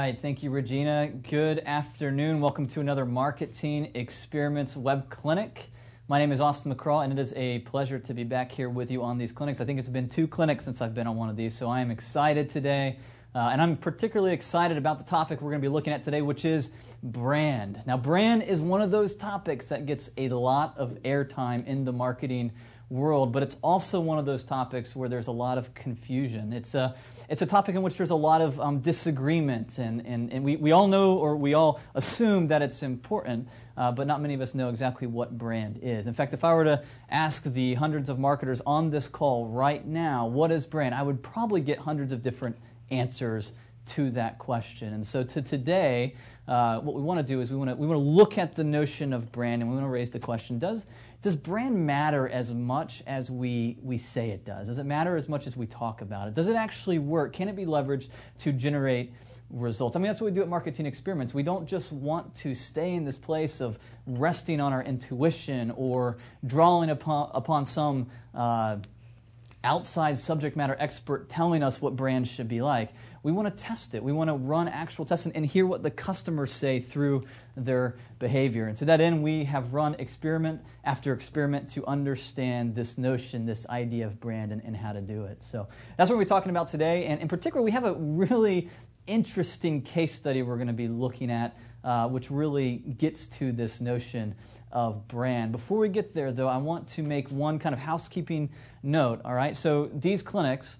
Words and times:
right. 0.00 0.18
Thank 0.18 0.42
you, 0.42 0.48
Regina. 0.48 1.08
Good 1.08 1.58
afternoon. 1.66 2.40
Welcome 2.40 2.66
to 2.68 2.80
another 2.80 3.04
Marketing 3.04 3.90
Experiments 3.92 4.74
Web 4.74 5.10
Clinic. 5.10 5.70
My 6.08 6.18
name 6.18 6.32
is 6.32 6.40
Austin 6.40 6.74
McCraw, 6.74 7.04
and 7.04 7.12
it 7.12 7.18
is 7.18 7.34
a 7.36 7.58
pleasure 7.58 7.98
to 7.98 8.14
be 8.14 8.24
back 8.24 8.50
here 8.50 8.70
with 8.70 8.90
you 8.90 9.02
on 9.02 9.18
these 9.18 9.30
clinics. 9.30 9.60
I 9.60 9.66
think 9.66 9.78
it's 9.78 9.90
been 9.90 10.08
two 10.08 10.26
clinics 10.26 10.64
since 10.64 10.80
I've 10.80 10.94
been 10.94 11.06
on 11.06 11.18
one 11.18 11.28
of 11.28 11.36
these, 11.36 11.54
so 11.54 11.68
I 11.68 11.82
am 11.82 11.90
excited 11.90 12.48
today. 12.48 12.98
Uh, 13.34 13.50
and 13.52 13.60
I'm 13.60 13.76
particularly 13.76 14.32
excited 14.32 14.78
about 14.78 14.98
the 14.98 15.04
topic 15.04 15.42
we're 15.42 15.50
going 15.50 15.60
to 15.60 15.68
be 15.68 15.72
looking 15.72 15.92
at 15.92 16.02
today, 16.02 16.22
which 16.22 16.46
is 16.46 16.70
brand. 17.02 17.82
Now, 17.86 17.98
brand 17.98 18.42
is 18.42 18.58
one 18.58 18.80
of 18.80 18.90
those 18.90 19.14
topics 19.14 19.66
that 19.66 19.84
gets 19.84 20.08
a 20.16 20.30
lot 20.30 20.78
of 20.78 20.92
airtime 21.02 21.66
in 21.66 21.84
the 21.84 21.92
marketing 21.92 22.52
world, 22.90 23.32
but 23.32 23.42
it's 23.42 23.56
also 23.62 24.00
one 24.00 24.18
of 24.18 24.26
those 24.26 24.42
topics 24.42 24.96
where 24.96 25.08
there's 25.08 25.28
a 25.28 25.32
lot 25.32 25.56
of 25.56 25.72
confusion. 25.74 26.52
It's 26.52 26.74
a, 26.74 26.96
it's 27.28 27.40
a 27.40 27.46
topic 27.46 27.76
in 27.76 27.82
which 27.82 27.96
there's 27.96 28.10
a 28.10 28.16
lot 28.16 28.40
of 28.40 28.60
um, 28.60 28.80
disagreement, 28.80 29.78
and, 29.78 30.04
and, 30.04 30.32
and 30.32 30.44
we, 30.44 30.56
we 30.56 30.72
all 30.72 30.88
know 30.88 31.16
or 31.16 31.36
we 31.36 31.54
all 31.54 31.80
assume 31.94 32.48
that 32.48 32.62
it's 32.62 32.82
important, 32.82 33.48
uh, 33.76 33.92
but 33.92 34.08
not 34.08 34.20
many 34.20 34.34
of 34.34 34.40
us 34.40 34.56
know 34.56 34.68
exactly 34.68 35.06
what 35.06 35.38
brand 35.38 35.78
is. 35.82 36.08
In 36.08 36.14
fact, 36.14 36.34
if 36.34 36.42
I 36.42 36.52
were 36.52 36.64
to 36.64 36.82
ask 37.08 37.44
the 37.44 37.74
hundreds 37.74 38.08
of 38.08 38.18
marketers 38.18 38.60
on 38.66 38.90
this 38.90 39.06
call 39.06 39.46
right 39.46 39.86
now, 39.86 40.26
what 40.26 40.50
is 40.50 40.66
brand, 40.66 40.92
I 40.92 41.02
would 41.02 41.22
probably 41.22 41.60
get 41.60 41.78
hundreds 41.78 42.12
of 42.12 42.22
different 42.22 42.56
answers 42.90 43.52
to 43.86 44.10
that 44.10 44.38
question. 44.38 44.92
And 44.92 45.06
so 45.06 45.22
to 45.22 45.40
today, 45.40 46.16
uh, 46.50 46.80
what 46.80 46.96
we 46.96 47.02
want 47.02 47.16
to 47.16 47.22
do 47.22 47.40
is 47.40 47.48
we 47.48 47.56
want 47.56 47.70
to 47.70 47.76
we 47.76 47.86
want 47.86 47.96
to 47.96 48.04
look 48.04 48.36
at 48.36 48.56
the 48.56 48.64
notion 48.64 49.12
of 49.12 49.30
brand 49.30 49.62
and 49.62 49.70
we 49.70 49.76
want 49.76 49.86
to 49.86 49.90
raise 49.90 50.10
the 50.10 50.18
question: 50.18 50.58
Does 50.58 50.84
does 51.22 51.36
brand 51.36 51.86
matter 51.86 52.28
as 52.28 52.52
much 52.52 53.04
as 53.06 53.30
we 53.30 53.78
we 53.84 53.96
say 53.96 54.30
it 54.30 54.44
does? 54.44 54.66
Does 54.66 54.78
it 54.78 54.84
matter 54.84 55.16
as 55.16 55.28
much 55.28 55.46
as 55.46 55.56
we 55.56 55.66
talk 55.66 56.02
about 56.02 56.26
it? 56.26 56.34
Does 56.34 56.48
it 56.48 56.56
actually 56.56 56.98
work? 56.98 57.34
Can 57.34 57.48
it 57.48 57.54
be 57.54 57.66
leveraged 57.66 58.08
to 58.38 58.50
generate 58.50 59.12
results? 59.48 59.94
I 59.94 60.00
mean, 60.00 60.08
that's 60.08 60.20
what 60.20 60.26
we 60.26 60.34
do 60.34 60.42
at 60.42 60.48
Marketing 60.48 60.86
Experiments. 60.86 61.32
We 61.32 61.44
don't 61.44 61.68
just 61.68 61.92
want 61.92 62.34
to 62.36 62.56
stay 62.56 62.94
in 62.94 63.04
this 63.04 63.16
place 63.16 63.60
of 63.60 63.78
resting 64.08 64.60
on 64.60 64.72
our 64.72 64.82
intuition 64.82 65.70
or 65.76 66.16
drawing 66.44 66.90
upon 66.90 67.30
upon 67.32 67.64
some. 67.64 68.08
Uh, 68.34 68.78
outside 69.62 70.16
subject 70.16 70.56
matter 70.56 70.74
expert 70.78 71.28
telling 71.28 71.62
us 71.62 71.82
what 71.82 71.94
brands 71.94 72.30
should 72.30 72.48
be 72.48 72.62
like. 72.62 72.90
We 73.22 73.32
want 73.32 73.54
to 73.54 73.62
test 73.62 73.94
it. 73.94 74.02
We 74.02 74.12
want 74.12 74.28
to 74.28 74.34
run 74.34 74.66
actual 74.68 75.04
tests 75.04 75.26
and, 75.26 75.44
hear 75.44 75.66
what 75.66 75.82
the 75.82 75.90
customers 75.90 76.52
say 76.52 76.78
through 76.78 77.24
their 77.56 77.96
behavior. 78.18 78.68
And 78.68 78.76
to 78.78 78.84
that 78.86 79.00
end, 79.00 79.22
we 79.22 79.44
have 79.44 79.74
run 79.74 79.94
experiment 79.98 80.62
after 80.84 81.12
experiment 81.12 81.68
to 81.70 81.84
understand 81.86 82.74
this 82.74 82.96
notion, 82.96 83.44
this 83.44 83.68
idea 83.68 84.06
of 84.06 84.20
brand, 84.20 84.52
and, 84.52 84.62
and 84.64 84.76
how 84.76 84.92
to 84.92 85.00
do 85.00 85.24
it. 85.24 85.42
So 85.42 85.68
that's 85.96 86.08
what 86.08 86.18
we're 86.18 86.24
talking 86.24 86.50
about 86.50 86.68
today. 86.68 87.06
And 87.06 87.20
in 87.20 87.28
particular, 87.28 87.62
we 87.62 87.72
have 87.72 87.84
a 87.84 87.94
really 87.94 88.70
interesting 89.06 89.82
case 89.82 90.14
study 90.14 90.42
we're 90.42 90.56
going 90.56 90.68
to 90.68 90.72
be 90.72 90.88
looking 90.88 91.30
at, 91.30 91.56
uh, 91.82 92.08
which 92.08 92.30
really 92.30 92.76
gets 92.76 93.26
to 93.26 93.52
this 93.52 93.80
notion 93.80 94.34
of 94.72 95.08
brand. 95.08 95.52
Before 95.52 95.78
we 95.78 95.88
get 95.88 96.14
there, 96.14 96.32
though, 96.32 96.48
I 96.48 96.58
want 96.58 96.86
to 96.88 97.02
make 97.02 97.30
one 97.30 97.58
kind 97.58 97.74
of 97.74 97.80
housekeeping 97.80 98.50
note. 98.82 99.20
All 99.24 99.34
right, 99.34 99.56
so 99.56 99.90
these 99.92 100.22
clinics 100.22 100.76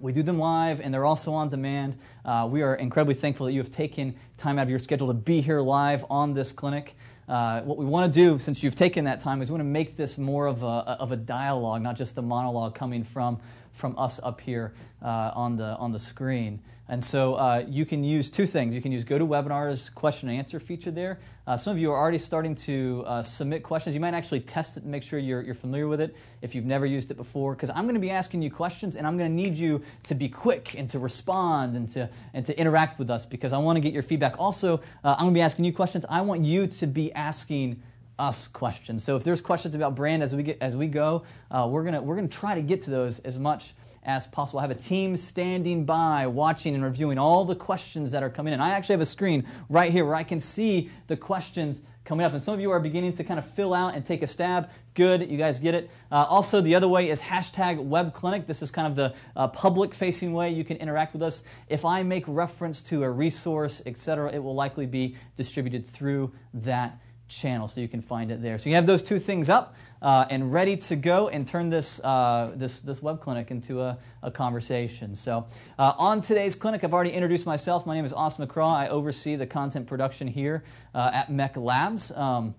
we 0.00 0.12
do 0.12 0.22
them 0.22 0.38
live 0.38 0.80
and 0.80 0.92
they're 0.92 1.04
also 1.04 1.32
on 1.32 1.48
demand. 1.48 1.98
Uh, 2.24 2.48
we 2.50 2.62
are 2.62 2.74
incredibly 2.76 3.14
thankful 3.14 3.46
that 3.46 3.52
you 3.52 3.60
have 3.60 3.70
taken 3.70 4.14
time 4.36 4.58
out 4.58 4.62
of 4.62 4.70
your 4.70 4.78
schedule 4.78 5.08
to 5.08 5.14
be 5.14 5.40
here 5.40 5.60
live 5.60 6.04
on 6.10 6.34
this 6.34 6.52
clinic. 6.52 6.94
Uh, 7.28 7.60
what 7.62 7.76
we 7.76 7.84
want 7.84 8.12
to 8.12 8.20
do, 8.20 8.38
since 8.38 8.62
you've 8.62 8.74
taken 8.74 9.04
that 9.04 9.20
time, 9.20 9.42
is 9.42 9.50
we 9.50 9.54
want 9.54 9.60
to 9.60 9.64
make 9.64 9.96
this 9.96 10.16
more 10.16 10.46
of 10.46 10.62
a, 10.62 10.66
of 10.66 11.12
a 11.12 11.16
dialogue, 11.16 11.82
not 11.82 11.96
just 11.96 12.16
a 12.16 12.22
monologue 12.22 12.74
coming 12.74 13.04
from, 13.04 13.38
from 13.78 13.98
us 13.98 14.20
up 14.22 14.40
here 14.40 14.74
uh, 15.02 15.30
on, 15.34 15.56
the, 15.56 15.76
on 15.76 15.92
the 15.92 15.98
screen. 15.98 16.60
And 16.90 17.04
so 17.04 17.34
uh, 17.34 17.64
you 17.68 17.84
can 17.84 18.02
use 18.02 18.30
two 18.30 18.46
things. 18.46 18.74
You 18.74 18.80
can 18.80 18.92
use 18.92 19.04
GoToWebinar's 19.04 19.90
question 19.90 20.30
and 20.30 20.38
answer 20.38 20.58
feature 20.58 20.90
there. 20.90 21.18
Uh, 21.46 21.56
some 21.58 21.72
of 21.72 21.78
you 21.78 21.92
are 21.92 21.98
already 21.98 22.16
starting 22.16 22.54
to 22.54 23.04
uh, 23.06 23.22
submit 23.22 23.62
questions. 23.62 23.94
You 23.94 24.00
might 24.00 24.14
actually 24.14 24.40
test 24.40 24.78
it 24.78 24.84
and 24.84 24.90
make 24.90 25.02
sure 25.02 25.18
you're, 25.18 25.42
you're 25.42 25.54
familiar 25.54 25.86
with 25.86 26.00
it 26.00 26.16
if 26.40 26.54
you've 26.54 26.64
never 26.64 26.86
used 26.86 27.10
it 27.10 27.18
before, 27.18 27.54
because 27.54 27.68
I'm 27.68 27.84
going 27.84 27.94
to 27.94 28.00
be 28.00 28.10
asking 28.10 28.40
you 28.40 28.50
questions 28.50 28.96
and 28.96 29.06
I'm 29.06 29.18
going 29.18 29.30
to 29.30 29.34
need 29.34 29.54
you 29.56 29.82
to 30.04 30.14
be 30.14 30.30
quick 30.30 30.76
and 30.78 30.88
to 30.90 30.98
respond 30.98 31.76
and 31.76 31.86
to, 31.90 32.08
and 32.32 32.44
to 32.46 32.58
interact 32.58 32.98
with 32.98 33.10
us 33.10 33.26
because 33.26 33.52
I 33.52 33.58
want 33.58 33.76
to 33.76 33.80
get 33.80 33.92
your 33.92 34.02
feedback. 34.02 34.36
Also, 34.38 34.78
uh, 35.04 35.10
I'm 35.10 35.24
going 35.24 35.34
to 35.34 35.38
be 35.38 35.42
asking 35.42 35.66
you 35.66 35.74
questions. 35.74 36.06
I 36.08 36.22
want 36.22 36.42
you 36.42 36.66
to 36.66 36.86
be 36.86 37.12
asking 37.12 37.82
us 38.18 38.48
questions. 38.48 39.04
So 39.04 39.16
if 39.16 39.24
there's 39.24 39.40
questions 39.40 39.74
about 39.74 39.94
brand 39.94 40.22
as 40.22 40.34
we 40.34 40.42
get 40.42 40.58
as 40.60 40.76
we 40.76 40.86
go, 40.86 41.24
uh, 41.50 41.68
we're 41.70 41.84
gonna 41.84 42.02
we're 42.02 42.16
gonna 42.16 42.28
try 42.28 42.54
to 42.54 42.62
get 42.62 42.80
to 42.82 42.90
those 42.90 43.18
as 43.20 43.38
much 43.38 43.74
as 44.04 44.26
possible. 44.26 44.58
I 44.58 44.62
have 44.62 44.70
a 44.70 44.74
team 44.74 45.16
standing 45.16 45.84
by, 45.84 46.26
watching 46.26 46.74
and 46.74 46.82
reviewing 46.82 47.18
all 47.18 47.44
the 47.44 47.54
questions 47.54 48.10
that 48.12 48.22
are 48.22 48.30
coming 48.30 48.54
in. 48.54 48.60
I 48.60 48.70
actually 48.70 48.94
have 48.94 49.00
a 49.00 49.06
screen 49.06 49.46
right 49.68 49.92
here 49.92 50.04
where 50.04 50.14
I 50.14 50.22
can 50.24 50.40
see 50.40 50.90
the 51.08 51.16
questions 51.16 51.82
coming 52.08 52.24
up. 52.24 52.32
And 52.32 52.42
some 52.42 52.54
of 52.54 52.60
you 52.60 52.70
are 52.70 52.80
beginning 52.80 53.12
to 53.12 53.22
kind 53.22 53.38
of 53.38 53.48
fill 53.48 53.74
out 53.74 53.94
and 53.94 54.04
take 54.04 54.22
a 54.22 54.26
stab. 54.26 54.70
Good, 54.94 55.30
you 55.30 55.36
guys 55.36 55.58
get 55.58 55.74
it. 55.74 55.90
Uh, 56.10 56.24
also, 56.24 56.62
the 56.62 56.74
other 56.74 56.88
way 56.88 57.10
is 57.10 57.20
hashtag 57.20 57.78
web 57.84 58.14
clinic. 58.14 58.46
This 58.46 58.62
is 58.62 58.70
kind 58.70 58.86
of 58.86 58.96
the 58.96 59.14
uh, 59.36 59.48
public 59.48 59.92
facing 59.92 60.32
way 60.32 60.50
you 60.50 60.64
can 60.64 60.78
interact 60.78 61.12
with 61.12 61.22
us. 61.22 61.42
If 61.68 61.84
I 61.84 62.02
make 62.02 62.24
reference 62.26 62.80
to 62.84 63.02
a 63.02 63.10
resource, 63.10 63.82
etc., 63.84 64.32
it 64.32 64.38
will 64.38 64.54
likely 64.54 64.86
be 64.86 65.16
distributed 65.36 65.86
through 65.86 66.32
that 66.54 66.98
channel, 67.28 67.68
so 67.68 67.80
you 67.80 67.88
can 67.88 68.02
find 68.02 68.30
it 68.30 68.42
there. 68.42 68.58
So 68.58 68.68
you 68.68 68.74
have 68.74 68.86
those 68.86 69.02
two 69.02 69.18
things 69.18 69.48
up 69.48 69.74
uh, 70.00 70.26
and 70.30 70.52
ready 70.52 70.76
to 70.76 70.96
go 70.96 71.28
and 71.28 71.46
turn 71.46 71.68
this, 71.68 72.00
uh, 72.00 72.52
this, 72.54 72.80
this 72.80 73.02
web 73.02 73.20
clinic 73.20 73.50
into 73.50 73.82
a, 73.82 73.98
a 74.22 74.30
conversation. 74.30 75.14
So 75.14 75.46
uh, 75.78 75.92
on 75.98 76.20
today's 76.20 76.54
clinic, 76.54 76.84
I've 76.84 76.94
already 76.94 77.12
introduced 77.12 77.46
myself. 77.46 77.86
My 77.86 77.94
name 77.94 78.04
is 78.04 78.12
Austin 78.12 78.46
McCraw. 78.46 78.68
I 78.68 78.88
oversee 78.88 79.36
the 79.36 79.46
content 79.46 79.86
production 79.86 80.26
here 80.26 80.64
uh, 80.94 81.10
at 81.12 81.30
MEC 81.30 81.56
Labs. 81.56 82.10
Um, 82.12 82.54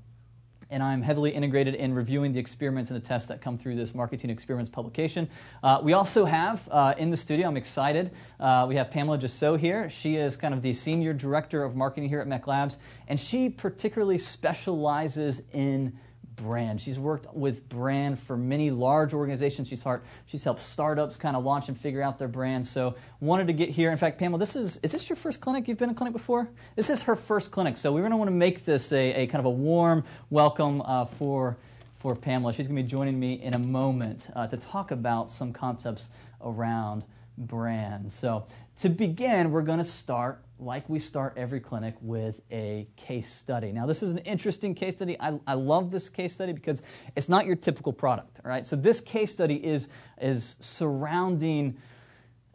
and 0.70 0.84
I'm 0.84 1.02
heavily 1.02 1.32
integrated 1.32 1.76
in 1.76 1.94
reviewing 1.94 2.32
the 2.32 2.40
experiments 2.40 2.92
and 2.92 3.02
the 3.02 3.06
tests 3.06 3.28
that 3.30 3.42
come 3.42 3.58
through 3.58 3.76
this 3.76 3.96
marketing 3.96 4.30
experiments 4.30 4.70
publication. 4.70 5.30
Uh, 5.64 5.80
we 5.82 5.94
also 5.94 6.26
have 6.26 6.68
uh, 6.72 6.94
in 6.98 7.10
the 7.10 7.18
studio, 7.18 7.48
I'm 7.48 7.58
excited, 7.58 8.12
uh, 8.40 8.66
we 8.68 8.76
have 8.76 8.92
Pamela 8.92 9.18
Jasso 9.18 9.58
here. 9.58 9.90
She 9.90 10.16
is 10.16 10.38
kind 10.38 10.54
of 10.54 10.62
the 10.62 10.74
senior 10.74 11.14
director 11.14 11.64
of 11.64 11.76
marketing 11.76 12.10
here 12.10 12.20
at 12.20 12.28
MEC 12.28 12.48
Labs, 12.48 12.78
and 13.08 13.20
she 13.20 13.50
particularly 13.50 14.18
specializes 14.18 15.42
in 15.54 15.98
brand. 16.42 16.82
She's 16.82 16.98
worked 16.98 17.34
with 17.34 17.68
brand 17.70 18.20
for 18.20 18.38
many 18.38 18.72
large 18.72 19.14
organizations. 19.14 19.68
She's, 19.68 19.84
heart, 19.84 20.04
she's 20.26 20.44
helped 20.44 20.62
startups 20.62 21.18
kind 21.18 21.36
of 21.36 21.44
launch 21.44 21.68
and 21.68 21.78
figure 21.78 22.02
out 22.02 22.18
their 22.18 22.28
brand. 22.28 22.66
So 22.66 22.96
wanted 23.20 23.48
to 23.48 23.54
get 23.54 23.70
here. 23.70 23.92
In 23.92 23.98
fact, 23.98 24.18
Pamela, 24.18 24.40
this 24.40 24.56
is 24.56 24.78
is 24.78 24.92
this 24.92 25.10
your 25.10 25.16
first 25.16 25.42
clinic? 25.42 25.68
You've 25.68 25.78
been 25.78 25.90
in 25.90 25.96
a 25.96 25.98
clinic 25.98 26.14
before? 26.14 26.50
This 26.76 26.90
is 26.90 27.02
her 27.04 27.16
first 27.16 27.52
clinic. 27.52 27.78
So 27.78 27.92
we're 27.92 28.02
going 28.02 28.12
to 28.12 28.18
want 28.18 28.30
to 28.30 28.36
make 28.36 28.66
this 28.66 28.92
a, 28.92 29.14
a 29.14 29.28
kind 29.28 29.40
of 29.40 29.46
a 29.46 29.50
warm 29.50 30.04
welcome 30.30 30.82
uh, 30.82 31.06
for 31.06 31.58
for 32.00 32.16
Pamela. 32.16 32.54
She's 32.54 32.68
going 32.68 32.78
to 32.78 32.84
be 32.84 32.90
joining 32.90 33.20
me 33.20 33.34
in 33.42 33.54
a 33.54 33.60
moment 33.60 34.30
uh, 34.36 34.48
to 34.48 34.58
talk 34.58 34.92
about 34.92 35.30
some 35.30 35.52
concepts 35.52 36.10
around 36.42 37.04
brand. 37.38 38.12
So 38.12 38.46
to 38.78 38.90
begin, 38.90 39.52
we're 39.52 39.62
going 39.62 39.80
to 39.80 39.84
start 39.84 40.42
like 40.60 40.88
we 40.90 41.00
start 41.00 41.34
every 41.38 41.60
clinic 41.60 41.96
with 42.02 42.42
a 42.52 42.88
case 42.98 43.34
study. 43.34 43.72
Now, 43.72 43.86
this 43.86 44.04
is 44.04 44.12
an 44.12 44.20
interesting 44.20 44.76
case 44.76 44.96
study. 44.96 45.20
I, 45.20 45.40
I 45.48 45.54
love 45.54 45.92
this 45.92 46.10
case 46.10 46.34
study 46.34 46.54
because 46.54 46.82
it's 47.16 47.30
not 47.30 47.46
your 47.46 47.56
typical 47.56 47.94
product. 47.94 48.42
All 48.44 48.50
right, 48.50 48.66
so 48.66 48.76
this 48.76 49.02
case 49.02 49.32
study 49.32 49.56
is 49.56 49.88
is 50.22 50.58
surrounding. 50.60 51.78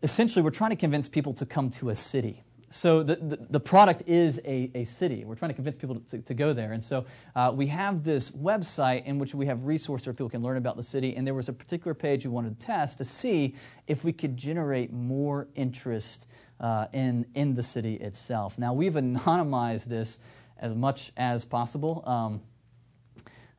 Essentially, 0.03 0.43
we're 0.43 0.51
trying 0.51 0.71
to 0.71 0.77
convince 0.77 1.09
people 1.09 1.33
to 1.35 1.47
come 1.47 1.71
to 1.71 1.91
a 1.91 1.95
city. 1.95 2.45
So 2.75 3.05
the, 3.05 3.15
the, 3.15 3.39
the, 3.51 3.61
product 3.61 4.03
is 4.09 4.41
a, 4.45 4.69
a 4.75 4.83
city. 4.85 5.25
We're 5.25 5.37
trying 5.37 5.51
to 5.51 5.55
convince 5.55 5.77
people 5.77 6.01
to, 6.11 6.19
to 6.19 6.35
go 6.35 6.53
there. 6.53 6.73
And 6.73 6.83
so 6.83 7.07
uh, 7.37 7.53
we 7.55 7.69
have 7.69 8.03
this 8.03 8.33
website 8.33 9.05
in 9.05 9.17
which 9.17 9.33
we 9.33 9.47
have 9.47 9.65
resources 9.65 10.09
where 10.09 10.13
people 10.13 10.29
can 10.29 10.43
learn 10.43 10.57
about 10.57 10.77
the 10.77 10.83
city. 10.83 11.15
And 11.15 11.25
there 11.25 11.35
was 11.35 11.49
a 11.49 11.53
particular 11.53 11.95
page 11.95 12.27
we 12.27 12.33
wanted 12.33 12.59
to 12.59 12.67
test 12.67 12.99
to 12.99 13.05
see 13.05 13.55
if 13.87 14.03
we 14.03 14.13
could 14.13 14.37
generate 14.37 14.93
more 14.93 15.47
interest 15.55 16.27
uh, 16.61 16.87
in, 16.93 17.27
in 17.35 17.55
the 17.55 17.63
city 17.63 17.95
itself. 17.95 18.59
Now, 18.59 18.73
we've 18.73 18.93
anonymized 18.95 19.85
this 19.85 20.19
as 20.59 20.75
much 20.75 21.13
as 21.17 21.45
possible. 21.45 22.03
Um, 22.07 22.41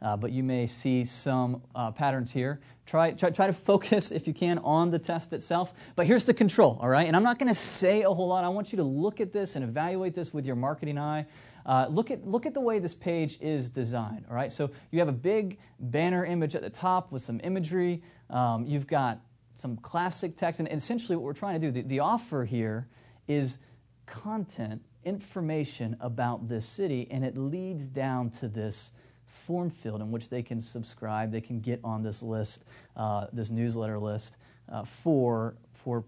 uh, 0.01 0.15
but 0.15 0.31
you 0.31 0.43
may 0.43 0.67
see 0.67 1.05
some 1.05 1.61
uh, 1.73 1.91
patterns 1.91 2.31
here. 2.31 2.59
Try, 2.85 3.11
try, 3.11 3.31
try 3.31 3.47
to 3.47 3.53
focus, 3.53 4.11
if 4.11 4.27
you 4.27 4.33
can, 4.33 4.59
on 4.59 4.91
the 4.91 4.99
test 4.99 5.33
itself. 5.33 5.73
But 5.95 6.05
here's 6.05 6.25
the 6.25 6.33
control, 6.33 6.77
all 6.81 6.89
right? 6.89 7.07
And 7.07 7.15
I'm 7.15 7.23
not 7.23 7.39
going 7.39 7.49
to 7.49 7.59
say 7.59 8.03
a 8.03 8.13
whole 8.13 8.27
lot. 8.27 8.43
I 8.43 8.49
want 8.49 8.71
you 8.71 8.77
to 8.77 8.83
look 8.83 9.19
at 9.19 9.33
this 9.33 9.55
and 9.55 9.63
evaluate 9.63 10.13
this 10.13 10.33
with 10.33 10.45
your 10.45 10.55
marketing 10.55 10.99
eye. 10.99 11.25
Uh, 11.65 11.87
look, 11.89 12.11
at, 12.11 12.27
look 12.27 12.45
at 12.45 12.53
the 12.53 12.61
way 12.61 12.77
this 12.77 12.93
page 12.93 13.39
is 13.41 13.69
designed, 13.69 14.25
all 14.29 14.35
right? 14.35 14.53
So 14.53 14.69
you 14.91 14.99
have 14.99 15.07
a 15.07 15.13
big 15.13 15.57
banner 15.79 16.23
image 16.23 16.55
at 16.55 16.61
the 16.61 16.69
top 16.69 17.11
with 17.11 17.23
some 17.23 17.41
imagery. 17.43 18.03
Um, 18.29 18.67
you've 18.67 18.85
got 18.85 19.19
some 19.55 19.77
classic 19.77 20.35
text. 20.35 20.59
And 20.59 20.71
essentially, 20.71 21.15
what 21.15 21.23
we're 21.23 21.33
trying 21.33 21.59
to 21.59 21.67
do, 21.67 21.71
the, 21.71 21.81
the 21.81 21.99
offer 21.99 22.45
here 22.45 22.87
is 23.27 23.57
content, 24.05 24.81
information 25.03 25.97
about 25.99 26.47
this 26.47 26.65
city, 26.65 27.07
and 27.09 27.25
it 27.25 27.37
leads 27.37 27.87
down 27.87 28.29
to 28.31 28.47
this 28.47 28.91
form 29.25 29.69
field 29.69 30.01
in 30.01 30.11
which 30.11 30.29
they 30.29 30.41
can 30.41 30.61
subscribe, 30.61 31.31
they 31.31 31.41
can 31.41 31.59
get 31.59 31.79
on 31.83 32.03
this 32.03 32.21
list, 32.21 32.63
uh, 32.95 33.27
this 33.33 33.49
newsletter 33.49 33.99
list 33.99 34.37
uh, 34.71 34.83
for, 34.83 35.55
for 35.73 36.03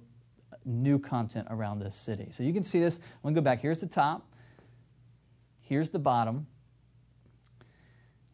new 0.65 0.99
content 0.99 1.47
around 1.49 1.79
this 1.79 1.95
city. 1.95 2.27
So 2.31 2.43
you 2.43 2.53
can 2.53 2.63
see 2.63 2.79
this. 2.79 2.97
I'm 2.97 3.03
going 3.23 3.35
to 3.35 3.41
go 3.41 3.43
back. 3.43 3.61
Here's 3.61 3.79
the 3.79 3.87
top, 3.87 4.27
here's 5.61 5.89
the 5.89 5.99
bottom. 5.99 6.47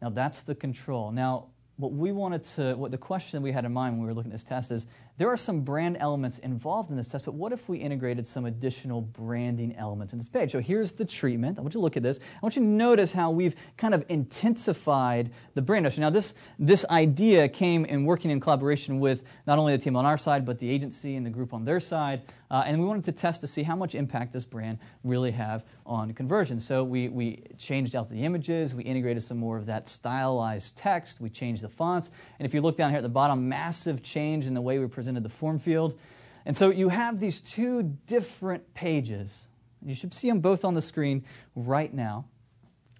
Now 0.00 0.10
that's 0.10 0.42
the 0.42 0.54
control. 0.54 1.12
Now, 1.12 1.46
what 1.76 1.92
we 1.92 2.12
wanted 2.12 2.44
to, 2.44 2.74
what 2.74 2.90
the 2.90 2.98
question 2.98 3.42
we 3.42 3.50
had 3.50 3.64
in 3.64 3.72
mind 3.72 3.94
when 3.94 4.02
we 4.02 4.06
were 4.06 4.14
looking 4.14 4.30
at 4.30 4.34
this 4.34 4.44
test 4.44 4.70
is 4.70 4.86
there 5.16 5.28
are 5.28 5.36
some 5.36 5.60
brand 5.60 5.96
elements 6.00 6.38
involved 6.38 6.90
in 6.90 6.96
this 6.96 7.08
test, 7.08 7.24
but 7.24 7.34
what 7.34 7.52
if 7.52 7.68
we 7.68 7.78
integrated 7.78 8.26
some 8.26 8.46
additional 8.46 9.00
branding 9.00 9.74
elements 9.76 10.12
in 10.12 10.18
this 10.18 10.28
page? 10.28 10.50
So 10.50 10.58
here's 10.60 10.90
the 10.92 11.04
treatment. 11.04 11.56
I 11.56 11.62
want 11.62 11.72
you 11.72 11.78
to 11.78 11.82
look 11.82 11.96
at 11.96 12.02
this. 12.02 12.18
I 12.18 12.38
want 12.42 12.56
you 12.56 12.62
to 12.62 12.68
notice 12.68 13.12
how 13.12 13.30
we've 13.30 13.54
kind 13.76 13.94
of 13.94 14.04
intensified 14.08 15.30
the 15.54 15.62
brand 15.62 15.84
notion. 15.84 16.00
Now, 16.00 16.10
this, 16.10 16.34
this 16.58 16.84
idea 16.90 17.48
came 17.48 17.84
in 17.84 18.04
working 18.04 18.32
in 18.32 18.40
collaboration 18.40 18.98
with 18.98 19.22
not 19.46 19.58
only 19.58 19.76
the 19.76 19.82
team 19.82 19.94
on 19.94 20.04
our 20.04 20.18
side, 20.18 20.44
but 20.44 20.58
the 20.58 20.68
agency 20.68 21.14
and 21.14 21.24
the 21.24 21.30
group 21.30 21.54
on 21.54 21.64
their 21.64 21.78
side. 21.78 22.22
Uh, 22.50 22.62
and 22.66 22.78
we 22.78 22.84
wanted 22.84 23.04
to 23.04 23.12
test 23.12 23.40
to 23.40 23.46
see 23.46 23.62
how 23.62 23.74
much 23.74 23.94
impact 23.94 24.32
this 24.32 24.44
brand 24.44 24.78
really 25.02 25.30
have 25.30 25.64
on 25.86 26.12
conversion. 26.12 26.60
So 26.60 26.84
we, 26.84 27.08
we 27.08 27.42
changed 27.58 27.96
out 27.96 28.10
the 28.10 28.22
images, 28.22 28.74
we 28.74 28.84
integrated 28.84 29.22
some 29.22 29.38
more 29.38 29.56
of 29.56 29.66
that 29.66 29.88
stylized 29.88 30.76
text, 30.76 31.20
we 31.20 31.30
changed 31.30 31.62
the 31.62 31.68
fonts. 31.68 32.10
And 32.38 32.46
if 32.46 32.54
you 32.54 32.60
look 32.60 32.76
down 32.76 32.90
here 32.90 32.98
at 32.98 33.02
the 33.02 33.08
bottom, 33.08 33.48
massive 33.48 34.02
change 34.02 34.46
in 34.46 34.54
the 34.54 34.60
way 34.60 34.78
we 34.78 34.86
present 34.86 35.03
presented 35.04 35.22
the 35.22 35.28
form 35.28 35.58
field. 35.58 35.98
And 36.46 36.56
so 36.56 36.70
you 36.70 36.88
have 36.88 37.20
these 37.20 37.38
two 37.38 37.82
different 38.06 38.72
pages. 38.72 39.48
You 39.84 39.94
should 39.94 40.14
see 40.14 40.30
them 40.30 40.40
both 40.40 40.64
on 40.64 40.72
the 40.72 40.80
screen 40.80 41.24
right 41.54 41.92
now. 41.92 42.24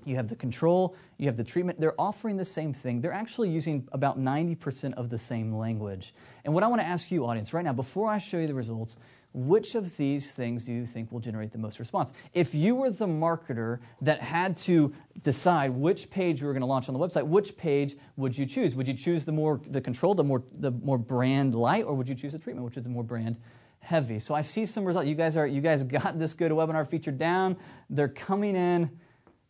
You 0.05 0.17
have 0.17 0.29
the 0.29 0.37
control, 0.37 0.95
you 1.17 1.29
have 1.29 1.37
the 1.37 1.45
treatment. 1.45 1.81
They're 1.81 1.99
offering 1.99 2.37
the 2.37 2.45
same 2.45 2.75
thing. 2.75 3.01
They're 3.01 3.11
actually 3.11 3.49
using 3.49 3.89
about 3.91 4.21
90% 4.21 4.93
of 4.95 5.09
the 5.09 5.17
same 5.17 5.55
language. 5.55 6.13
And 6.45 6.53
what 6.53 6.63
I 6.63 6.67
want 6.67 6.83
to 6.83 6.87
ask 6.87 7.11
you, 7.11 7.25
audience, 7.25 7.55
right 7.55 7.65
now, 7.65 7.73
before 7.73 8.11
I 8.11 8.19
show 8.19 8.37
you 8.37 8.47
the 8.47 8.53
results, 8.53 8.99
which 9.35 9.75
of 9.75 9.97
these 9.97 10.33
things 10.33 10.65
do 10.65 10.73
you 10.73 10.87
think 10.87 11.11
will 11.11 11.21
generate 11.21 11.51
the 11.51 11.59
most 11.59 11.81
response? 11.81 12.13
If 12.33 12.55
you 12.55 12.77
were 12.77 12.89
the 12.89 13.07
marketer 13.07 13.81
that 14.01 14.21
had 14.21 14.57
to 14.59 14.95
decide 15.23 15.73
which 15.73 16.09
page 16.09 16.41
you 16.41 16.47
were 16.47 16.53
going 16.53 16.61
to 16.61 16.67
launch 16.67 16.89
on 16.89 16.95
the 16.95 17.01
website, 17.01 17.27
which 17.27 17.57
page 17.57 17.97
would 18.17 18.39
you 18.39 18.47
choose? 18.47 18.77
Would 18.77 18.87
you 18.87 18.95
choose 18.95 19.25
the 19.25 19.33
more 19.33 19.61
the 19.67 19.81
control, 19.81 20.15
the 20.15 20.23
more 20.23 20.45
the 20.53 20.71
more 20.71 20.99
brand 20.99 21.57
light, 21.57 21.85
or 21.85 21.95
would 21.95 22.09
you 22.09 22.15
choose 22.15 22.33
the 22.33 22.39
treatment, 22.39 22.65
which 22.65 22.77
is 22.77 22.85
the 22.85 22.91
more 22.91 23.03
brand 23.03 23.37
heavy? 23.81 24.21
So 24.21 24.37
I 24.37 24.43
see 24.43 24.67
some 24.67 24.85
results. 24.85 25.09
You 25.09 25.17
guys 25.17 25.37
are 25.37 25.49
you 25.49 25.61
guys 25.61 25.83
got 25.83 26.17
this 26.17 26.33
GoToWebinar 26.33 26.87
feature 26.87 27.11
down. 27.11 27.57
They're 27.91 28.09
coming 28.09 28.55
in 28.55 28.89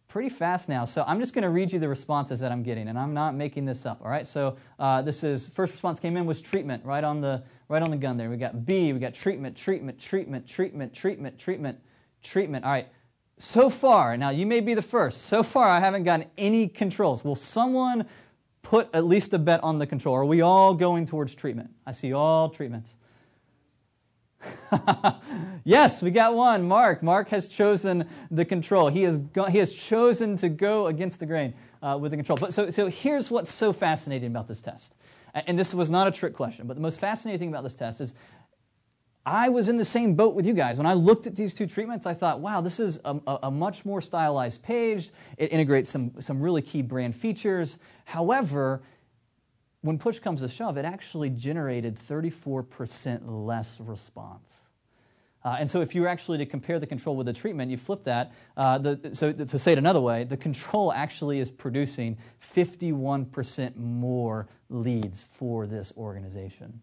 pretty 0.08 0.28
fast 0.28 0.68
now. 0.68 0.84
So 0.84 1.04
I'm 1.06 1.18
just 1.18 1.34
going 1.34 1.42
to 1.42 1.48
read 1.48 1.72
you 1.72 1.80
the 1.80 1.88
responses 1.88 2.38
that 2.38 2.52
I'm 2.52 2.62
getting, 2.62 2.88
and 2.88 2.96
I'm 2.96 3.14
not 3.14 3.34
making 3.34 3.64
this 3.64 3.84
up. 3.84 4.00
All 4.00 4.08
right. 4.08 4.26
So 4.26 4.56
uh, 4.78 5.02
this 5.02 5.24
is 5.24 5.48
first 5.48 5.72
response 5.72 5.98
came 6.00 6.16
in 6.16 6.24
was 6.24 6.40
treatment 6.40 6.84
right 6.84 7.04
on 7.04 7.20
the 7.20 7.42
right 7.74 7.82
on 7.82 7.90
the 7.90 7.96
gun 7.96 8.16
there. 8.16 8.30
We 8.30 8.36
got 8.36 8.64
B. 8.64 8.92
We 8.92 9.00
got 9.00 9.14
treatment, 9.14 9.56
treatment, 9.56 9.98
treatment, 9.98 10.46
treatment, 10.46 10.94
treatment, 10.94 11.38
treatment, 11.38 11.78
treatment. 12.22 12.64
All 12.64 12.70
right. 12.70 12.88
So 13.36 13.68
far, 13.68 14.16
now 14.16 14.30
you 14.30 14.46
may 14.46 14.60
be 14.60 14.74
the 14.74 14.82
first. 14.82 15.22
So 15.22 15.42
far, 15.42 15.68
I 15.68 15.80
haven't 15.80 16.04
gotten 16.04 16.28
any 16.38 16.68
controls. 16.68 17.24
Will 17.24 17.34
someone 17.34 18.06
put 18.62 18.88
at 18.94 19.04
least 19.04 19.34
a 19.34 19.40
bet 19.40 19.62
on 19.64 19.80
the 19.80 19.88
control? 19.88 20.14
Are 20.14 20.24
we 20.24 20.40
all 20.40 20.72
going 20.72 21.04
towards 21.04 21.34
treatment? 21.34 21.70
I 21.84 21.90
see 21.90 22.12
all 22.12 22.48
treatments. 22.48 22.94
yes, 25.64 26.00
we 26.00 26.12
got 26.12 26.36
one. 26.36 26.68
Mark. 26.68 27.02
Mark 27.02 27.28
has 27.30 27.48
chosen 27.48 28.08
the 28.30 28.44
control. 28.44 28.88
He 28.88 29.02
has, 29.02 29.18
go, 29.18 29.46
he 29.46 29.58
has 29.58 29.72
chosen 29.72 30.36
to 30.36 30.48
go 30.48 30.86
against 30.86 31.18
the 31.18 31.26
grain 31.26 31.54
uh, 31.82 31.98
with 32.00 32.12
the 32.12 32.16
control. 32.16 32.38
But 32.40 32.54
so, 32.54 32.70
so 32.70 32.86
here's 32.86 33.32
what's 33.32 33.52
so 33.52 33.72
fascinating 33.72 34.28
about 34.28 34.46
this 34.46 34.60
test. 34.60 34.94
And 35.34 35.58
this 35.58 35.74
was 35.74 35.90
not 35.90 36.06
a 36.06 36.12
trick 36.12 36.34
question, 36.34 36.66
but 36.66 36.74
the 36.74 36.80
most 36.80 37.00
fascinating 37.00 37.40
thing 37.40 37.48
about 37.48 37.64
this 37.64 37.74
test 37.74 38.00
is 38.00 38.14
I 39.26 39.48
was 39.48 39.68
in 39.68 39.78
the 39.78 39.84
same 39.84 40.14
boat 40.14 40.34
with 40.34 40.46
you 40.46 40.52
guys. 40.52 40.76
When 40.76 40.86
I 40.86 40.92
looked 40.92 41.26
at 41.26 41.34
these 41.34 41.54
two 41.54 41.66
treatments, 41.66 42.06
I 42.06 42.12
thought, 42.12 42.40
wow, 42.40 42.60
this 42.60 42.78
is 42.78 43.00
a, 43.04 43.18
a, 43.44 43.50
much 43.50 43.86
more 43.86 44.00
stylized 44.02 44.62
page. 44.62 45.10
It 45.38 45.50
integrates 45.50 45.88
some, 45.88 46.12
some 46.20 46.40
really 46.40 46.60
key 46.60 46.82
brand 46.82 47.16
features. 47.16 47.78
However, 48.04 48.82
when 49.80 49.98
push 49.98 50.18
comes 50.18 50.42
to 50.42 50.48
shove, 50.48 50.76
it 50.76 50.84
actually 50.84 51.30
generated 51.30 51.98
34% 51.98 53.22
less 53.26 53.80
response. 53.80 54.63
Uh, 55.44 55.56
and 55.58 55.70
so, 55.70 55.82
if 55.82 55.94
you 55.94 56.00
were 56.00 56.08
actually 56.08 56.38
to 56.38 56.46
compare 56.46 56.80
the 56.80 56.86
control 56.86 57.16
with 57.16 57.26
the 57.26 57.32
treatment, 57.32 57.70
you 57.70 57.76
flip 57.76 58.04
that. 58.04 58.32
Uh, 58.56 58.78
the, 58.78 59.10
so, 59.12 59.30
to 59.30 59.58
say 59.58 59.72
it 59.72 59.78
another 59.78 60.00
way, 60.00 60.24
the 60.24 60.38
control 60.38 60.90
actually 60.92 61.38
is 61.38 61.50
producing 61.50 62.16
51% 62.40 63.76
more 63.76 64.48
leads 64.70 65.24
for 65.24 65.66
this 65.66 65.92
organization. 65.96 66.80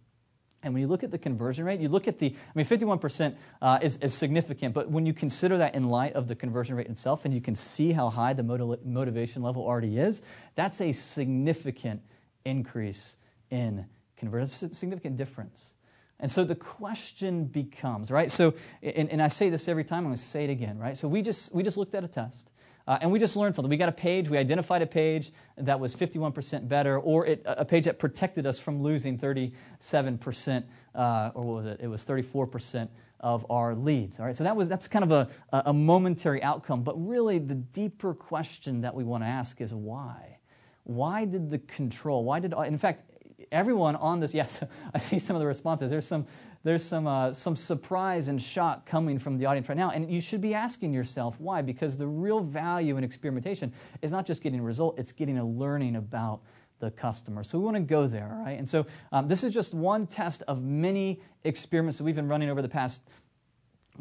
And 0.63 0.74
when 0.74 0.81
you 0.81 0.88
look 0.88 1.04
at 1.04 1.10
the 1.10 1.18
conversion 1.18 1.66
rate, 1.66 1.80
you 1.80 1.90
look 1.90 2.08
at 2.08 2.19
the, 2.19 2.28
I 2.28 2.52
mean, 2.54 2.66
51% 2.66 3.36
uh, 3.62 3.80
is, 3.81 3.98
is, 3.98 4.13
significant, 4.13 4.75
but 4.75 4.92
when 4.92 5.08
you 5.08 5.13
consider 5.13 5.58
that 5.58 5.74
in 5.74 5.90
light 5.90 6.13
of 6.13 6.28
the 6.28 6.36
conversion 6.36 6.75
rate 6.75 6.88
itself, 6.88 7.25
and 7.25 7.34
you 7.34 7.42
can 7.42 7.56
see 7.56 7.94
how 7.94 8.10
high 8.10 8.34
the 8.34 8.44
motiv- 8.44 8.86
motivation 8.86 9.42
level 9.42 9.63
already 9.63 9.98
is, 9.98 10.22
that's 10.54 10.80
a 10.80 10.92
significant 10.92 12.02
increase 12.46 13.16
in 13.50 13.86
conversion. 14.18 14.72
Significant 14.72 15.16
difference. 15.16 15.74
And 16.21 16.31
so 16.31 16.44
the 16.44 16.56
question 16.56 17.45
becomes, 17.45 18.12
right? 18.12 18.29
So, 18.29 18.53
and, 18.83 19.09
and 19.09 19.21
I 19.21 19.27
say 19.27 19.50
this 19.50 19.68
every 19.68 19.83
time, 19.83 20.00
I'm 20.00 20.06
going 20.06 20.15
to 20.15 20.21
say 20.21 20.45
it 20.45 20.50
again, 20.51 20.77
right? 20.77 20.95
So 20.95 21.07
we 21.07 21.21
just, 21.23 21.53
we 21.53 21.63
just 21.63 21.77
looked 21.77 21.95
at 21.95 22.03
a 22.03 22.07
test. 22.07 22.51
Uh, 22.88 22.97
and 23.01 23.12
we 23.12 23.19
just 23.19 23.35
learned 23.35 23.56
something. 23.56 23.69
We 23.69 23.77
got 23.77 23.89
a 23.89 23.94
page, 23.94 24.29
we 24.29 24.38
identified 24.38 24.81
a 24.81 24.88
page 24.88 25.31
that 25.57 25.79
was 25.79 25.95
51% 25.95 26.68
better, 26.68 27.00
or 27.00 27.25
it, 27.25 27.41
a 27.45 27.65
page 27.65 27.85
that 27.85 28.00
protected 28.00 28.45
us 28.45 28.59
from 28.59 28.81
losing 28.81 29.18
37%, 29.18 30.63
uh, 30.94 31.31
or 31.33 31.44
what 31.44 31.56
was 31.63 31.65
it? 31.68 31.79
It 31.81 31.88
was 31.88 32.03
34% 32.03 32.89
of 33.19 33.45
our 33.50 33.75
leads. 33.75 34.19
All 34.19 34.25
right, 34.25 34.35
so 34.35 34.44
that 34.44 34.56
was, 34.56 34.67
that's 34.67 34.88
kind 34.88 35.09
of 35.09 35.12
a, 35.12 35.62
a 35.65 35.74
momentary 35.74 36.41
outcome. 36.41 36.81
But 36.83 36.95
really, 36.95 37.38
the 37.38 37.56
deeper 37.56 38.13
question 38.13 38.81
that 38.81 38.96
we 38.96 39.03
want 39.03 39.24
to 39.24 39.27
ask 39.27 39.62
is 39.62 39.74
why? 39.74 40.39
Why 40.84 41.25
did 41.25 41.51
the 41.51 41.60
control, 41.60 42.24
why 42.24 42.39
did, 42.39 42.53
in 42.65 42.79
fact, 42.79 43.03
everyone 43.51 43.95
on 43.95 44.19
this, 44.19 44.33
yes, 44.41 44.63
I 44.93 44.98
see 44.98 45.19
some 45.19 45.36
of 45.36 45.39
the 45.39 45.48
responses. 45.48 45.89
There's 45.89 46.05
some, 46.05 46.25
there's 46.63 46.83
some, 46.83 47.07
uh, 47.07 47.33
some 47.33 47.55
surprise 47.55 48.27
and 48.27 48.41
shock 48.41 48.86
coming 48.86 49.17
from 49.17 49.38
the 49.38 49.45
audience 49.45 49.69
right 49.69 49.77
now. 49.77 49.91
And 49.91 50.12
you 50.12 50.21
should 50.21 50.41
be 50.41 50.53
asking 50.53 50.93
yourself 50.93 51.39
why, 51.39 51.62
because 51.62 51.98
the 51.98 52.07
real 52.07 52.39
value 52.39 52.98
in 52.98 53.03
experimentation 53.03 53.74
is 54.01 54.12
not 54.12 54.25
just 54.25 54.43
getting 54.43 54.60
a 54.60 54.63
result, 54.63 55.00
it's 55.00 55.12
getting 55.12 55.38
a 55.38 55.45
learning 55.45 55.95
about 55.95 56.41
the 56.79 56.91
customer. 56.91 57.43
So 57.43 57.57
we 57.57 57.65
want 57.65 57.77
to 57.77 57.81
go 57.81 58.07
there, 58.07 58.36
all 58.38 58.43
right? 58.43 58.57
And 58.57 58.67
so 58.67 58.86
um, 59.12 59.27
this 59.27 59.43
is 59.43 59.53
just 59.53 59.74
one 59.74 60.07
test 60.07 60.43
of 60.48 60.62
many 60.63 61.21
experiments 61.43 61.98
that 61.98 62.03
we've 62.03 62.15
been 62.15 62.27
running 62.27 62.50
over 62.50 62.62
the 62.62 62.69
past 62.69 63.01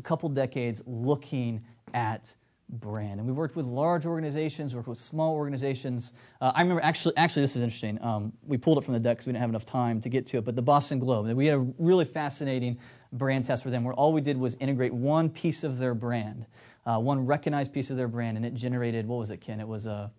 couple 0.02 0.28
decades 0.28 0.82
looking 0.86 1.62
at 1.94 2.32
brand. 2.72 3.18
And 3.18 3.26
we've 3.26 3.36
worked 3.36 3.56
with 3.56 3.66
large 3.66 4.06
organizations, 4.06 4.74
worked 4.74 4.88
with 4.88 4.98
small 4.98 5.34
organizations. 5.34 6.12
Uh, 6.40 6.52
I 6.54 6.62
remember 6.62 6.82
actually, 6.82 7.16
actually, 7.16 7.42
this 7.42 7.56
is 7.56 7.62
interesting. 7.62 8.02
Um, 8.02 8.32
we 8.46 8.56
pulled 8.56 8.78
it 8.78 8.84
from 8.84 8.94
the 8.94 9.00
deck 9.00 9.16
because 9.16 9.26
we 9.26 9.32
didn't 9.32 9.42
have 9.42 9.50
enough 9.50 9.66
time 9.66 10.00
to 10.02 10.08
get 10.08 10.26
to 10.26 10.38
it. 10.38 10.44
But 10.44 10.56
the 10.56 10.62
Boston 10.62 10.98
Globe, 10.98 11.26
we 11.36 11.46
had 11.46 11.56
a 11.56 11.66
really 11.78 12.04
fascinating 12.04 12.78
brand 13.12 13.44
test 13.44 13.62
for 13.62 13.70
them 13.70 13.84
where 13.84 13.94
all 13.94 14.12
we 14.12 14.20
did 14.20 14.36
was 14.36 14.56
integrate 14.60 14.94
one 14.94 15.28
piece 15.28 15.64
of 15.64 15.78
their 15.78 15.94
brand, 15.94 16.46
uh, 16.86 16.98
one 16.98 17.26
recognized 17.26 17.72
piece 17.72 17.90
of 17.90 17.96
their 17.96 18.08
brand, 18.08 18.36
and 18.36 18.46
it 18.46 18.54
generated, 18.54 19.06
what 19.06 19.18
was 19.18 19.30
it, 19.30 19.40
Ken? 19.40 19.60
It 19.60 19.68
was 19.68 19.86
a 19.86 20.10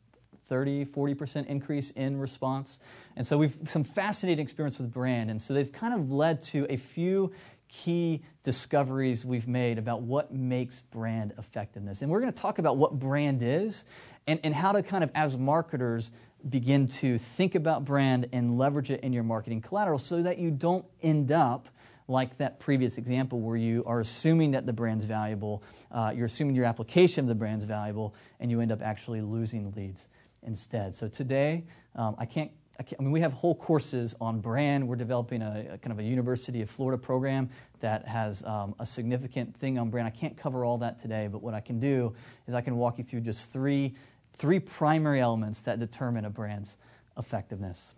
30, 0.51 0.85
40% 0.85 1.47
increase 1.47 1.91
in 1.91 2.19
response. 2.19 2.79
And 3.15 3.25
so 3.25 3.37
we've 3.37 3.55
some 3.65 3.85
fascinating 3.85 4.43
experience 4.43 4.77
with 4.77 4.91
brand. 4.91 5.31
And 5.31 5.41
so 5.41 5.53
they've 5.53 5.71
kind 5.71 5.93
of 5.93 6.11
led 6.11 6.43
to 6.43 6.67
a 6.69 6.75
few 6.75 7.31
key 7.71 8.21
discoveries 8.43 9.25
we've 9.25 9.47
made 9.47 9.77
about 9.77 10.01
what 10.01 10.33
makes 10.33 10.81
brand 10.81 11.33
effectiveness. 11.37 12.01
And 12.01 12.11
we're 12.11 12.19
going 12.19 12.33
to 12.33 12.41
talk 12.41 12.59
about 12.59 12.77
what 12.77 12.99
brand 12.99 13.41
is 13.41 13.85
and, 14.27 14.39
and 14.43 14.53
how 14.53 14.73
to 14.73 14.83
kind 14.83 15.03
of, 15.03 15.09
as 15.15 15.37
marketers, 15.37 16.11
begin 16.47 16.87
to 16.87 17.17
think 17.17 17.55
about 17.55 17.85
brand 17.85 18.27
and 18.33 18.57
leverage 18.57 18.91
it 18.91 19.01
in 19.01 19.13
your 19.13 19.23
marketing 19.23 19.61
collateral 19.61 19.99
so 19.99 20.21
that 20.21 20.37
you 20.37 20.51
don't 20.51 20.85
end 21.01 21.31
up 21.31 21.69
like 22.07 22.37
that 22.39 22.59
previous 22.59 22.97
example 22.97 23.39
where 23.39 23.55
you 23.55 23.83
are 23.85 24.01
assuming 24.01 24.51
that 24.51 24.65
the 24.65 24.73
brand's 24.73 25.05
valuable, 25.05 25.63
uh, 25.91 26.11
you're 26.13 26.25
assuming 26.25 26.55
your 26.55 26.65
application 26.65 27.23
of 27.23 27.29
the 27.29 27.35
brand's 27.35 27.63
valuable, 27.63 28.13
and 28.39 28.51
you 28.51 28.59
end 28.59 28.71
up 28.71 28.81
actually 28.81 29.21
losing 29.21 29.71
leads 29.75 30.09
instead. 30.43 30.93
So 30.93 31.07
today, 31.07 31.63
um, 31.95 32.15
I 32.17 32.25
can't 32.25 32.51
I 32.79 33.01
mean, 33.01 33.11
we 33.11 33.21
have 33.21 33.33
whole 33.33 33.53
courses 33.53 34.15
on 34.19 34.39
brand. 34.39 34.87
We're 34.87 34.95
developing 34.95 35.41
a, 35.41 35.73
a 35.73 35.77
kind 35.77 35.91
of 35.91 35.99
a 35.99 36.03
University 36.03 36.61
of 36.61 36.69
Florida 36.69 37.01
program 37.01 37.49
that 37.79 38.07
has 38.07 38.43
um, 38.43 38.73
a 38.79 38.85
significant 38.85 39.55
thing 39.55 39.77
on 39.77 39.89
brand. 39.89 40.07
I 40.07 40.11
can't 40.11 40.35
cover 40.35 40.65
all 40.65 40.77
that 40.79 40.97
today, 40.97 41.27
but 41.27 41.43
what 41.43 41.53
I 41.53 41.59
can 41.59 41.79
do 41.79 42.13
is 42.47 42.53
I 42.53 42.61
can 42.61 42.77
walk 42.77 42.97
you 42.97 43.03
through 43.03 43.21
just 43.21 43.51
three, 43.51 43.93
three 44.33 44.59
primary 44.59 45.21
elements 45.21 45.61
that 45.61 45.79
determine 45.79 46.25
a 46.25 46.29
brand's 46.29 46.77
effectiveness. 47.17 47.93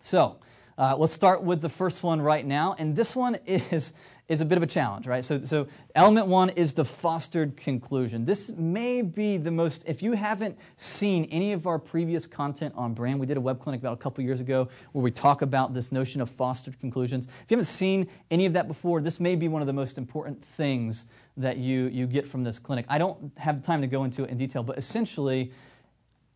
So, 0.00 0.38
uh, 0.78 0.96
let's 0.96 1.12
start 1.12 1.42
with 1.42 1.60
the 1.60 1.68
first 1.68 2.02
one 2.02 2.22
right 2.22 2.46
now. 2.46 2.74
And 2.78 2.96
this 2.96 3.14
one 3.14 3.34
is, 3.46 3.92
is 4.30 4.40
a 4.40 4.44
bit 4.44 4.56
of 4.56 4.62
a 4.62 4.66
challenge, 4.66 5.08
right? 5.08 5.24
So, 5.24 5.42
so, 5.42 5.66
element 5.96 6.28
one 6.28 6.50
is 6.50 6.72
the 6.72 6.84
fostered 6.84 7.56
conclusion. 7.56 8.24
This 8.24 8.50
may 8.52 9.02
be 9.02 9.36
the 9.38 9.50
most, 9.50 9.82
if 9.88 10.04
you 10.04 10.12
haven't 10.12 10.56
seen 10.76 11.24
any 11.32 11.52
of 11.52 11.66
our 11.66 11.80
previous 11.80 12.28
content 12.28 12.72
on 12.76 12.94
brand, 12.94 13.18
we 13.18 13.26
did 13.26 13.36
a 13.36 13.40
web 13.40 13.60
clinic 13.60 13.80
about 13.80 13.94
a 13.94 13.96
couple 13.96 14.22
years 14.22 14.40
ago 14.40 14.68
where 14.92 15.02
we 15.02 15.10
talk 15.10 15.42
about 15.42 15.74
this 15.74 15.90
notion 15.90 16.20
of 16.20 16.30
fostered 16.30 16.78
conclusions. 16.78 17.26
If 17.26 17.50
you 17.50 17.56
haven't 17.56 17.64
seen 17.64 18.08
any 18.30 18.46
of 18.46 18.52
that 18.52 18.68
before, 18.68 19.00
this 19.00 19.18
may 19.18 19.34
be 19.34 19.48
one 19.48 19.62
of 19.62 19.66
the 19.66 19.72
most 19.72 19.98
important 19.98 20.44
things 20.44 21.06
that 21.36 21.56
you, 21.56 21.88
you 21.88 22.06
get 22.06 22.28
from 22.28 22.44
this 22.44 22.60
clinic. 22.60 22.86
I 22.88 22.98
don't 22.98 23.32
have 23.36 23.60
time 23.62 23.80
to 23.80 23.88
go 23.88 24.04
into 24.04 24.22
it 24.22 24.30
in 24.30 24.36
detail, 24.36 24.62
but 24.62 24.78
essentially, 24.78 25.50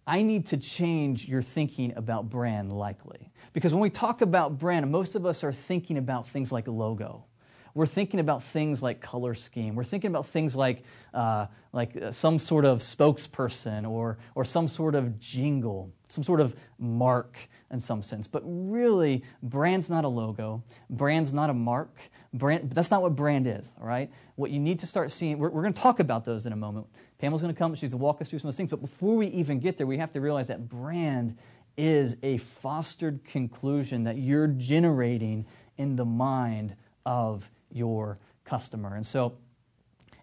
I 0.04 0.22
need 0.22 0.46
to 0.46 0.56
change 0.56 1.28
your 1.28 1.42
thinking 1.42 1.92
about 1.94 2.28
brand 2.28 2.72
likely. 2.72 3.30
Because 3.52 3.72
when 3.72 3.80
we 3.80 3.90
talk 3.90 4.20
about 4.20 4.58
brand, 4.58 4.90
most 4.90 5.14
of 5.14 5.24
us 5.24 5.44
are 5.44 5.52
thinking 5.52 5.96
about 5.96 6.28
things 6.28 6.50
like 6.50 6.66
logo. 6.66 7.26
We're 7.74 7.86
thinking 7.86 8.20
about 8.20 8.42
things 8.42 8.82
like 8.82 9.00
color 9.00 9.34
scheme. 9.34 9.74
We're 9.74 9.82
thinking 9.84 10.08
about 10.08 10.26
things 10.26 10.54
like, 10.54 10.84
uh, 11.12 11.46
like 11.72 12.00
uh, 12.00 12.12
some 12.12 12.38
sort 12.38 12.64
of 12.64 12.78
spokesperson 12.78 13.88
or, 13.88 14.18
or 14.36 14.44
some 14.44 14.68
sort 14.68 14.94
of 14.94 15.18
jingle, 15.18 15.92
some 16.08 16.22
sort 16.22 16.40
of 16.40 16.54
mark 16.78 17.36
in 17.72 17.80
some 17.80 18.02
sense. 18.02 18.28
But 18.28 18.42
really, 18.46 19.24
brand's 19.42 19.90
not 19.90 20.04
a 20.04 20.08
logo, 20.08 20.62
brand's 20.88 21.34
not 21.34 21.50
a 21.50 21.54
mark. 21.54 21.96
Brand, 22.32 22.70
that's 22.72 22.90
not 22.90 23.00
what 23.00 23.14
brand 23.14 23.46
is, 23.46 23.70
all 23.80 23.86
right? 23.86 24.10
What 24.34 24.50
you 24.50 24.58
need 24.58 24.80
to 24.80 24.86
start 24.86 25.12
seeing, 25.12 25.38
we're, 25.38 25.50
we're 25.50 25.62
going 25.62 25.72
to 25.72 25.80
talk 25.80 26.00
about 26.00 26.24
those 26.24 26.46
in 26.46 26.52
a 26.52 26.56
moment. 26.56 26.86
Pamela's 27.18 27.40
going 27.40 27.54
to 27.54 27.58
come, 27.58 27.74
she's 27.74 27.90
going 27.90 28.00
to 28.00 28.04
walk 28.04 28.20
us 28.20 28.28
through 28.28 28.40
some 28.40 28.48
of 28.48 28.54
those 28.54 28.56
things. 28.56 28.70
But 28.70 28.80
before 28.80 29.16
we 29.16 29.28
even 29.28 29.60
get 29.60 29.76
there, 29.76 29.86
we 29.86 29.98
have 29.98 30.10
to 30.12 30.20
realize 30.20 30.48
that 30.48 30.68
brand 30.68 31.38
is 31.76 32.16
a 32.22 32.38
fostered 32.38 33.24
conclusion 33.24 34.04
that 34.04 34.18
you're 34.18 34.48
generating 34.48 35.46
in 35.76 35.96
the 35.96 36.04
mind 36.04 36.74
of 37.06 37.50
your 37.74 38.18
customer. 38.44 38.94
And 38.94 39.04
so, 39.04 39.36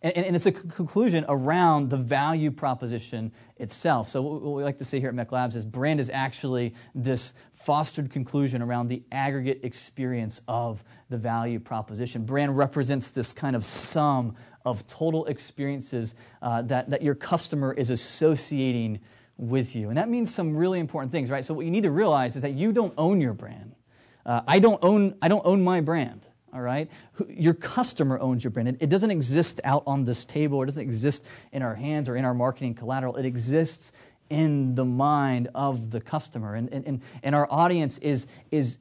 and, 0.02 0.18
and, 0.18 0.36
it's 0.36 0.48
a 0.48 0.52
conclusion 0.52 1.26
around 1.30 1.92
the 1.92 1.98
value 1.98 2.50
proposition 2.50 3.32
itself. 3.58 4.10
So, 4.10 4.24
what 4.24 4.42
we 4.42 4.64
like 4.64 4.80
to 4.80 4.86
say 4.86 5.00
here 5.00 5.10
at 5.10 5.16
MEC 5.16 5.32
Labs 5.32 5.56
is 5.56 5.64
brand 5.64 6.00
is 6.00 6.10
actually 6.10 6.74
this 6.96 7.36
fostered 7.54 8.10
conclusion 8.10 8.64
around 8.64 8.88
the 8.88 9.04
aggregate 9.12 9.60
experience 9.62 10.42
of 10.48 10.84
the 11.10 11.18
value 11.18 11.60
proposition. 11.60 12.26
Brand 12.26 12.58
represents 12.58 13.12
this 13.12 13.32
kind 13.32 13.56
of 13.56 13.64
sum 13.64 14.36
of 14.66 14.86
total 14.88 15.26
experiences 15.26 16.16
uh, 16.42 16.64
that, 16.64 16.90
that 16.90 17.04
your 17.04 17.16
customer 17.16 17.74
is 17.74 17.92
associating 17.92 19.00
with 19.38 19.76
you. 19.76 19.90
And 19.90 19.98
that 19.98 20.10
means 20.10 20.34
some 20.34 20.56
really 20.56 20.80
important 20.80 21.12
things, 21.12 21.30
right? 21.30 21.44
So 21.44 21.54
what 21.54 21.66
you 21.66 21.72
need 21.72 21.84
to 21.84 21.92
realize 21.92 22.36
is 22.36 22.42
that 22.44 22.54
you 22.54 22.72
don't 22.72 22.94
own 22.98 23.22
your 23.22 23.34
brand. 23.34 23.76
Uh, 24.26 24.42
I, 24.48 24.60
don't 24.60 24.80
own, 24.84 25.16
I 25.22 25.28
don't 25.28 25.46
own 25.46 25.64
my 25.64 25.82
brand, 25.82 26.22
all 26.54 26.62
right? 26.62 26.90
Your 27.28 27.54
customer 27.54 28.20
owns 28.20 28.44
your 28.44 28.52
brand. 28.52 28.78
It 28.80 28.90
doesn't 28.90 29.12
exist 29.12 29.62
out 29.64 29.84
on 29.86 30.06
this 30.06 30.26
table. 30.26 30.62
It 30.64 30.68
doesn't 30.68 30.84
exist 30.84 31.26
in 31.52 31.62
our 31.62 31.76
hands 31.76 32.10
or 32.10 32.16
in 32.16 32.26
our 32.26 32.34
marketing 32.34 32.76
collateral. 32.76 33.16
It 33.16 33.26
exists 33.26 33.92
in 34.30 34.76
the 34.76 34.86
mind 34.86 35.50
of 35.54 35.92
the 35.92 36.00
customer. 36.00 36.56
And, 36.56 36.70
and, 36.72 37.02
and 37.24 37.36
our 37.36 37.48
audience 37.52 37.98
is, 38.00 38.28
is 38.52 38.78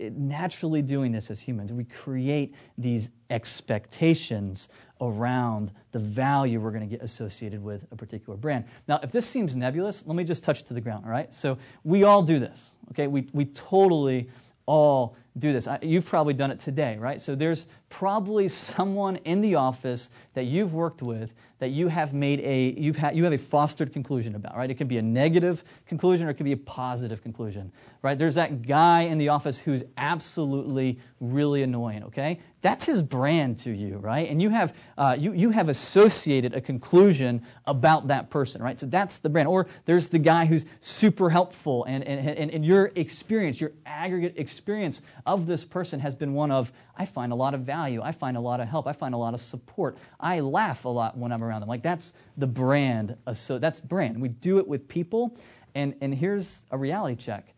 naturally 0.00 0.82
doing 0.82 1.12
this 1.12 1.30
as 1.30 1.40
humans. 1.40 1.72
We 1.72 1.84
create 1.84 2.54
these 2.76 3.10
expectations 3.30 4.68
around 5.00 5.72
the 5.92 5.98
value 5.98 6.60
we're 6.60 6.70
going 6.70 6.88
to 6.88 6.96
get 6.96 7.02
associated 7.02 7.62
with 7.62 7.84
a 7.90 7.96
particular 7.96 8.36
brand. 8.36 8.64
Now, 8.88 9.00
if 9.02 9.12
this 9.12 9.26
seems 9.26 9.54
nebulous, 9.54 10.04
let 10.06 10.16
me 10.16 10.24
just 10.24 10.42
touch 10.42 10.60
it 10.60 10.66
to 10.66 10.74
the 10.74 10.80
ground, 10.80 11.04
all 11.04 11.10
right? 11.10 11.32
So 11.32 11.58
we 11.84 12.04
all 12.04 12.22
do 12.22 12.38
this, 12.38 12.74
okay? 12.90 13.06
We, 13.06 13.28
we 13.32 13.46
totally 13.46 14.28
all 14.66 15.16
do 15.38 15.52
this. 15.52 15.66
You've 15.80 16.06
probably 16.06 16.34
done 16.34 16.50
it 16.50 16.60
today, 16.60 16.98
right? 16.98 17.20
So 17.20 17.34
there's 17.34 17.66
probably 17.88 18.48
someone 18.48 19.16
in 19.16 19.40
the 19.40 19.54
office 19.54 20.10
that 20.34 20.44
you've 20.44 20.74
worked 20.74 21.02
with 21.02 21.32
that 21.58 21.70
you 21.70 21.86
have 21.86 22.12
made 22.12 22.40
a 22.40 22.74
you've 22.80 22.96
had 22.96 23.14
you 23.14 23.22
have 23.22 23.32
a 23.32 23.38
fostered 23.38 23.92
conclusion 23.92 24.34
about, 24.34 24.56
right? 24.56 24.68
It 24.68 24.74
can 24.74 24.88
be 24.88 24.98
a 24.98 25.02
negative 25.02 25.62
conclusion 25.86 26.26
or 26.26 26.30
it 26.30 26.34
can 26.34 26.44
be 26.44 26.52
a 26.52 26.56
positive 26.56 27.22
conclusion, 27.22 27.70
right? 28.02 28.18
There's 28.18 28.34
that 28.34 28.66
guy 28.66 29.02
in 29.02 29.16
the 29.16 29.28
office 29.28 29.58
who's 29.58 29.84
absolutely 29.96 30.98
really 31.20 31.62
annoying, 31.62 32.02
okay? 32.04 32.40
That's 32.62 32.86
his 32.86 33.00
brand 33.00 33.58
to 33.58 33.70
you, 33.70 33.98
right? 33.98 34.28
And 34.28 34.42
you 34.42 34.50
have 34.50 34.74
uh, 34.98 35.14
you 35.16 35.34
you 35.34 35.50
have 35.50 35.68
associated 35.68 36.52
a 36.54 36.60
conclusion 36.60 37.42
about 37.66 38.08
that 38.08 38.28
person, 38.28 38.60
right? 38.60 38.78
So 38.78 38.86
that's 38.86 39.20
the 39.20 39.28
brand. 39.28 39.46
Or 39.46 39.68
there's 39.84 40.08
the 40.08 40.18
guy 40.18 40.46
who's 40.46 40.64
super 40.80 41.30
helpful, 41.30 41.84
and 41.84 42.02
and, 42.02 42.28
and, 42.28 42.50
and 42.50 42.64
your 42.66 42.90
experience, 42.96 43.60
your 43.60 43.72
aggregate 43.86 44.34
experience 44.36 45.00
of 45.26 45.46
this 45.46 45.64
person 45.64 46.00
has 46.00 46.14
been 46.14 46.34
one 46.34 46.50
of 46.50 46.72
I 46.96 47.06
find 47.06 47.32
a 47.32 47.34
lot 47.34 47.54
of 47.54 47.60
value, 47.60 48.02
I 48.02 48.12
find 48.12 48.36
a 48.36 48.40
lot 48.40 48.60
of 48.60 48.68
help, 48.68 48.86
I 48.86 48.92
find 48.92 49.14
a 49.14 49.18
lot 49.18 49.34
of 49.34 49.40
support, 49.40 49.96
I 50.18 50.40
laugh 50.40 50.84
a 50.84 50.88
lot 50.88 51.16
when 51.16 51.32
I'm 51.32 51.42
around 51.42 51.60
them. 51.60 51.68
Like 51.68 51.82
that's 51.82 52.14
the 52.36 52.46
brand. 52.46 53.16
So 53.34 53.58
that's 53.58 53.80
brand. 53.80 54.20
We 54.20 54.28
do 54.28 54.58
it 54.58 54.66
with 54.66 54.88
people, 54.88 55.36
and 55.74 55.94
and 56.00 56.14
here's 56.14 56.66
a 56.70 56.78
reality 56.78 57.16
check. 57.16 57.54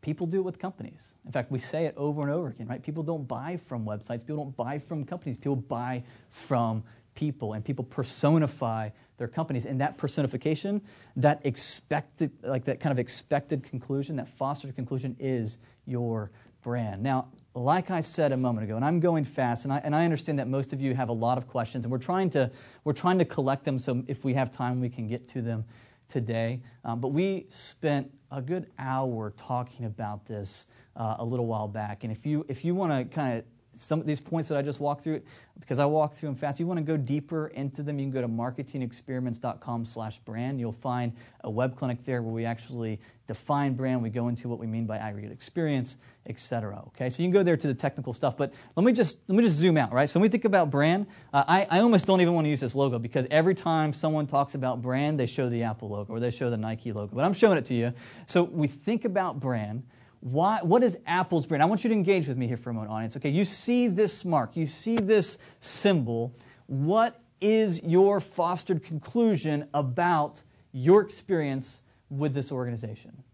People 0.00 0.26
do 0.26 0.38
it 0.38 0.42
with 0.42 0.58
companies. 0.58 1.14
In 1.24 1.30
fact, 1.30 1.52
we 1.52 1.60
say 1.60 1.86
it 1.86 1.94
over 1.96 2.22
and 2.22 2.30
over 2.30 2.48
again, 2.48 2.66
right? 2.66 2.82
People 2.82 3.04
don't 3.04 3.26
buy 3.28 3.56
from 3.68 3.84
websites. 3.84 4.26
People 4.26 4.44
don't 4.44 4.56
buy 4.56 4.80
from 4.80 5.04
companies. 5.04 5.38
People 5.38 5.54
buy 5.54 6.02
from 6.30 6.82
people, 7.14 7.52
and 7.52 7.64
people 7.64 7.84
personify 7.84 8.90
their 9.18 9.28
companies. 9.28 9.66
And 9.66 9.80
that 9.80 9.96
personification, 9.98 10.80
that 11.16 11.40
expected, 11.44 12.32
like 12.42 12.64
that 12.64 12.80
kind 12.80 12.92
of 12.92 12.98
expected 12.98 13.62
conclusion, 13.62 14.16
that 14.16 14.28
fostered 14.28 14.74
conclusion, 14.74 15.16
is 15.18 15.58
your 15.86 16.30
brand. 16.62 17.02
Now, 17.02 17.28
like 17.54 17.90
I 17.90 18.00
said 18.00 18.32
a 18.32 18.36
moment 18.36 18.64
ago, 18.64 18.76
and 18.76 18.84
I'm 18.84 19.00
going 19.00 19.24
fast, 19.24 19.64
and 19.64 19.72
I, 19.72 19.78
and 19.78 19.94
I 19.94 20.04
understand 20.04 20.38
that 20.38 20.48
most 20.48 20.72
of 20.72 20.80
you 20.80 20.94
have 20.94 21.08
a 21.08 21.14
lot 21.14 21.38
of 21.38 21.46
questions, 21.46 21.84
and 21.84 21.92
we're 21.92 21.98
trying 21.98 22.30
to, 22.30 22.50
we're 22.84 22.92
trying 22.92 23.18
to 23.18 23.24
collect 23.24 23.64
them 23.64 23.78
so 23.78 24.02
if 24.06 24.24
we 24.24 24.34
have 24.34 24.50
time, 24.50 24.80
we 24.80 24.88
can 24.88 25.06
get 25.06 25.28
to 25.28 25.42
them 25.42 25.64
today. 26.08 26.60
Um, 26.84 27.00
but 27.00 27.08
we 27.08 27.46
spent 27.48 28.10
a 28.30 28.40
good 28.40 28.66
hour 28.78 29.32
talking 29.36 29.86
about 29.86 30.26
this 30.26 30.66
uh, 30.96 31.16
a 31.18 31.24
little 31.24 31.46
while 31.46 31.68
back. 31.68 32.04
And 32.04 32.12
if 32.12 32.26
you, 32.26 32.44
if 32.48 32.64
you 32.64 32.74
want 32.74 32.92
to 32.92 33.14
kind 33.14 33.38
of 33.38 33.44
some 33.74 34.00
of 34.00 34.06
these 34.06 34.20
points 34.20 34.48
that 34.48 34.58
I 34.58 34.62
just 34.62 34.80
walked 34.80 35.02
through, 35.02 35.22
because 35.58 35.78
I 35.78 35.84
walked 35.84 36.18
through 36.18 36.30
them 36.30 36.36
fast, 36.36 36.60
you 36.60 36.66
want 36.66 36.78
to 36.78 36.84
go 36.84 36.96
deeper 36.96 37.48
into 37.48 37.82
them, 37.82 37.98
you 37.98 38.04
can 38.04 38.12
go 38.12 38.20
to 38.20 38.28
marketingexperiments.com 38.28 39.84
slash 39.84 40.18
brand. 40.20 40.60
You'll 40.60 40.72
find 40.72 41.12
a 41.44 41.50
web 41.50 41.76
clinic 41.76 42.04
there 42.04 42.22
where 42.22 42.32
we 42.32 42.44
actually 42.44 43.00
define 43.26 43.74
brand, 43.74 44.02
we 44.02 44.10
go 44.10 44.28
into 44.28 44.48
what 44.48 44.58
we 44.58 44.66
mean 44.66 44.84
by 44.84 44.98
aggregate 44.98 45.32
experience, 45.32 45.96
etc. 46.26 46.82
Okay, 46.88 47.08
so 47.08 47.22
you 47.22 47.28
can 47.28 47.32
go 47.32 47.42
there 47.42 47.56
to 47.56 47.66
the 47.66 47.74
technical 47.74 48.12
stuff, 48.12 48.36
but 48.36 48.52
let 48.76 48.84
me 48.84 48.92
just 48.92 49.18
let 49.28 49.36
me 49.36 49.42
just 49.42 49.56
zoom 49.56 49.76
out, 49.76 49.92
right? 49.92 50.08
So 50.08 50.20
when 50.20 50.22
we 50.22 50.28
think 50.28 50.44
about 50.44 50.70
brand, 50.70 51.06
uh, 51.32 51.44
I, 51.46 51.66
I 51.70 51.80
almost 51.80 52.06
don't 52.06 52.20
even 52.20 52.34
want 52.34 52.44
to 52.44 52.50
use 52.50 52.60
this 52.60 52.74
logo 52.74 52.98
because 52.98 53.26
every 53.30 53.54
time 53.54 53.92
someone 53.92 54.26
talks 54.26 54.54
about 54.54 54.82
brand, 54.82 55.18
they 55.18 55.26
show 55.26 55.48
the 55.48 55.62
Apple 55.62 55.88
logo 55.88 56.12
or 56.12 56.20
they 56.20 56.30
show 56.30 56.50
the 56.50 56.56
Nike 56.56 56.92
logo. 56.92 57.14
But 57.14 57.24
I'm 57.24 57.32
showing 57.32 57.58
it 57.58 57.64
to 57.66 57.74
you. 57.74 57.92
So 58.26 58.42
we 58.42 58.68
think 58.68 59.04
about 59.04 59.40
brand 59.40 59.84
why, 60.22 60.60
what 60.62 60.84
is 60.84 60.98
Apple's 61.04 61.46
brand? 61.46 61.64
I 61.64 61.66
want 61.66 61.82
you 61.82 61.88
to 61.88 61.94
engage 61.94 62.28
with 62.28 62.38
me 62.38 62.46
here 62.46 62.56
for 62.56 62.70
a 62.70 62.72
moment, 62.72 62.92
audience. 62.92 63.16
Okay, 63.16 63.28
you 63.28 63.44
see 63.44 63.88
this 63.88 64.24
mark, 64.24 64.56
you 64.56 64.66
see 64.66 64.94
this 64.94 65.38
symbol. 65.58 66.32
What 66.66 67.20
is 67.40 67.82
your 67.82 68.20
fostered 68.20 68.84
conclusion 68.84 69.68
about 69.74 70.40
your 70.70 71.02
experience 71.02 71.80
with 72.08 72.34
this 72.34 72.52
organization? 72.52 73.24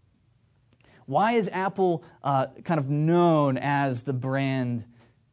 Why 1.05 1.33
is 1.33 1.47
Apple 1.53 2.03
uh, 2.23 2.47
kind 2.63 2.79
of 2.79 2.89
known 2.89 3.59
as 3.59 4.01
the 4.01 4.13
brand 4.13 4.83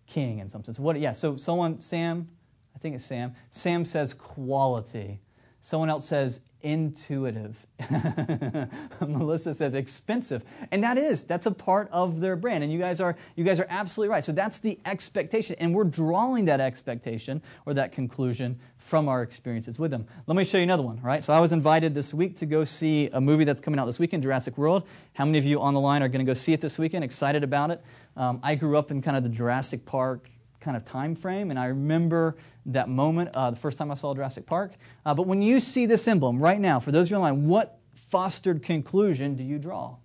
king 0.06 0.40
in 0.40 0.50
some 0.50 0.62
sense? 0.62 0.78
What? 0.78 1.00
Yeah. 1.00 1.12
So 1.12 1.36
someone, 1.36 1.80
Sam, 1.80 2.28
I 2.74 2.78
think 2.78 2.96
it's 2.96 3.04
Sam. 3.06 3.34
Sam 3.50 3.86
says 3.86 4.12
quality. 4.12 5.20
Someone 5.62 5.88
else 5.88 6.06
says 6.06 6.42
intuitive. 6.66 7.64
Melissa 9.00 9.54
says 9.54 9.74
expensive. 9.74 10.42
And 10.72 10.82
that 10.82 10.98
is, 10.98 11.22
that's 11.22 11.46
a 11.46 11.52
part 11.52 11.88
of 11.92 12.18
their 12.18 12.34
brand. 12.34 12.64
And 12.64 12.72
you 12.72 12.78
guys 12.80 13.00
are 13.00 13.14
you 13.36 13.44
guys 13.44 13.60
are 13.60 13.68
absolutely 13.70 14.10
right. 14.10 14.24
So 14.24 14.32
that's 14.32 14.58
the 14.58 14.76
expectation. 14.84 15.54
And 15.60 15.72
we're 15.72 15.84
drawing 15.84 16.46
that 16.46 16.60
expectation 16.60 17.40
or 17.66 17.74
that 17.74 17.92
conclusion 17.92 18.58
from 18.78 19.08
our 19.08 19.22
experiences 19.22 19.78
with 19.78 19.92
them. 19.92 20.08
Let 20.26 20.36
me 20.36 20.42
show 20.42 20.58
you 20.58 20.64
another 20.64 20.82
one, 20.82 21.00
right? 21.02 21.22
So 21.22 21.32
I 21.32 21.38
was 21.38 21.52
invited 21.52 21.94
this 21.94 22.12
week 22.12 22.34
to 22.36 22.46
go 22.46 22.64
see 22.64 23.10
a 23.12 23.20
movie 23.20 23.44
that's 23.44 23.60
coming 23.60 23.78
out 23.78 23.86
this 23.86 24.00
weekend, 24.00 24.24
Jurassic 24.24 24.58
World. 24.58 24.82
How 25.12 25.24
many 25.24 25.38
of 25.38 25.44
you 25.44 25.60
on 25.60 25.72
the 25.72 25.80
line 25.80 26.02
are 26.02 26.08
going 26.08 26.24
to 26.24 26.28
go 26.28 26.34
see 26.34 26.52
it 26.52 26.60
this 26.60 26.80
weekend? 26.80 27.04
Excited 27.04 27.44
about 27.44 27.70
it? 27.70 27.80
Um, 28.16 28.40
I 28.42 28.56
grew 28.56 28.76
up 28.76 28.90
in 28.90 29.02
kind 29.02 29.16
of 29.16 29.22
the 29.22 29.28
Jurassic 29.28 29.86
Park 29.86 30.28
kind 30.66 30.76
of 30.76 30.84
time 30.84 31.14
frame, 31.14 31.50
and 31.50 31.58
I 31.58 31.66
remember 31.66 32.36
that 32.66 32.90
moment 32.90 33.30
uh, 33.34 33.50
the 33.50 33.56
first 33.56 33.78
time 33.78 33.90
I 33.90 33.94
saw 33.94 34.14
Jurassic 34.14 34.44
Park. 34.44 34.72
Uh, 35.06 35.14
but 35.14 35.26
when 35.26 35.40
you 35.40 35.60
see 35.60 35.86
this 35.86 36.06
emblem 36.06 36.38
right 36.38 36.60
now, 36.60 36.78
for 36.78 36.92
those 36.92 37.06
of 37.06 37.12
you 37.12 37.16
online, 37.16 37.46
what 37.46 37.78
fostered 38.10 38.62
conclusion 38.62 39.34
do 39.34 39.44
you 39.44 39.58
draw? 39.58 39.96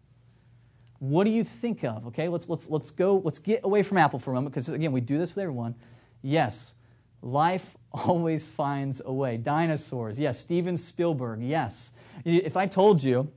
what 1.02 1.24
do 1.24 1.32
you 1.32 1.44
think 1.44 1.84
of? 1.84 2.06
Okay, 2.06 2.28
let's, 2.28 2.48
let's, 2.48 2.70
let's 2.70 2.92
go, 2.92 3.24
let's 3.26 3.40
get 3.40 3.62
away 3.64 3.82
from 3.82 3.98
Apple 3.98 4.20
for 4.20 4.30
a 4.30 4.34
moment 4.36 4.54
because, 4.54 4.70
again, 4.70 4.92
we 4.92 5.02
do 5.02 5.18
this 5.18 5.34
with 5.34 5.42
everyone. 5.42 5.74
Yes, 6.22 6.76
life 7.24 7.76
always 7.92 8.46
finds 8.46 9.02
a 9.04 9.12
way. 9.12 9.38
Dinosaurs, 9.38 10.20
yes. 10.20 10.40
Steven 10.40 10.78
Spielberg, 10.78 11.42
yes. 11.42 11.92
If 12.24 12.56
I 12.56 12.68
told 12.68 13.04
you, 13.04 13.32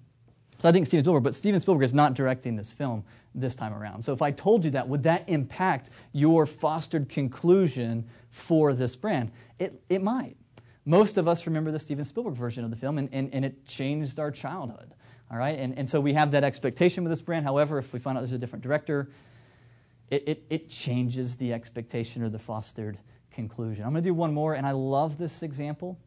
so 0.65 0.71
I 0.71 0.73
think 0.73 0.87
Steven 0.87 1.05
Spielberg, 1.05 1.25
but 1.25 1.35
Steven 1.35 1.61
Spielberg 1.61 1.85
is 1.85 1.93
not 1.93 2.15
directing 2.15 2.57
this 2.57 2.73
film 2.73 3.05
this 3.35 3.55
time 3.55 3.75
around. 3.75 4.01
So 4.01 4.15
if 4.15 4.23
I 4.23 4.31
told 4.31 4.65
you 4.65 4.71
that, 4.71 4.89
would 4.89 5.03
that 5.03 5.25
impact 5.27 5.91
your 6.13 6.47
fostered 6.47 7.11
conclusion 7.11 8.09
for 8.31 8.73
this 8.73 8.97
brand? 8.97 9.31
It, 9.59 9.83
it 9.91 10.03
might. 10.03 10.39
Most 10.87 11.19
of 11.19 11.29
us 11.29 11.47
remember 11.47 11.71
the 11.71 11.79
Steven 11.79 12.03
Spielberg 12.03 12.33
version 12.33 12.65
of 12.65 12.71
the 12.71 12.77
film, 12.77 12.97
and, 12.97 13.11
and, 13.13 13.29
and 13.35 13.45
it 13.45 13.67
changed 13.67 14.19
our 14.19 14.31
childhood. 14.31 14.95
All 15.31 15.37
right? 15.37 15.59
And, 15.59 15.77
and 15.77 15.91
so 15.91 16.01
we 16.01 16.15
have 16.15 16.31
that 16.31 16.45
expectation 16.45 17.05
with 17.05 17.11
this 17.11 17.21
brand. 17.21 17.45
However, 17.45 17.77
if 17.77 17.93
we 17.93 17.99
find 17.99 18.17
out 18.17 18.23
there's 18.23 18.33
a 18.33 18.39
different 18.39 18.63
director, 18.63 19.11
it, 20.09 20.27
it, 20.27 20.45
it 20.49 20.71
changes 20.71 21.37
the 21.37 21.53
expectation 21.53 22.23
or 22.23 22.31
the 22.31 22.39
fostered 22.39 22.97
conclusion. 23.31 23.85
I'm 23.85 23.93
going 23.93 24.03
to 24.03 24.09
do 24.09 24.15
one 24.15 24.33
more, 24.33 24.55
and 24.55 24.67
I 24.67 24.71
love 24.71 25.19
this 25.19 25.43
example. 25.43 25.99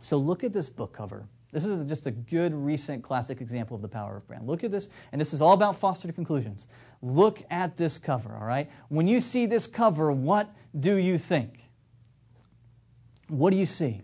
So 0.00 0.16
look 0.16 0.42
at 0.42 0.52
this 0.52 0.68
book 0.68 0.92
cover. 0.92 1.28
This 1.54 1.64
is 1.64 1.86
just 1.86 2.08
a 2.08 2.10
good 2.10 2.52
recent 2.52 3.04
classic 3.04 3.40
example 3.40 3.76
of 3.76 3.80
the 3.80 3.86
power 3.86 4.16
of 4.16 4.26
brand. 4.26 4.44
Look 4.44 4.64
at 4.64 4.72
this, 4.72 4.88
and 5.12 5.20
this 5.20 5.32
is 5.32 5.40
all 5.40 5.52
about 5.52 5.76
fostered 5.76 6.12
conclusions. 6.12 6.66
Look 7.00 7.44
at 7.48 7.76
this 7.76 7.96
cover, 7.96 8.36
all 8.36 8.44
right? 8.44 8.68
When 8.88 9.06
you 9.06 9.20
see 9.20 9.46
this 9.46 9.68
cover, 9.68 10.10
what 10.10 10.50
do 10.80 10.96
you 10.96 11.16
think? 11.16 11.60
What 13.28 13.50
do 13.50 13.56
you 13.56 13.66
see? 13.66 14.02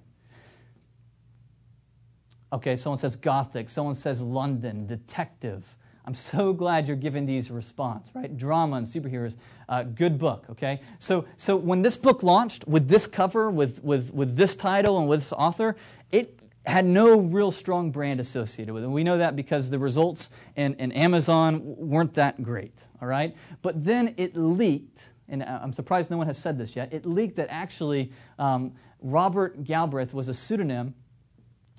Okay, 2.53 2.77
someone 2.77 2.99
says 2.99 3.17
Gothic, 3.17 3.69
someone 3.69 3.95
says 3.95 4.23
London, 4.23 4.87
detective. 4.87 5.77
I'm 6.07 6.15
so 6.15 6.53
glad 6.53 6.87
you're 6.87 6.97
giving 6.97 7.27
these 7.27 7.51
response, 7.51 8.13
right? 8.15 8.37
Drama 8.37 8.77
and 8.77 8.87
superheroes, 8.87 9.37
uh, 9.69 9.83
good 9.83 10.19
book, 10.19 10.47
okay? 10.51 10.83
So, 11.01 11.25
so 11.37 11.57
when 11.57 11.83
this 11.83 11.97
book 11.97 12.23
launched 12.23 12.69
with 12.69 12.89
this 12.89 13.09
cover, 13.09 13.51
with, 13.51 13.83
with, 13.83 14.15
with 14.15 14.37
this 14.37 14.55
title, 14.55 15.01
and 15.01 15.09
with 15.09 15.19
this 15.19 15.33
author, 15.33 15.75
it 16.13 16.40
had 16.71 16.85
no 16.87 17.19
real 17.19 17.51
strong 17.51 17.91
brand 17.91 18.21
associated 18.21 18.73
with 18.73 18.83
it. 18.83 18.87
And 18.87 18.95
we 18.95 19.05
know 19.05 19.19
that 19.19 19.37
because 19.37 19.71
the 19.71 19.79
results 19.79 20.31
in, 20.57 20.75
in 20.75 20.93
Amazon 20.93 21.63
weren't 21.65 22.15
that 22.15 22.43
great, 22.43 22.83
all 23.01 23.09
right? 23.09 23.35
But 23.63 23.85
then 23.85 24.15
it 24.17 24.37
leaked, 24.37 25.01
and 25.29 25.43
I'm 25.43 25.73
surprised 25.73 26.11
no 26.11 26.17
one 26.17 26.27
has 26.27 26.39
said 26.39 26.59
this 26.59 26.77
yet, 26.77 26.93
it 26.93 27.07
leaked 27.07 27.37
that 27.37 27.49
actually 27.51 28.13
um, 28.39 28.73
Robert 29.01 29.65
Galbraith 29.65 30.13
was 30.13 30.29
a 30.29 30.35
pseudonym 30.35 30.95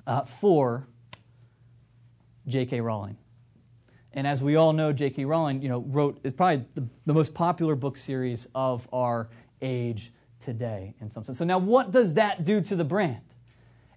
uh, 0.08 0.24
for 0.24 0.88
J.K. 2.48 2.82
Rowling. 2.82 3.18
And 4.14 4.28
as 4.28 4.44
we 4.44 4.56
all 4.56 4.74
know, 4.74 4.92
J.K. 4.92 5.26
Rowling, 5.26 5.62
you 5.62 5.70
know, 5.70 5.80
wrote 5.88 6.20
is 6.24 6.34
probably 6.34 6.66
the, 6.76 6.86
the 7.06 7.14
most 7.14 7.34
popular 7.34 7.76
book 7.76 7.98
series 7.98 8.48
of 8.54 8.88
our 8.92 9.30
age 9.62 10.12
today, 10.44 10.96
in 11.00 11.10
some 11.10 11.24
sense. 11.24 11.38
So 11.38 11.46
now, 11.46 11.60
what 11.60 11.92
does 11.92 12.16
that 12.16 12.44
do 12.44 12.62
to 12.62 12.76
the 12.76 12.84
brand? 12.84 13.22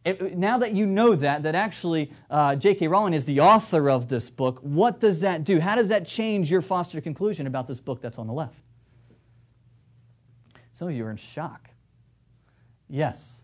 It, 0.05 0.37
now 0.37 0.59
that 0.59 0.75
you 0.75 0.85
know 0.85 1.15
that, 1.15 1.45
that 1.45 1.55
actually 1.55 2.11
uh, 2.31 2.57
J.K. 2.57 2.89
Rowling 2.89 3.15
is 3.15 3.25
the 3.25 3.41
author 3.41 3.89
of 3.89 4.09
this 4.09 4.29
book, 4.29 4.59
what 4.61 5.01
does 5.01 5.21
that 5.21 5.45
do? 5.45 5.61
How 5.61 5.75
does 5.77 5.89
that 5.89 6.07
change 6.07 6.51
your 6.51 6.61
foster 6.61 7.01
conclusion 7.01 7.47
about 7.47 7.67
this 7.67 7.81
book 7.81 8.03
that's 8.03 8.19
on 8.19 8.27
the 8.27 8.33
left? 8.33 8.59
Some 10.73 10.89
of 10.89 10.95
you 10.95 11.07
are 11.07 11.11
in 11.11 11.17
shock. 11.17 11.71
Yes. 12.89 13.41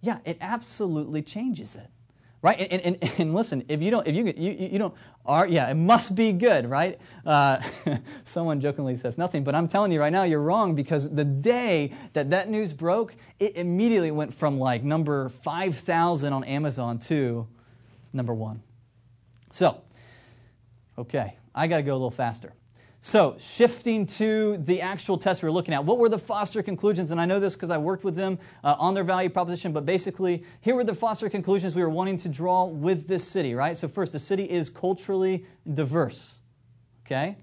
Yeah, 0.00 0.18
it 0.24 0.38
absolutely 0.40 1.22
changes 1.22 1.76
it. 1.76 1.88
Right? 2.40 2.68
And, 2.70 2.82
and, 2.82 3.12
and 3.18 3.34
listen, 3.34 3.64
if 3.68 3.82
you 3.82 3.90
don't, 3.90 4.06
if 4.06 4.14
you, 4.14 4.32
you, 4.36 4.68
you 4.70 4.78
don't, 4.78 4.94
are, 5.26 5.46
yeah, 5.46 5.68
it 5.68 5.74
must 5.74 6.14
be 6.14 6.32
good, 6.32 6.70
right? 6.70 6.98
Uh, 7.26 7.60
someone 8.24 8.60
jokingly 8.60 8.94
says 8.94 9.18
nothing, 9.18 9.42
but 9.42 9.54
I'm 9.54 9.66
telling 9.66 9.90
you 9.90 10.00
right 10.00 10.12
now, 10.12 10.22
you're 10.22 10.40
wrong 10.40 10.74
because 10.74 11.10
the 11.10 11.24
day 11.24 11.92
that 12.12 12.30
that 12.30 12.48
news 12.48 12.72
broke, 12.72 13.16
it 13.40 13.56
immediately 13.56 14.12
went 14.12 14.32
from 14.32 14.58
like 14.58 14.84
number 14.84 15.28
5,000 15.28 16.32
on 16.32 16.44
Amazon 16.44 16.98
to 17.00 17.48
number 18.12 18.34
one. 18.34 18.62
So, 19.50 19.82
okay, 20.96 21.36
I 21.54 21.66
got 21.66 21.78
to 21.78 21.82
go 21.82 21.92
a 21.92 21.94
little 21.94 22.10
faster. 22.10 22.52
So, 23.00 23.36
shifting 23.38 24.06
to 24.06 24.56
the 24.56 24.80
actual 24.80 25.18
test 25.18 25.42
we 25.42 25.48
are 25.48 25.52
looking 25.52 25.72
at, 25.72 25.84
what 25.84 25.98
were 25.98 26.08
the 26.08 26.18
Foster 26.18 26.64
conclusions? 26.64 27.12
And 27.12 27.20
I 27.20 27.26
know 27.26 27.38
this 27.38 27.54
because 27.54 27.70
I 27.70 27.78
worked 27.78 28.02
with 28.02 28.16
them 28.16 28.40
uh, 28.64 28.74
on 28.76 28.94
their 28.94 29.04
value 29.04 29.30
proposition, 29.30 29.72
but 29.72 29.86
basically, 29.86 30.44
here 30.60 30.74
were 30.74 30.82
the 30.82 30.96
Foster 30.96 31.30
conclusions 31.30 31.76
we 31.76 31.82
were 31.82 31.88
wanting 31.88 32.16
to 32.18 32.28
draw 32.28 32.64
with 32.64 33.06
this 33.06 33.26
city, 33.26 33.54
right? 33.54 33.76
So, 33.76 33.86
first, 33.86 34.12
the 34.12 34.18
city 34.18 34.44
is 34.44 34.68
culturally 34.68 35.46
diverse, 35.72 36.38
okay? 37.06 37.36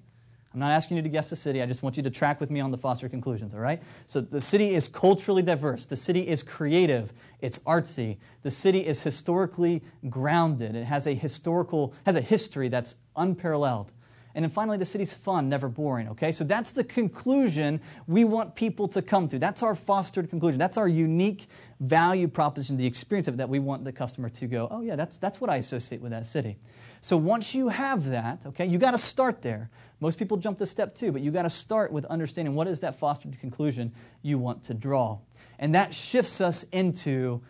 I'm 0.55 0.59
not 0.59 0.71
asking 0.71 0.95
you 0.95 1.03
to 1.03 1.09
guess 1.09 1.29
the 1.29 1.35
city. 1.35 1.61
I 1.61 1.65
just 1.65 1.83
want 1.83 1.97
you 1.97 2.03
to 2.03 2.09
track 2.09 2.39
with 2.39 2.49
me 2.49 2.61
on 2.61 2.71
the 2.71 2.77
Foster 2.77 3.09
conclusions, 3.09 3.53
all 3.53 3.59
right? 3.59 3.83
So 4.05 4.21
the 4.21 4.39
city 4.39 4.73
is 4.73 4.87
culturally 4.87 5.41
diverse. 5.41 5.85
The 5.85 5.97
city 5.97 6.25
is 6.25 6.43
creative. 6.43 7.11
It's 7.41 7.59
artsy. 7.59 8.19
The 8.41 8.51
city 8.51 8.79
is 8.79 9.01
historically 9.01 9.83
grounded. 10.09 10.73
It 10.73 10.85
has 10.85 11.07
a 11.07 11.13
historical, 11.13 11.93
has 12.05 12.15
a 12.15 12.21
history 12.21 12.69
that's 12.69 12.95
unparalleled. 13.17 13.91
And 14.35 14.43
then 14.43 14.51
finally, 14.51 14.77
the 14.77 14.85
city's 14.85 15.13
fun, 15.13 15.47
never 15.47 15.69
boring, 15.69 16.09
okay? 16.09 16.33
So 16.33 16.43
that's 16.43 16.71
the 16.71 16.83
conclusion 16.83 17.79
we 18.05 18.25
want 18.25 18.53
people 18.53 18.89
to 18.89 19.01
come 19.01 19.29
to. 19.29 19.39
That's 19.39 19.63
our 19.63 19.75
fostered 19.75 20.29
conclusion. 20.29 20.59
That's 20.59 20.77
our 20.77 20.89
unique 20.89 21.47
value 21.79 22.27
proposition, 22.27 22.75
the 22.75 22.85
experience 22.85 23.29
of 23.29 23.35
it 23.35 23.37
that 23.37 23.47
we 23.47 23.59
want 23.59 23.85
the 23.85 23.93
customer 23.93 24.27
to 24.29 24.45
go, 24.45 24.67
oh, 24.69 24.81
yeah, 24.81 24.97
that's, 24.97 25.17
that's 25.17 25.39
what 25.39 25.49
I 25.49 25.55
associate 25.55 26.01
with 26.01 26.11
that 26.11 26.25
city. 26.25 26.57
So 26.99 27.15
once 27.15 27.55
you 27.55 27.69
have 27.69 28.09
that, 28.09 28.45
okay, 28.47 28.65
you 28.65 28.77
got 28.77 28.91
to 28.91 28.97
start 28.97 29.41
there. 29.41 29.69
Most 30.01 30.17
people 30.17 30.35
jump 30.35 30.57
to 30.57 30.65
step 30.65 30.95
two, 30.95 31.13
but 31.13 31.21
you 31.21 31.31
got 31.31 31.43
to 31.43 31.49
start 31.49 31.93
with 31.93 32.03
understanding 32.05 32.55
what 32.55 32.67
is 32.67 32.81
that 32.81 32.99
fostered 32.99 33.39
conclusion 33.39 33.93
you 34.21 34.37
want 34.37 34.63
to 34.63 34.73
draw. 34.73 35.19
And 35.59 35.73
that 35.75 35.93
shifts 35.93 36.41
us 36.41 36.63
into 36.73 37.41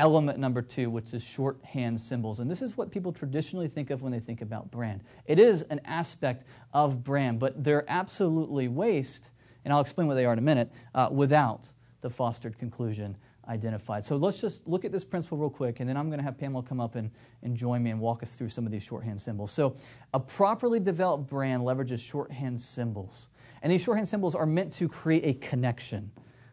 element 0.00 0.38
number 0.38 0.62
two, 0.62 0.88
which 0.88 1.12
is 1.12 1.22
shorthand 1.22 2.00
symbols. 2.00 2.40
And 2.40 2.50
this 2.50 2.62
is 2.62 2.74
what 2.74 2.90
people 2.90 3.12
traditionally 3.12 3.68
think 3.68 3.90
of 3.90 4.00
when 4.00 4.10
they 4.10 4.18
think 4.18 4.40
about 4.40 4.70
brand. 4.70 5.02
It 5.26 5.38
is 5.38 5.60
an 5.62 5.80
aspect 5.84 6.44
of 6.72 7.04
brand, 7.04 7.38
but 7.38 7.62
they're 7.62 7.84
absolutely 7.86 8.66
waste, 8.66 9.28
and 9.64 9.74
I'll 9.74 9.80
explain 9.80 10.08
what 10.08 10.14
they 10.14 10.24
are 10.24 10.32
in 10.32 10.38
a 10.38 10.42
minute, 10.42 10.72
uh, 10.94 11.10
without 11.12 11.68
the 12.00 12.08
fostered 12.08 12.58
conclusion 12.58 13.14
identified. 13.46 14.02
So 14.02 14.16
let's 14.16 14.40
just 14.40 14.66
look 14.66 14.86
at 14.86 14.92
this 14.92 15.04
principle 15.04 15.36
real 15.36 15.50
quick, 15.50 15.80
and 15.80 15.88
then 15.88 15.98
I'm 15.98 16.08
going 16.08 16.18
to 16.18 16.24
have 16.24 16.38
Pamela 16.38 16.62
come 16.62 16.80
up 16.80 16.94
and, 16.94 17.10
and 17.42 17.54
join 17.54 17.82
me 17.82 17.90
and 17.90 18.00
walk 18.00 18.22
us 18.22 18.30
through 18.30 18.48
some 18.48 18.64
of 18.64 18.72
these 18.72 18.82
shorthand 18.82 19.20
symbols. 19.20 19.52
So 19.52 19.74
a 20.14 20.20
properly 20.20 20.80
developed 20.80 21.28
brand 21.28 21.62
leverages 21.62 21.98
shorthand 21.98 22.58
symbols. 22.58 23.28
And 23.62 23.70
these 23.70 23.82
shorthand 23.82 24.08
symbols 24.08 24.34
are 24.34 24.46
meant 24.46 24.72
to 24.74 24.88
create 24.88 25.24
a 25.26 25.34
connection. 25.46 26.10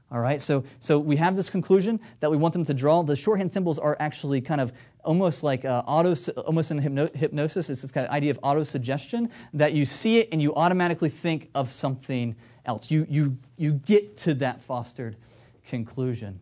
All 0.10 0.20
right, 0.22 0.42
so, 0.42 0.64
so 0.80 1.00
we 1.00 1.18
have 1.18 1.36
this 1.36 1.50
conclusion 1.50 2.00
that 2.22 2.32
we 2.32 2.38
want 2.38 2.54
them 2.54 2.64
to 2.66 2.74
draw. 2.74 3.04
The 3.04 3.16
shorthand 3.16 3.52
symbols 3.52 3.78
are 3.78 3.98
actually 4.00 4.40
kind 4.40 4.62
of 4.62 4.72
almost 5.04 5.44
like 5.44 5.66
uh, 5.66 5.84
auto, 5.86 6.16
almost 6.44 6.72
in 6.72 6.78
hypno- 6.78 7.10
hypnosis. 7.14 7.70
It's 7.70 7.82
this 7.82 7.92
kind 7.92 8.08
of 8.08 8.14
idea 8.14 8.32
of 8.32 8.40
auto 8.42 8.64
suggestion 8.64 9.30
that 9.54 9.74
you 9.74 9.84
see 9.84 10.20
it 10.20 10.30
and 10.32 10.42
you 10.42 10.56
automatically 10.56 11.10
think 11.10 11.50
of 11.54 11.70
something 11.70 12.38
else. 12.66 12.90
You, 12.90 13.06
you, 13.10 13.38
you 13.58 13.74
get 13.74 14.16
to 14.20 14.34
that 14.36 14.62
fostered 14.62 15.18
conclusion. 15.68 16.40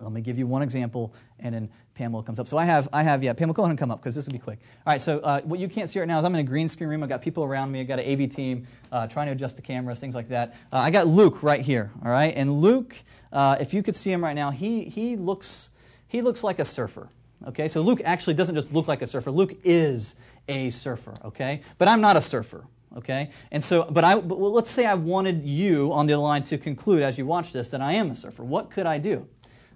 Let 0.00 0.10
me 0.10 0.20
give 0.20 0.36
you 0.36 0.48
one 0.48 0.62
example, 0.62 1.14
and 1.38 1.54
then 1.54 1.70
Pamela 1.94 2.22
comes 2.22 2.40
up. 2.40 2.48
So 2.48 2.56
I 2.56 2.64
have, 2.64 2.88
I 2.92 3.02
have, 3.02 3.22
yeah, 3.22 3.32
Pamela, 3.32 3.54
go 3.54 3.62
ahead 3.62 3.70
and 3.70 3.78
come 3.78 3.90
up 3.90 4.00
because 4.00 4.14
this 4.14 4.26
will 4.26 4.32
be 4.32 4.38
quick. 4.38 4.58
All 4.86 4.92
right, 4.92 5.02
so 5.02 5.18
uh, 5.20 5.40
what 5.42 5.60
you 5.60 5.68
can't 5.68 5.90
see 5.90 5.98
right 5.98 6.08
now 6.08 6.18
is 6.18 6.24
I'm 6.24 6.34
in 6.34 6.40
a 6.40 6.48
green 6.48 6.68
screen 6.68 6.88
room. 6.88 7.02
I've 7.02 7.08
got 7.08 7.20
people 7.20 7.44
around 7.44 7.70
me. 7.70 7.80
I've 7.80 7.88
got 7.88 7.98
an 7.98 8.10
AV 8.10 8.30
team 8.30 8.66
uh, 8.90 9.06
trying 9.06 9.26
to 9.26 9.32
adjust 9.32 9.56
the 9.56 9.62
cameras, 9.62 10.00
things 10.00 10.14
like 10.14 10.28
that. 10.28 10.54
Uh, 10.72 10.78
I 10.78 10.90
got 10.90 11.06
Luke 11.06 11.42
right 11.42 11.60
here, 11.60 11.90
all 12.04 12.10
right? 12.10 12.32
And 12.34 12.60
Luke, 12.60 12.96
uh, 13.32 13.56
if 13.60 13.74
you 13.74 13.82
could 13.82 13.94
see 13.96 14.10
him 14.10 14.24
right 14.24 14.34
now, 14.34 14.50
he, 14.50 14.84
he, 14.84 15.16
looks, 15.16 15.70
he 16.08 16.22
looks 16.22 16.42
like 16.42 16.58
a 16.58 16.64
surfer, 16.64 17.08
okay? 17.48 17.68
So 17.68 17.82
Luke 17.82 18.00
actually 18.04 18.34
doesn't 18.34 18.54
just 18.54 18.72
look 18.72 18.88
like 18.88 19.02
a 19.02 19.06
surfer. 19.06 19.30
Luke 19.30 19.56
is 19.62 20.16
a 20.48 20.70
surfer, 20.70 21.14
okay? 21.24 21.60
But 21.76 21.88
I'm 21.88 22.00
not 22.00 22.16
a 22.16 22.22
surfer, 22.22 22.64
okay? 22.96 23.30
And 23.50 23.62
so, 23.62 23.84
but 23.90 24.02
I, 24.02 24.18
but 24.18 24.36
let's 24.36 24.70
say 24.70 24.86
I 24.86 24.94
wanted 24.94 25.44
you 25.44 25.92
on 25.92 26.06
the 26.06 26.16
line 26.16 26.42
to 26.44 26.56
conclude 26.56 27.02
as 27.02 27.18
you 27.18 27.26
watch 27.26 27.52
this 27.52 27.68
that 27.68 27.82
I 27.82 27.92
am 27.92 28.10
a 28.10 28.16
surfer. 28.16 28.44
What 28.44 28.70
could 28.70 28.86
I 28.86 28.96
do? 28.96 29.28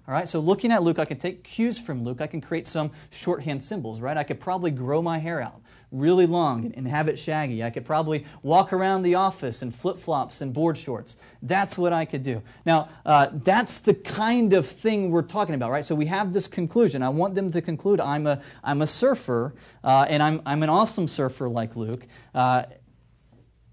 All 0.07 0.13
right, 0.13 0.27
so 0.27 0.39
looking 0.39 0.71
at 0.71 0.83
Luke, 0.83 0.99
I 0.99 1.05
can 1.05 1.17
take 1.17 1.43
cues 1.43 1.77
from 1.77 2.03
Luke. 2.05 2.21
I 2.21 2.27
can 2.27 2.39
create 2.39 2.65
some 2.65 2.91
shorthand 3.09 3.61
symbols, 3.61 3.99
right? 3.99 4.15
I 4.15 4.23
could 4.23 4.39
probably 4.39 4.71
grow 4.71 5.01
my 5.01 5.19
hair 5.19 5.41
out 5.41 5.59
really 5.91 6.25
long 6.25 6.73
and 6.75 6.87
have 6.87 7.09
it 7.09 7.19
shaggy. 7.19 7.63
I 7.63 7.69
could 7.69 7.85
probably 7.85 8.25
walk 8.41 8.71
around 8.71 9.03
the 9.03 9.15
office 9.15 9.61
in 9.61 9.71
flip 9.71 9.99
flops 9.99 10.39
and 10.39 10.53
board 10.53 10.77
shorts. 10.77 11.17
That's 11.41 11.77
what 11.77 11.91
I 11.91 12.05
could 12.05 12.23
do. 12.23 12.41
Now, 12.65 12.89
uh, 13.05 13.27
that's 13.33 13.79
the 13.79 13.93
kind 13.93 14.53
of 14.53 14.65
thing 14.65 15.11
we're 15.11 15.21
talking 15.21 15.55
about, 15.55 15.71
right? 15.71 15.83
So 15.83 15.93
we 15.95 16.05
have 16.05 16.31
this 16.31 16.47
conclusion. 16.47 17.03
I 17.03 17.09
want 17.09 17.35
them 17.35 17.51
to 17.51 17.61
conclude 17.61 17.99
I'm 17.99 18.27
a, 18.27 18.41
I'm 18.63 18.81
a 18.81 18.87
surfer, 18.87 19.55
uh, 19.83 20.05
and 20.07 20.23
I'm, 20.23 20.41
I'm 20.45 20.63
an 20.63 20.69
awesome 20.69 21.07
surfer 21.07 21.49
like 21.49 21.75
Luke. 21.75 22.05
Uh, 22.33 22.63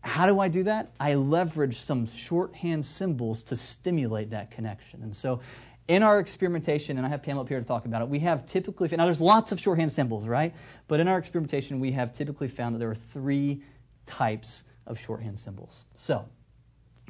how 0.04 0.26
do 0.26 0.38
I 0.38 0.48
do 0.48 0.64
that? 0.64 0.92
I 1.00 1.14
leverage 1.14 1.78
some 1.78 2.06
shorthand 2.06 2.84
symbols 2.84 3.42
to 3.44 3.56
stimulate 3.56 4.30
that 4.30 4.50
connection. 4.50 5.02
And 5.02 5.14
so 5.16 5.40
in 5.88 6.02
our 6.02 6.18
experimentation, 6.18 6.96
and 6.96 7.06
I 7.06 7.10
have 7.10 7.22
Pamela 7.22 7.42
up 7.42 7.48
here 7.48 7.60
to 7.60 7.64
talk 7.66 7.84
about 7.84 8.02
it, 8.02 8.08
we 8.08 8.20
have 8.20 8.46
typically, 8.46 8.88
now 8.96 9.04
there's 9.04 9.20
lots 9.20 9.52
of 9.52 9.60
shorthand 9.60 9.92
symbols, 9.92 10.26
right? 10.26 10.54
But 10.88 11.00
in 11.00 11.08
our 11.08 11.18
experimentation, 11.18 11.78
we 11.80 11.92
have 11.92 12.12
typically 12.12 12.48
found 12.48 12.74
that 12.74 12.78
there 12.78 12.90
are 12.90 12.94
three 12.94 13.62
types 14.06 14.64
of 14.86 14.98
shorthand 14.98 15.38
symbols. 15.38 15.84
So, 15.94 16.24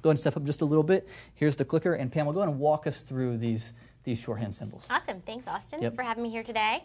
go 0.03 0.11
ahead 0.11 0.15
and 0.17 0.19
step 0.19 0.37
up 0.37 0.45
just 0.45 0.61
a 0.61 0.65
little 0.65 0.83
bit. 0.83 1.09
Here's 1.35 1.57
the 1.57 1.65
clicker, 1.65 1.95
and 1.95 2.11
Pamela, 2.11 2.35
go 2.35 2.41
ahead 2.41 2.51
and 2.51 2.59
walk 2.59 2.87
us 2.87 3.03
through 3.03 3.39
these, 3.39 3.73
these 4.03 4.19
shorthand 4.19 4.55
symbols. 4.55 4.87
Awesome. 4.91 5.21
Thanks, 5.21 5.47
Austin, 5.47 5.81
Yep. 5.83 5.95
for 5.95 6.03
having 6.03 6.23
me 6.25 6.31
here 6.31 6.43
today. 6.43 6.85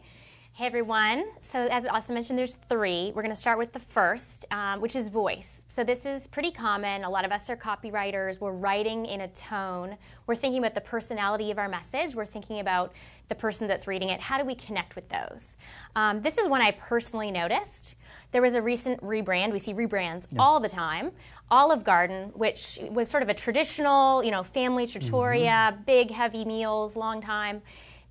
Hey, 0.54 0.66
everyone. 0.66 1.26
So, 1.42 1.60
as 1.68 1.86
Austin 1.86 2.16
mentioned, 2.16 2.38
there's 2.38 2.56
three. 2.68 3.12
We're 3.16 3.22
going 3.22 3.34
to 3.34 3.40
start 3.40 3.58
with 3.58 3.72
the 3.74 3.80
first, 3.80 4.46
um, 4.52 4.82
which 4.82 4.96
is 4.96 5.08
voice. 5.08 5.59
So, 5.80 5.86
this 5.86 6.06
is 6.06 6.28
pretty 6.28 6.52
common. 6.52 7.06
A 7.06 7.10
lot 7.10 7.24
of 7.24 7.32
us 7.32 7.50
are 7.50 7.56
copywriters. 7.56 8.42
We're 8.42 8.52
writing 8.52 9.06
in 9.06 9.22
a 9.22 9.30
tone. 9.30 9.96
We're 10.28 10.36
thinking 10.36 10.60
about 10.60 10.76
the 10.76 10.82
personality 10.82 11.52
of 11.52 11.58
our 11.58 11.70
message. 11.70 12.16
We're 12.16 12.26
thinking 12.26 12.60
about 12.60 12.92
the 13.30 13.36
person 13.36 13.66
that's 13.66 13.88
reading 13.88 14.10
it. 14.10 14.20
How 14.20 14.38
do 14.38 14.44
we 14.44 14.56
connect 14.56 14.98
with 14.98 15.08
those? 15.08 15.56
Um, 15.96 16.22
this 16.22 16.38
is 16.38 16.48
one 16.50 16.62
I 16.62 16.72
personally 16.72 17.32
noticed. 17.32 17.96
There 18.34 18.42
was 18.42 18.56
a 18.56 18.62
recent 18.62 19.02
rebrand. 19.02 19.54
We 19.54 19.60
see 19.60 19.74
rebrands 19.74 20.28
all 20.38 20.60
the 20.60 20.68
time. 20.68 21.14
Olive 21.50 21.86
Garden, 21.86 22.34
which 22.34 22.78
was 22.92 23.10
sort 23.10 23.24
of 23.24 23.30
a 23.30 23.34
traditional, 23.34 24.22
you 24.22 24.32
know, 24.32 24.44
family 24.44 24.86
trattoria, 24.86 25.78
big, 25.86 26.12
heavy 26.12 26.44
meals, 26.44 26.98
long 26.98 27.22
time 27.22 27.62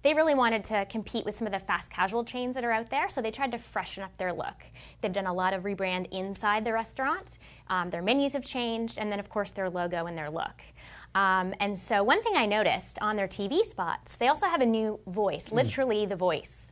they 0.02 0.14
really 0.14 0.34
wanted 0.34 0.64
to 0.64 0.86
compete 0.86 1.24
with 1.24 1.36
some 1.36 1.46
of 1.46 1.52
the 1.52 1.58
fast 1.58 1.90
casual 1.90 2.24
chains 2.24 2.54
that 2.54 2.64
are 2.64 2.70
out 2.70 2.88
there, 2.88 3.08
so 3.08 3.20
they 3.20 3.32
tried 3.32 3.50
to 3.52 3.58
freshen 3.58 4.02
up 4.02 4.16
their 4.16 4.32
look. 4.32 4.62
They've 5.00 5.12
done 5.12 5.26
a 5.26 5.32
lot 5.32 5.54
of 5.54 5.64
rebrand 5.64 6.10
inside 6.12 6.64
the 6.64 6.72
restaurant. 6.72 7.38
Um, 7.70 7.90
their 7.90 8.02
menus 8.02 8.32
have 8.32 8.44
changed, 8.44 8.98
and 8.98 9.12
then, 9.12 9.20
of 9.20 9.28
course, 9.28 9.50
their 9.52 9.68
logo 9.68 10.06
and 10.06 10.16
their 10.16 10.30
look. 10.30 10.62
Um, 11.14 11.54
and 11.60 11.76
so, 11.76 12.02
one 12.02 12.22
thing 12.22 12.34
I 12.36 12.46
noticed 12.46 12.98
on 13.00 13.16
their 13.16 13.28
TV 13.28 13.64
spots, 13.64 14.16
they 14.16 14.28
also 14.28 14.46
have 14.46 14.60
a 14.60 14.66
new 14.66 15.00
voice, 15.06 15.50
literally 15.50 16.06
the 16.06 16.16
voice. 16.16 16.62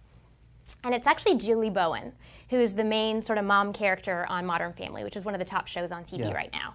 And 0.85 0.95
it's 0.95 1.07
actually 1.07 1.37
Julie 1.37 1.71
Bowen, 1.71 2.13
who's 2.51 2.75
the 2.75 2.85
main 2.85 3.23
sort 3.23 3.39
of 3.39 3.45
mom 3.45 3.73
character 3.73 4.27
on 4.29 4.47
Modern 4.47 4.73
Family, 4.73 5.05
which 5.05 5.17
is 5.17 5.25
one 5.25 5.35
of 5.35 5.39
the 5.39 5.45
top 5.45 5.67
shows 5.67 5.91
on 5.91 6.05
TV 6.05 6.21
Yeah. 6.21 6.33
right 6.33 6.53
now. 6.53 6.75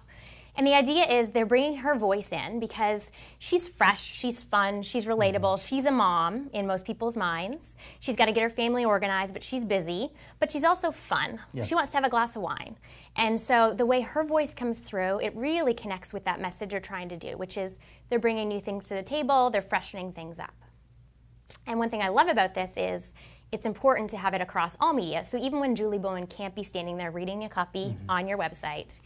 And 0.54 0.66
the 0.66 0.74
idea 0.74 1.04
is 1.04 1.30
they're 1.30 1.46
bringing 1.46 1.76
her 1.76 1.94
voice 1.94 2.30
in 2.30 2.60
because 2.60 3.10
she's 3.38 3.66
fresh, 3.66 4.02
she's 4.02 4.42
fun, 4.42 4.82
she's 4.82 5.04
mm-hmm. 5.04 5.12
relatable, 5.12 5.66
she's 5.66 5.86
a 5.86 5.90
mom 5.90 6.50
in 6.52 6.66
most 6.66 6.84
people's 6.84 7.16
minds. 7.16 7.74
She's 8.00 8.16
got 8.16 8.26
to 8.26 8.32
get 8.32 8.42
her 8.42 8.50
family 8.50 8.84
organized, 8.84 9.32
but 9.32 9.42
she's 9.42 9.64
busy, 9.64 10.12
but 10.40 10.52
she's 10.52 10.64
also 10.64 10.90
fun. 10.90 11.40
Yeah. 11.54 11.64
She 11.64 11.74
wants 11.74 11.90
to 11.92 11.96
have 11.96 12.04
a 12.04 12.10
glass 12.10 12.36
of 12.36 12.42
wine. 12.42 12.76
And 13.16 13.40
so 13.40 13.72
the 13.74 13.86
way 13.86 14.02
her 14.02 14.24
voice 14.24 14.52
comes 14.52 14.80
through, 14.80 15.20
it 15.20 15.34
really 15.34 15.72
connects 15.72 16.12
with 16.12 16.24
that 16.24 16.40
message 16.40 16.70
they're 16.70 16.80
trying 16.80 17.08
to 17.08 17.16
do, 17.16 17.38
which 17.38 17.56
is 17.56 17.78
they're 18.10 18.18
bringing 18.18 18.48
new 18.48 18.60
things 18.60 18.88
to 18.88 18.94
the 18.94 19.02
table, 19.02 19.48
they're 19.48 19.62
freshening 19.62 20.12
things 20.12 20.38
up. 20.38 20.54
And 21.66 21.78
one 21.78 21.88
thing 21.88 22.02
I 22.02 22.08
love 22.08 22.28
about 22.28 22.54
this 22.54 22.74
is 22.76 23.12
it's 23.52 23.66
important 23.66 24.08
to 24.10 24.16
have 24.16 24.32
it 24.32 24.40
across 24.40 24.76
all 24.80 24.92
media. 24.92 25.24
So 25.24 25.36
even 25.36 25.60
when 25.60 25.76
Julie 25.76 25.98
Bowen 25.98 26.26
can't 26.26 26.54
be 26.54 26.62
standing 26.62 26.96
there 26.96 27.10
reading 27.10 27.44
a 27.44 27.48
copy 27.48 27.88
mm-hmm. 27.88 28.10
on 28.10 28.26
your 28.26 28.38
website, 28.38 28.98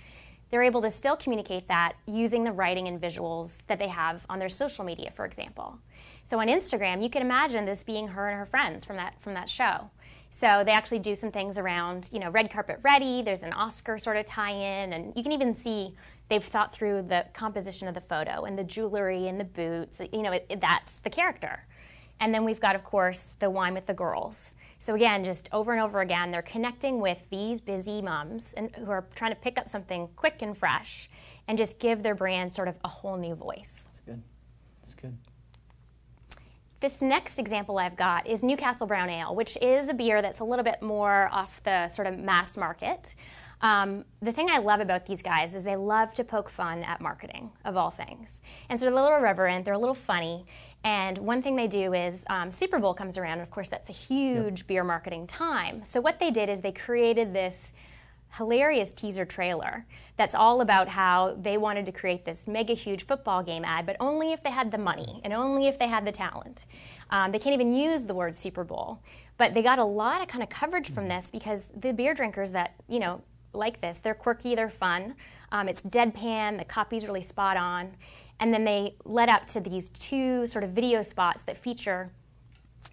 they're 0.51 0.63
able 0.63 0.83
to 0.83 0.91
still 0.91 1.17
communicate 1.17 1.69
that 1.69 1.95
using 2.07 2.45
the 2.45 2.53
writing 2.53 2.87
and 2.89 3.01
visuals 3.01 3.59
that 3.67 3.79
they 3.79 3.89
have 3.89 4.25
on 4.29 4.39
their 4.39 4.49
social 4.49 4.85
media, 4.85 5.11
for 5.11 5.25
example. 5.25 5.79
So 6.23 6.41
on 6.41 6.49
Instagram, 6.49 7.03
you 7.03 7.11
can 7.11 7.23
imagine 7.23 7.65
this 7.65 7.83
being 7.83 8.09
her 8.09 8.29
and 8.29 8.39
her 8.39 8.47
friends 8.47 8.85
from 8.85 8.97
that 8.97 9.21
from 9.21 9.35
that 9.35 9.49
show. 9.49 9.91
So 10.31 10.63
they 10.65 10.73
actually 10.73 10.99
do 10.99 11.15
some 11.15 11.31
things 11.31 11.57
around, 11.57 12.11
you 12.13 12.19
know, 12.19 12.31
red 12.31 12.51
carpet 12.51 12.81
ready. 12.83 13.23
There's 13.23 13.43
an 13.43 13.53
Oscar 13.53 13.99
sort 13.99 14.17
of 14.17 14.27
tie-in, 14.27 14.93
and 14.93 15.13
you 15.17 15.23
can 15.23 15.33
even 15.33 15.55
see 15.55 15.95
they've 16.29 16.45
thought 16.45 16.73
through 16.75 17.03
the 17.03 17.25
composition 17.33 17.87
of 17.89 17.95
the 17.95 18.01
photo 18.01 18.45
and 18.45 18.59
the 18.59 18.65
jewelry 18.65 19.29
and 19.29 19.39
the 19.39 19.45
boots. 19.45 20.01
You 20.13 20.23
know, 20.23 20.33
it, 20.33 20.45
it- 20.49 20.61
that's 20.61 21.01
the 21.01 21.11
character. 21.11 21.65
And 22.19 22.35
then 22.35 22.45
we've 22.45 22.61
got, 22.61 22.75
of 22.75 22.83
course, 22.83 23.37
the 23.39 23.51
wine 23.51 23.75
with 23.75 23.87
the 23.87 23.95
girls. 23.95 24.51
So 24.87 24.95
again, 24.95 25.25
just 25.25 25.49
over 25.51 25.73
and 25.73 25.83
over 25.83 26.01
again, 26.01 26.31
they're 26.31 26.43
connecting 26.43 27.01
with 27.01 27.19
these 27.29 27.61
busy 27.61 28.01
moms 28.01 28.55
and 28.55 28.71
who 28.77 28.89
are 28.89 29.05
trying 29.17 29.33
to 29.33 29.37
pick 29.37 29.59
up 29.59 29.69
something 29.69 30.09
quick 30.15 30.43
and 30.43 30.57
fresh, 30.57 31.11
and 31.49 31.59
just 31.59 31.81
give 31.81 32.05
their 32.05 32.15
brand 32.15 32.53
sort 32.53 32.69
of 32.69 32.77
a 32.85 32.89
whole 32.89 33.17
new 33.17 33.35
voice. 33.35 33.83
That's 33.87 33.99
good. 33.99 34.23
That's 34.83 34.95
good. 34.95 35.19
This 36.79 37.03
next 37.03 37.41
example 37.41 37.79
I've 37.79 37.97
got 37.97 38.29
is 38.29 38.45
Newcastle 38.45 38.87
Brown 38.87 39.11
Ale, 39.11 39.35
which 39.35 39.59
is 39.61 39.89
a 39.89 39.95
beer 39.95 40.23
that's 40.23 40.39
a 40.39 40.45
little 40.45 40.65
bit 40.65 40.81
more 40.81 41.31
off 41.33 41.61
the 41.65 41.89
sort 41.89 42.07
of 42.07 42.17
mass 42.17 42.57
market. 42.57 43.17
Um, 43.63 44.05
the 44.23 44.33
thing 44.33 44.51
I 44.51 44.59
love 44.59 44.79
about 44.79 45.05
these 45.07 45.23
guys 45.23 45.57
is 45.57 45.65
they 45.65 45.75
love 45.75 46.15
to 46.15 46.23
poke 46.23 46.49
fun 46.49 46.85
at 46.85 47.01
marketing, 47.01 47.51
of 47.65 47.77
all 47.77 47.91
things. 47.91 48.41
And 48.69 48.79
so 48.79 48.85
they're 48.85 48.93
a 48.93 48.97
little 49.03 49.17
irreverent, 49.17 49.65
they're 49.65 49.75
a 49.75 49.79
little 49.79 49.95
funny. 49.97 50.47
And 50.85 51.19
one 51.19 51.43
thing 51.43 51.57
they 51.57 51.67
do 51.67 51.95
is 51.95 52.23
um, 52.29 52.51
Super 52.53 52.79
Bowl 52.79 52.95
comes 52.95 53.19
around, 53.19 53.35
and 53.35 53.43
of 53.43 53.51
course, 53.51 53.69
that's 53.69 53.89
a 53.89 53.93
huge 53.93 54.67
beer 54.67 54.85
marketing 54.85 55.27
time. 55.27 55.83
So 55.85 56.01
what 56.01 56.21
they 56.21 56.31
did 56.31 56.49
is 56.49 56.61
they 56.61 56.73
created 56.73 57.33
this 57.33 57.73
hilarious 58.37 58.93
teaser 58.93 59.25
trailer 59.25 59.87
that's 60.17 60.35
all 60.35 60.61
about 60.61 60.89
how 60.89 61.37
they 61.41 61.57
wanted 61.57 61.87
to 61.87 61.93
create 61.93 62.25
this 62.25 62.47
mega 62.47 62.75
huge 62.75 63.05
football 63.05 63.43
game 63.43 63.65
ad, 63.65 63.87
but 63.87 63.97
only 64.01 64.33
if 64.33 64.43
they 64.43 64.51
had 64.51 64.71
the 64.71 64.79
money 64.79 65.21
and 65.25 65.33
only 65.33 65.67
if 65.67 65.79
they 65.79 65.89
had 65.89 66.05
the 66.05 66.13
talent. 66.13 66.65
Um, 67.11 67.33
they 67.33 67.39
can't 67.39 67.55
even 67.55 67.73
use 67.73 68.07
the 68.07 68.15
word 68.15 68.35
Super 68.35 68.65
Bowl, 68.65 69.01
but 69.39 69.55
they 69.55 69.63
got 69.63 69.79
a 69.79 69.85
lot 69.85 70.23
of 70.23 70.29
kind 70.29 70.43
of 70.43 70.49
coverage 70.49 70.91
from 70.91 71.09
this 71.09 71.31
because 71.31 71.69
the 71.77 71.93
beer 71.93 72.15
drinkers 72.15 72.51
that 72.53 72.75
you 72.89 72.99
know 72.99 73.23
like 73.53 73.81
this, 73.81 74.01
they're 74.01 74.15
quirky, 74.15 74.55
they're 74.55 74.71
fun. 74.71 75.15
Um, 75.53 75.69
it's 75.69 75.81
deadpan, 75.83 76.59
the 76.59 76.65
copy's 76.65 77.07
really 77.07 77.23
spot 77.23 77.57
on, 77.57 77.93
and 78.41 78.53
then 78.53 78.65
they 78.65 78.97
led 79.05 79.29
up 79.29 79.47
to 79.49 79.61
these 79.61 79.89
two 79.91 80.47
sort 80.47 80.65
of 80.65 80.71
video 80.71 81.03
spots 81.03 81.43
that 81.45 81.57
feature 81.57 82.11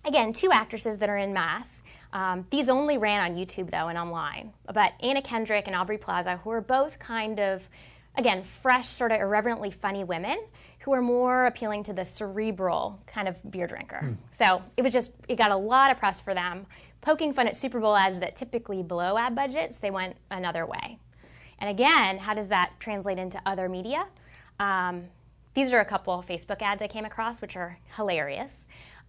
again, 0.06 0.34
two 0.34 0.52
actresses 0.52 0.98
that 1.00 1.10
are 1.10 1.18
in 1.18 1.34
mass. 1.34 1.82
Um, 2.12 2.46
these 2.52 2.70
only 2.70 2.98
ran 2.98 3.22
on 3.22 3.38
YouTube 3.38 3.72
though 3.72 3.88
and 3.88 3.98
online. 3.98 4.54
But 4.72 4.94
Anna 5.02 5.22
Kendrick 5.22 5.68
and 5.68 5.76
Aubrey 5.76 5.98
Plaza, 5.98 6.38
who 6.44 6.52
are 6.52 6.62
both 6.62 7.00
kind 7.00 7.40
of, 7.40 7.68
again, 8.16 8.44
fresh, 8.44 8.88
sort 8.88 9.12
of 9.12 9.20
irreverently 9.20 9.72
funny 9.72 10.04
women 10.04 10.44
who 10.80 10.94
are 10.94 11.02
more 11.02 11.46
appealing 11.46 11.84
to 11.84 11.94
the 11.94 12.04
cerebral 12.04 13.02
kind 13.08 13.28
of 13.28 13.36
beer 13.50 13.68
drinker. 13.68 14.18
So 14.38 14.62
it 14.76 14.82
was 14.82 14.92
just, 14.94 15.14
it 15.28 15.38
got 15.38 15.52
a 15.52 15.56
lot 15.58 15.92
of 15.92 15.98
press 15.98 16.20
for 16.20 16.34
them. 16.34 16.66
Poking 17.02 17.34
fun 17.34 17.48
at 17.48 17.56
Super 17.56 17.80
Bowl 17.80 17.96
ads 17.96 18.20
that 18.20 18.36
typically 18.36 18.84
blow 18.84 19.18
ad 19.18 19.36
budgets, 19.36 19.78
they 19.78 19.92
went 19.92 20.16
another 20.30 20.66
way. 20.66 21.00
And 21.60 21.70
again, 21.70 22.18
how 22.18 22.34
does 22.34 22.50
that 22.50 22.74
translate 22.80 23.18
into 23.18 23.42
other 23.46 23.70
media? 23.70 24.06
Um, 24.60 25.06
these 25.56 25.72
are 25.74 25.80
a 25.80 25.86
couple 25.86 26.14
of 26.20 26.26
Facebook 26.26 26.62
ads 26.62 26.82
I 26.82 26.88
came 26.88 27.06
across, 27.06 27.42
which 27.42 27.56
are 27.56 27.78
hilarious. 27.96 28.52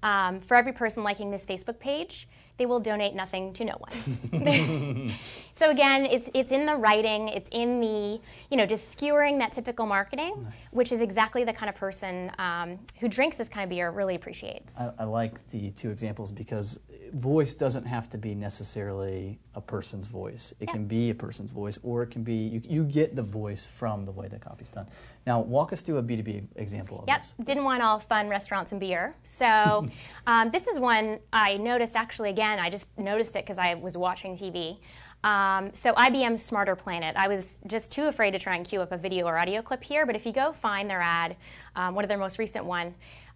Um, 0.02 0.40
for 0.40 0.56
every 0.56 0.72
person 0.72 1.02
liking 1.02 1.30
this 1.30 1.44
Facebook 1.46 1.78
page, 1.78 2.28
they 2.56 2.66
will 2.66 2.78
donate 2.78 3.14
nothing 3.14 3.52
to 3.54 3.64
no 3.64 3.74
one. 3.78 5.14
so 5.54 5.70
again, 5.70 6.04
it's 6.04 6.28
it's 6.34 6.52
in 6.52 6.66
the 6.66 6.76
writing, 6.76 7.28
it's 7.28 7.48
in 7.50 7.80
the 7.80 8.20
you 8.50 8.56
know 8.56 8.66
just 8.66 8.92
skewering 8.92 9.38
that 9.38 9.52
typical 9.52 9.86
marketing, 9.86 10.46
which 10.70 10.92
is 10.92 11.00
exactly 11.00 11.42
the 11.42 11.52
kind 11.52 11.68
of 11.68 11.74
person 11.74 12.30
um, 12.38 12.78
who 13.00 13.08
drinks 13.08 13.36
this 13.36 13.48
kind 13.48 13.64
of 13.64 13.70
beer 13.70 13.90
really 13.90 14.14
appreciates. 14.14 14.74
I, 14.78 14.90
I 15.00 15.04
like 15.04 15.48
the 15.50 15.70
two 15.70 15.90
examples 15.90 16.30
because 16.30 16.78
voice 17.12 17.54
doesn't 17.54 17.86
have 17.86 18.08
to 18.10 18.18
be 18.18 18.34
necessarily 18.34 19.38
a 19.54 19.60
person's 19.60 20.06
voice. 20.06 20.52
It 20.60 20.68
Yeah. 20.68 20.72
can 20.72 20.84
be 20.86 21.10
a 21.10 21.14
person's 21.14 21.50
voice, 21.50 21.78
or 21.82 22.02
it 22.02 22.10
can 22.10 22.22
be 22.22 22.34
you, 22.36 22.62
you 22.64 22.84
get 22.84 23.16
the 23.16 23.22
voice 23.22 23.66
from 23.66 24.04
the 24.04 24.12
way 24.12 24.28
the 24.28 24.38
copy's 24.38 24.68
done. 24.68 24.86
Now, 25.26 25.40
walk 25.40 25.72
us 25.72 25.80
through 25.80 25.98
a 25.98 26.02
B 26.02 26.16
two 26.16 26.22
B 26.22 26.42
example 26.56 27.00
of 27.00 27.04
Yep, 27.08 27.20
this. 27.20 27.34
didn't 27.44 27.64
want 27.64 27.82
all 27.82 27.98
fun 27.98 28.28
restaurants 28.28 28.72
and 28.72 28.80
beer. 28.80 29.16
So 29.22 29.88
um, 30.26 30.50
this 30.50 30.66
is 30.66 30.78
one 30.78 31.18
I 31.32 31.56
noticed 31.56 31.96
actually 31.96 32.30
again. 32.30 32.58
I 32.58 32.68
just 32.70 32.96
noticed 32.98 33.34
it 33.36 33.44
because 33.44 33.58
I 33.58 33.74
was 33.74 33.96
watching 33.96 34.36
TV. 34.36 34.78
Um, 35.24 35.70
so 35.72 35.94
IBM's 35.94 36.42
Smarter 36.42 36.76
Planet. 36.76 37.16
I 37.16 37.28
was 37.28 37.58
just 37.66 37.90
too 37.90 38.04
afraid 38.08 38.32
to 38.32 38.38
try 38.38 38.56
and 38.56 38.66
queue 38.66 38.82
up 38.82 38.92
a 38.92 38.98
video 38.98 39.24
or 39.24 39.38
audio 39.38 39.62
clip 39.62 39.82
here, 39.82 40.04
but 40.04 40.14
if 40.14 40.26
you 40.26 40.32
go 40.32 40.52
find 40.52 40.90
their 40.90 41.00
ad, 41.00 41.36
um, 41.76 41.94
one 41.94 42.04
of 42.04 42.10
their 42.10 42.18
most 42.18 42.38
recent 42.38 42.66
one. 42.66 42.94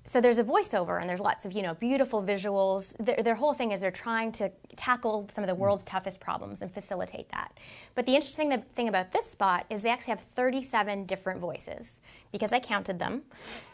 So 0.08 0.22
there's 0.22 0.38
a 0.38 0.44
voiceover 0.44 0.98
and 0.98 1.08
there's 1.08 1.20
lots 1.20 1.44
of 1.44 1.52
you 1.52 1.60
know 1.60 1.74
beautiful 1.74 2.22
visuals. 2.22 2.96
Their, 2.98 3.22
their 3.22 3.34
whole 3.34 3.52
thing 3.52 3.72
is 3.72 3.80
they're 3.80 3.90
trying 3.90 4.32
to 4.32 4.50
tackle 4.74 5.28
some 5.34 5.44
of 5.44 5.48
the 5.48 5.54
world's 5.54 5.84
toughest 5.84 6.18
problems 6.18 6.62
and 6.62 6.72
facilitate 6.72 7.28
that. 7.30 7.58
But 7.94 8.06
the 8.06 8.14
interesting 8.14 8.64
thing 8.74 8.88
about 8.88 9.12
this 9.12 9.30
spot 9.30 9.66
is 9.68 9.82
they 9.82 9.90
actually 9.90 10.12
have 10.12 10.22
37 10.34 11.04
different 11.04 11.40
voices 11.40 11.92
because 12.32 12.54
I 12.54 12.60
counted 12.60 12.98
them. 12.98 13.20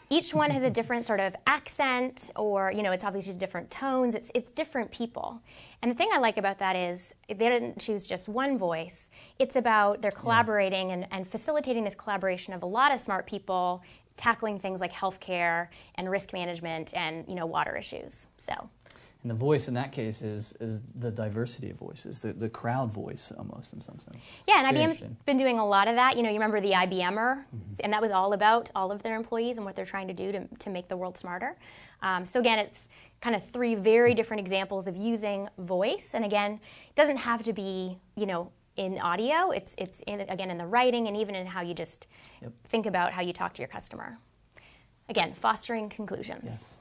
Each 0.09 0.33
one 0.33 0.51
has 0.51 0.61
a 0.63 0.69
different 0.79 1.05
sort 1.05 1.21
of 1.21 1.37
accent, 1.47 2.31
or 2.35 2.69
you 2.69 2.83
know, 2.83 2.91
it's 2.91 3.05
obviously 3.05 3.31
different 3.35 3.71
tones. 3.71 4.13
It's 4.13 4.29
it's 4.35 4.51
different 4.51 4.91
people. 4.91 5.41
And 5.81 5.89
the 5.89 5.95
thing 5.95 6.09
I 6.11 6.17
like 6.17 6.37
about 6.37 6.59
that 6.59 6.75
is 6.75 7.13
they 7.29 7.35
didn't 7.35 7.79
choose 7.79 8.05
just 8.05 8.27
one 8.27 8.57
voice. 8.57 9.07
It's 9.39 9.55
about 9.55 10.01
they're 10.01 10.11
collaborating 10.11 10.91
and, 10.91 11.07
and 11.11 11.25
facilitating 11.25 11.85
this 11.85 11.95
collaboration 11.95 12.53
of 12.53 12.61
a 12.61 12.65
lot 12.65 12.93
of 12.93 12.99
smart 12.99 13.25
people 13.25 13.83
tackling 14.17 14.59
things 14.59 14.79
like 14.79 14.93
healthcare 14.93 15.67
and 15.95 16.09
risk 16.09 16.33
management 16.33 16.93
and 16.93 17.25
you 17.27 17.35
know 17.35 17.45
water 17.45 17.75
issues. 17.75 18.27
So 18.37 18.53
And 19.21 19.29
the 19.31 19.35
voice 19.35 19.67
in 19.67 19.73
that 19.73 19.91
case 19.91 20.21
is 20.21 20.55
is 20.59 20.81
the 20.99 21.11
diversity 21.11 21.69
of 21.71 21.77
voices, 21.77 22.19
the, 22.19 22.33
the 22.33 22.49
crowd 22.49 22.91
voice 22.93 23.31
almost 23.37 23.73
in 23.73 23.81
some 23.81 23.99
sense. 23.99 24.23
Yeah, 24.47 24.63
and 24.65 24.75
Very 24.77 24.85
IBM's 24.93 25.03
been 25.25 25.37
doing 25.37 25.59
a 25.59 25.65
lot 25.67 25.87
of 25.87 25.95
that. 25.95 26.15
You 26.15 26.23
know, 26.23 26.29
you 26.29 26.35
remember 26.35 26.61
the 26.61 26.71
IBMer, 26.71 27.43
Mm-hmm. 27.45 27.73
and 27.83 27.91
that 27.93 28.01
was 28.01 28.11
all 28.11 28.33
about 28.33 28.71
all 28.75 28.91
of 28.91 29.01
their 29.03 29.15
employees 29.15 29.57
and 29.57 29.65
what 29.65 29.75
they're 29.75 29.85
trying 29.95 30.07
to 30.07 30.13
do 30.13 30.31
to, 30.31 30.47
to 30.59 30.69
make 30.69 30.87
the 30.87 30.97
world 30.97 31.17
smarter. 31.17 31.57
Um, 32.01 32.25
so 32.25 32.39
again, 32.39 32.59
it's 32.59 32.87
kind 33.21 33.35
of 33.35 33.43
three 33.49 33.75
very 33.75 34.13
different 34.13 34.39
examples 34.41 34.87
of 34.87 34.95
using 34.95 35.49
voice. 35.57 36.09
And 36.13 36.23
again, 36.23 36.59
it 36.89 36.95
doesn't 36.95 37.17
have 37.17 37.41
to 37.43 37.53
be, 37.53 37.97
you 38.15 38.25
know, 38.27 38.51
in 38.77 38.99
audio. 38.99 39.51
It's 39.51 39.75
it's 39.77 40.01
in, 40.07 40.21
again 40.21 40.49
in 40.51 40.57
the 40.57 40.65
writing 40.65 41.07
and 41.07 41.15
even 41.17 41.35
in 41.35 41.47
how 41.47 41.61
you 41.61 41.73
just 41.73 42.07
Yep. 42.41 42.51
think 42.67 42.85
about 42.85 43.13
how 43.13 43.21
you 43.21 43.33
talk 43.33 43.53
to 43.53 43.61
your 43.61 43.69
customer. 43.69 44.17
Again, 45.07 45.33
fostering 45.33 45.89
conclusions. 45.89 46.43
Yes. 46.45 46.73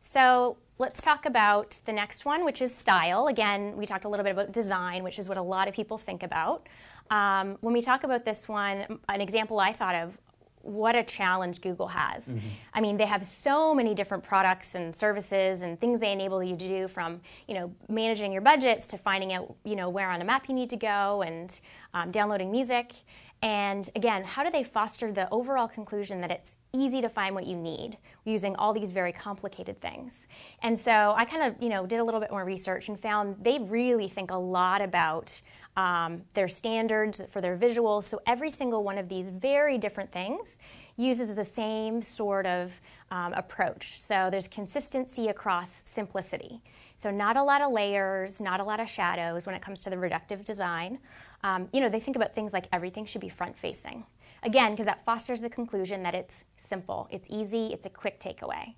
So 0.00 0.56
let's 0.78 1.02
talk 1.02 1.26
about 1.26 1.78
the 1.84 1.92
next 1.92 2.24
one, 2.24 2.44
which 2.44 2.62
is 2.62 2.74
style. 2.74 3.26
Again, 3.26 3.76
we 3.76 3.86
talked 3.86 4.04
a 4.04 4.08
little 4.08 4.24
bit 4.24 4.32
about 4.32 4.50
design, 4.52 5.04
which 5.04 5.18
is 5.18 5.28
what 5.28 5.36
a 5.36 5.42
lot 5.42 5.68
of 5.68 5.74
people 5.74 5.98
think 5.98 6.22
about. 6.22 6.66
Um, 7.10 7.58
when 7.60 7.74
we 7.74 7.82
talk 7.82 8.02
about 8.04 8.24
this 8.24 8.48
one, 8.48 9.00
an 9.08 9.20
example 9.20 9.60
I 9.60 9.72
thought 9.72 9.94
of, 9.94 10.16
what 10.62 10.94
a 10.94 11.02
challenge 11.02 11.60
Google 11.60 11.88
has. 11.88 12.28
I 12.74 12.80
mean, 12.80 12.96
they 12.96 13.06
have 13.06 13.26
so 13.26 13.74
many 13.74 13.94
different 13.94 14.22
products 14.22 14.74
and 14.74 14.94
services 14.94 15.62
and 15.62 15.80
things 15.80 16.00
they 16.00 16.12
enable 16.12 16.42
you 16.42 16.56
to 16.56 16.68
do 16.68 16.88
from, 16.88 17.20
you 17.48 17.54
know, 17.54 17.72
managing 17.88 18.32
your 18.32 18.42
budgets 18.42 18.86
to 18.88 18.98
finding 18.98 19.32
out, 19.32 19.54
you 19.64 19.76
know, 19.76 19.88
where 19.88 20.10
on 20.10 20.20
a 20.20 20.24
map 20.24 20.48
you 20.48 20.54
need 20.54 20.70
to 20.70 20.76
go 20.76 21.22
and 21.22 21.60
um, 21.94 22.10
downloading 22.10 22.50
music. 22.50 22.94
And 23.42 23.88
again, 23.96 24.22
how 24.22 24.44
do 24.44 24.50
they 24.50 24.62
foster 24.62 25.10
the 25.12 25.28
overall 25.30 25.66
conclusion 25.66 26.20
that 26.20 26.30
it's 26.30 26.56
easy 26.74 27.00
to 27.00 27.08
find 27.08 27.34
what 27.34 27.46
you 27.46 27.56
need 27.56 27.96
using 28.24 28.54
all 28.56 28.74
these 28.74 28.90
very 28.90 29.12
complicated 29.12 29.80
things? 29.80 30.26
And 30.62 30.78
so 30.78 31.14
I 31.16 31.24
kind 31.24 31.42
of, 31.42 31.62
you 31.62 31.70
know, 31.70 31.86
did 31.86 32.00
a 32.00 32.04
little 32.04 32.20
bit 32.20 32.30
more 32.30 32.44
research 32.44 32.88
and 32.90 33.00
found 33.00 33.36
they 33.42 33.58
really 33.58 34.08
think 34.10 34.30
a 34.30 34.36
lot 34.36 34.82
about 34.82 35.40
um, 35.76 36.22
their 36.34 36.48
standards 36.48 37.20
for 37.30 37.40
their 37.40 37.56
visuals. 37.56 38.04
So 38.04 38.20
every 38.26 38.50
single 38.50 38.82
one 38.82 38.98
of 38.98 39.08
these 39.08 39.28
very 39.28 39.78
different 39.78 40.10
things 40.10 40.58
uses 40.96 41.34
the 41.34 41.44
same 41.44 42.02
sort 42.02 42.46
of 42.46 42.72
um, 43.10 43.32
approach. 43.32 44.00
So 44.00 44.28
there's 44.30 44.48
consistency 44.48 45.28
across 45.28 45.70
simplicity. 45.84 46.60
So 46.96 47.10
not 47.10 47.36
a 47.36 47.42
lot 47.42 47.62
of 47.62 47.72
layers, 47.72 48.40
not 48.40 48.60
a 48.60 48.64
lot 48.64 48.80
of 48.80 48.88
shadows 48.88 49.46
when 49.46 49.54
it 49.54 49.62
comes 49.62 49.80
to 49.82 49.90
the 49.90 49.96
reductive 49.96 50.44
design. 50.44 50.98
Um, 51.42 51.68
you 51.72 51.80
know, 51.80 51.88
they 51.88 52.00
think 52.00 52.16
about 52.16 52.34
things 52.34 52.52
like 52.52 52.66
everything 52.72 53.06
should 53.06 53.22
be 53.22 53.30
front 53.30 53.58
facing. 53.58 54.04
Again, 54.42 54.72
because 54.72 54.86
that 54.86 55.04
fosters 55.04 55.40
the 55.40 55.50
conclusion 55.50 56.02
that 56.02 56.14
it's 56.14 56.44
simple, 56.56 57.08
it's 57.10 57.28
easy, 57.30 57.68
it's 57.72 57.86
a 57.86 57.90
quick 57.90 58.20
takeaway. 58.20 58.74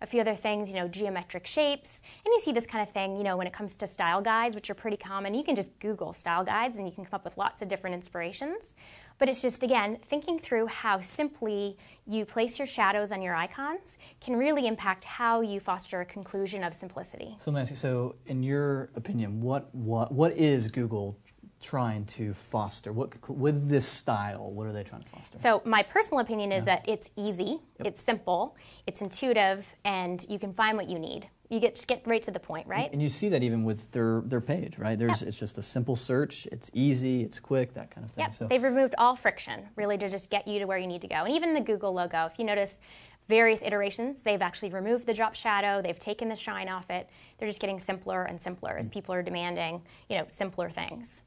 A 0.00 0.06
few 0.06 0.20
other 0.20 0.34
things, 0.36 0.68
you 0.68 0.76
know, 0.76 0.88
geometric 0.88 1.46
shapes. 1.46 2.02
And 2.24 2.32
you 2.32 2.40
see 2.40 2.52
this 2.52 2.66
kind 2.66 2.86
of 2.86 2.92
thing, 2.92 3.16
you 3.16 3.22
know, 3.22 3.36
when 3.36 3.46
it 3.46 3.52
comes 3.52 3.76
to 3.76 3.86
style 3.86 4.20
guides, 4.20 4.54
which 4.54 4.68
are 4.70 4.74
pretty 4.74 4.96
common. 4.96 5.34
You 5.34 5.44
can 5.44 5.54
just 5.54 5.68
Google 5.78 6.12
style 6.12 6.44
guides 6.44 6.76
and 6.76 6.86
you 6.86 6.94
can 6.94 7.04
come 7.04 7.14
up 7.14 7.24
with 7.24 7.36
lots 7.38 7.62
of 7.62 7.68
different 7.68 7.94
inspirations. 7.94 8.74
But 9.18 9.28
it's 9.28 9.40
just, 9.40 9.62
again, 9.62 9.98
thinking 10.08 10.38
through 10.40 10.66
how 10.66 11.00
simply 11.00 11.76
you 12.06 12.24
place 12.24 12.58
your 12.58 12.66
shadows 12.66 13.12
on 13.12 13.22
your 13.22 13.34
icons 13.34 13.96
can 14.20 14.36
really 14.36 14.66
impact 14.66 15.04
how 15.04 15.40
you 15.40 15.60
foster 15.60 16.00
a 16.00 16.04
conclusion 16.04 16.64
of 16.64 16.74
simplicity. 16.74 17.36
So 17.38 17.56
you, 17.56 17.76
so 17.76 18.16
in 18.26 18.42
your 18.42 18.90
opinion, 18.96 19.40
what 19.40 19.74
what 19.74 20.12
what 20.12 20.32
is 20.36 20.68
Google 20.68 21.16
trying 21.64 22.04
to 22.04 22.34
foster? 22.34 22.92
What 22.92 23.28
with 23.28 23.68
this 23.68 23.86
style, 23.86 24.50
what 24.50 24.66
are 24.66 24.72
they 24.72 24.84
trying 24.84 25.02
to 25.02 25.08
foster? 25.08 25.38
So 25.38 25.62
my 25.64 25.82
personal 25.82 26.20
opinion 26.20 26.52
is 26.52 26.64
that 26.64 26.84
it's 26.86 27.10
easy, 27.16 27.60
it's 27.80 28.02
simple, 28.02 28.56
it's 28.86 29.00
intuitive, 29.00 29.66
and 29.84 30.24
you 30.28 30.38
can 30.38 30.52
find 30.52 30.76
what 30.76 30.88
you 30.88 30.98
need. 30.98 31.28
You 31.48 31.60
get 31.60 31.82
get 31.88 32.02
right 32.06 32.22
to 32.22 32.30
the 32.30 32.40
point, 32.40 32.66
right? 32.66 32.90
And 32.92 33.02
you 33.02 33.08
see 33.08 33.28
that 33.30 33.42
even 33.42 33.64
with 33.64 33.90
their 33.92 34.22
their 34.26 34.40
page, 34.40 34.78
right? 34.78 34.98
There's 34.98 35.22
Yep. 35.22 35.28
it's 35.28 35.38
just 35.38 35.58
a 35.58 35.62
simple 35.62 35.96
search, 35.96 36.46
it's 36.52 36.70
easy, 36.74 37.22
it's 37.22 37.40
quick, 37.40 37.74
that 37.74 37.90
kind 37.90 38.04
of 38.04 38.10
thing. 38.12 38.24
Yep. 38.24 38.34
So 38.34 38.46
They've 38.46 38.62
removed 38.62 38.94
all 38.98 39.16
friction, 39.16 39.68
really, 39.76 39.96
to 39.98 40.08
just 40.08 40.30
get 40.30 40.46
you 40.46 40.58
to 40.58 40.66
where 40.66 40.78
you 40.78 40.86
need 40.86 41.00
to 41.02 41.08
go. 41.08 41.16
And 41.16 41.32
even 41.32 41.54
the 41.54 41.60
Google 41.60 41.92
logo, 41.92 42.26
if 42.26 42.38
you 42.38 42.44
notice 42.44 42.78
various 43.28 43.62
iterations, 43.62 44.22
they've 44.22 44.42
actually 44.42 44.70
removed 44.70 45.06
the 45.06 45.14
drop 45.14 45.34
shadow, 45.34 45.80
they've 45.80 45.98
taken 45.98 46.28
the 46.28 46.36
shine 46.36 46.68
off 46.68 46.90
it. 46.90 47.08
They're 47.38 47.48
just 47.48 47.60
getting 47.60 47.80
simpler 47.80 48.24
and 48.24 48.40
simpler 48.40 48.76
as 48.76 48.86
hmm. 48.86 48.92
people 48.92 49.14
are 49.14 49.22
demanding, 49.22 49.82
you 50.08 50.18
know, 50.18 50.26
simpler 50.28 50.70
things. 50.70 51.20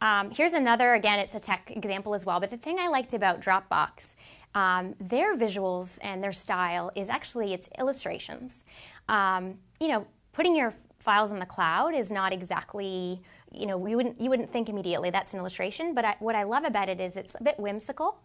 Um, 0.00 0.30
here's 0.30 0.52
another, 0.52 0.94
again, 0.94 1.18
it's 1.18 1.34
a 1.34 1.40
tech 1.40 1.72
example 1.74 2.14
as 2.14 2.26
well, 2.26 2.38
but 2.40 2.50
the 2.50 2.56
thing 2.56 2.78
I 2.78 2.88
liked 2.88 3.14
about 3.14 3.40
Dropbox, 3.40 4.08
um, 4.54 4.94
their 5.00 5.36
visuals 5.36 5.98
and 6.02 6.22
their 6.22 6.32
style 6.32 6.90
is 6.94 7.08
actually 7.08 7.54
it's 7.54 7.68
illustrations. 7.78 8.64
Um, 9.08 9.58
you 9.80 9.88
know, 9.88 10.06
putting 10.32 10.54
your 10.56 10.74
files 10.98 11.30
in 11.30 11.38
the 11.38 11.46
cloud 11.46 11.94
is 11.94 12.10
not 12.10 12.32
exactly, 12.32 13.22
you 13.52 13.64
know, 13.66 13.86
you 13.86 13.96
wouldn't 13.96 14.20
you 14.20 14.28
wouldn't 14.28 14.52
think 14.52 14.68
immediately 14.68 15.08
that's 15.08 15.32
an 15.34 15.38
illustration. 15.38 15.94
But 15.94 16.04
I, 16.04 16.16
what 16.18 16.34
I 16.34 16.42
love 16.42 16.64
about 16.64 16.88
it 16.88 17.00
is 17.00 17.16
it's 17.16 17.34
a 17.38 17.42
bit 17.44 17.58
whimsical, 17.60 18.18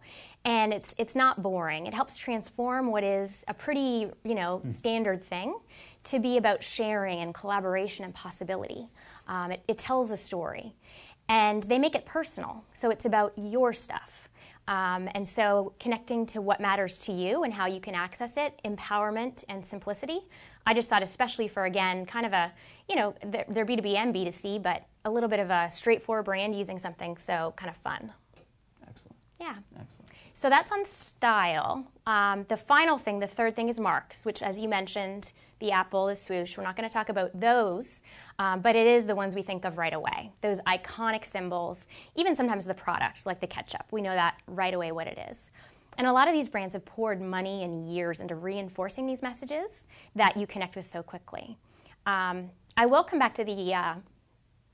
and 0.44 0.74
it's 0.74 0.92
it's 0.98 1.14
not 1.14 1.42
boring. 1.42 1.86
It 1.86 1.94
helps 1.94 2.16
transform 2.16 2.90
what 2.90 3.04
is 3.04 3.44
a 3.46 3.54
pretty 3.54 4.10
you 4.24 4.34
know 4.34 4.62
standard 4.74 5.24
thing 5.24 5.54
to 6.04 6.18
be 6.18 6.36
about 6.36 6.62
sharing 6.62 7.20
and 7.20 7.32
collaboration 7.32 8.04
and 8.04 8.12
possibility. 8.14 8.88
Um, 9.28 9.52
it, 9.52 9.62
it 9.68 9.78
tells 9.78 10.10
a 10.10 10.16
story, 10.16 10.74
and 11.28 11.62
they 11.64 11.78
make 11.78 11.94
it 11.94 12.04
personal. 12.04 12.64
So 12.74 12.90
it's 12.90 13.04
about 13.04 13.32
your 13.36 13.72
stuff. 13.72 14.28
Um, 14.68 15.08
and 15.14 15.26
so 15.26 15.72
connecting 15.80 16.24
to 16.26 16.40
what 16.40 16.60
matters 16.60 16.96
to 16.98 17.12
you 17.12 17.42
and 17.42 17.52
how 17.52 17.66
you 17.66 17.80
can 17.80 17.94
access 17.94 18.36
it, 18.36 18.60
empowerment 18.64 19.44
and 19.48 19.66
simplicity. 19.66 20.20
I 20.66 20.74
just 20.74 20.88
thought, 20.88 21.02
especially 21.02 21.48
for 21.48 21.64
again, 21.64 22.06
kind 22.06 22.24
of 22.24 22.32
a, 22.32 22.52
you 22.88 22.94
know, 22.94 23.14
they're, 23.24 23.44
they're 23.48 23.66
B2B 23.66 23.96
and 23.96 24.14
B2C, 24.14 24.62
but 24.62 24.84
a 25.04 25.10
little 25.10 25.28
bit 25.28 25.40
of 25.40 25.50
a 25.50 25.68
straightforward 25.70 26.24
brand 26.24 26.54
using 26.54 26.78
something 26.78 27.16
so 27.16 27.52
kind 27.56 27.70
of 27.70 27.76
fun. 27.76 28.12
Yeah. 29.42 29.56
Excellent. 29.76 30.08
So 30.34 30.48
that's 30.48 30.70
on 30.70 30.86
style. 30.86 31.84
Um, 32.06 32.46
the 32.48 32.56
final 32.56 32.96
thing, 32.96 33.18
the 33.18 33.26
third 33.26 33.56
thing 33.56 33.68
is 33.68 33.80
marks, 33.80 34.24
which, 34.24 34.40
as 34.40 34.60
you 34.60 34.68
mentioned, 34.68 35.32
the 35.58 35.72
Apple, 35.72 36.06
the 36.06 36.14
swoosh. 36.14 36.56
We're 36.56 36.62
not 36.62 36.76
going 36.76 36.88
to 36.88 36.92
talk 36.92 37.08
about 37.08 37.38
those, 37.38 38.02
um, 38.38 38.60
but 38.60 38.76
it 38.76 38.86
is 38.86 39.04
the 39.06 39.16
ones 39.16 39.34
we 39.34 39.42
think 39.42 39.64
of 39.64 39.78
right 39.78 39.92
away. 39.92 40.30
Those 40.40 40.60
iconic 40.60 41.24
symbols, 41.24 41.86
even 42.14 42.36
sometimes 42.36 42.66
the 42.66 42.74
product, 42.74 43.26
like 43.26 43.40
the 43.40 43.48
ketchup. 43.48 43.86
We 43.90 44.00
know 44.00 44.14
that 44.14 44.36
right 44.46 44.72
away 44.72 44.92
what 44.92 45.08
it 45.08 45.18
is. 45.28 45.50
And 45.98 46.06
a 46.06 46.12
lot 46.12 46.28
of 46.28 46.34
these 46.34 46.48
brands 46.48 46.74
have 46.74 46.84
poured 46.84 47.20
money 47.20 47.64
and 47.64 47.92
years 47.92 48.20
into 48.20 48.36
reinforcing 48.36 49.06
these 49.06 49.22
messages 49.22 49.86
that 50.14 50.36
you 50.36 50.46
connect 50.46 50.76
with 50.76 50.86
so 50.86 51.02
quickly. 51.02 51.58
Um, 52.06 52.50
I 52.76 52.86
will 52.86 53.02
come 53.02 53.18
back 53.18 53.34
to 53.34 53.44
the 53.44 53.74
uh, 53.74 53.94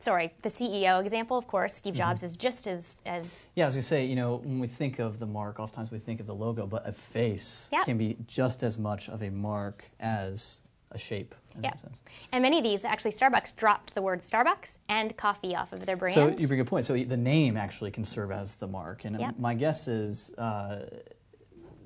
sorry, 0.00 0.32
the 0.42 0.48
CEO 0.48 1.00
example, 1.00 1.36
of 1.36 1.46
course, 1.46 1.74
Steve 1.74 1.94
Jobs 1.94 2.22
is 2.22 2.36
just 2.36 2.66
as, 2.66 3.00
as 3.04 3.44
Yeah, 3.54 3.64
I 3.64 3.66
was 3.66 3.74
gonna 3.74 3.82
say, 3.82 4.04
you 4.04 4.16
know, 4.16 4.36
when 4.36 4.58
we 4.60 4.66
think 4.66 4.98
of 4.98 5.18
the 5.18 5.26
mark, 5.26 5.58
oftentimes 5.58 5.90
we 5.90 5.98
think 5.98 6.20
of 6.20 6.26
the 6.26 6.34
logo, 6.34 6.66
but 6.66 6.86
a 6.88 6.92
face 6.92 7.68
Yep. 7.72 7.84
can 7.84 7.98
be 7.98 8.16
just 8.26 8.62
as 8.62 8.78
much 8.78 9.08
of 9.08 9.22
a 9.22 9.30
mark 9.30 9.84
as 9.98 10.60
a 10.92 10.98
shape 10.98 11.34
in 11.56 11.64
Yep. 11.64 11.72
some 11.74 11.80
sense. 11.90 12.02
And 12.32 12.42
many 12.42 12.58
of 12.58 12.64
these, 12.64 12.84
actually, 12.84 13.12
Starbucks 13.12 13.56
dropped 13.56 13.94
the 13.94 14.00
word 14.02 14.22
Starbucks 14.22 14.78
and 14.88 15.14
coffee 15.16 15.54
off 15.54 15.72
of 15.72 15.84
their 15.84 15.96
brand. 15.96 16.14
So 16.14 16.28
you 16.28 16.46
bring 16.46 16.60
a 16.60 16.64
point. 16.64 16.86
So 16.86 16.94
the 16.96 17.16
name 17.16 17.56
actually 17.56 17.90
can 17.90 18.04
serve 18.04 18.30
as 18.30 18.56
the 18.56 18.68
mark, 18.68 19.04
and 19.04 19.18
Yep. 19.20 19.38
my 19.38 19.54
guess 19.54 19.88
is 19.88 20.32
uh, 20.38 20.86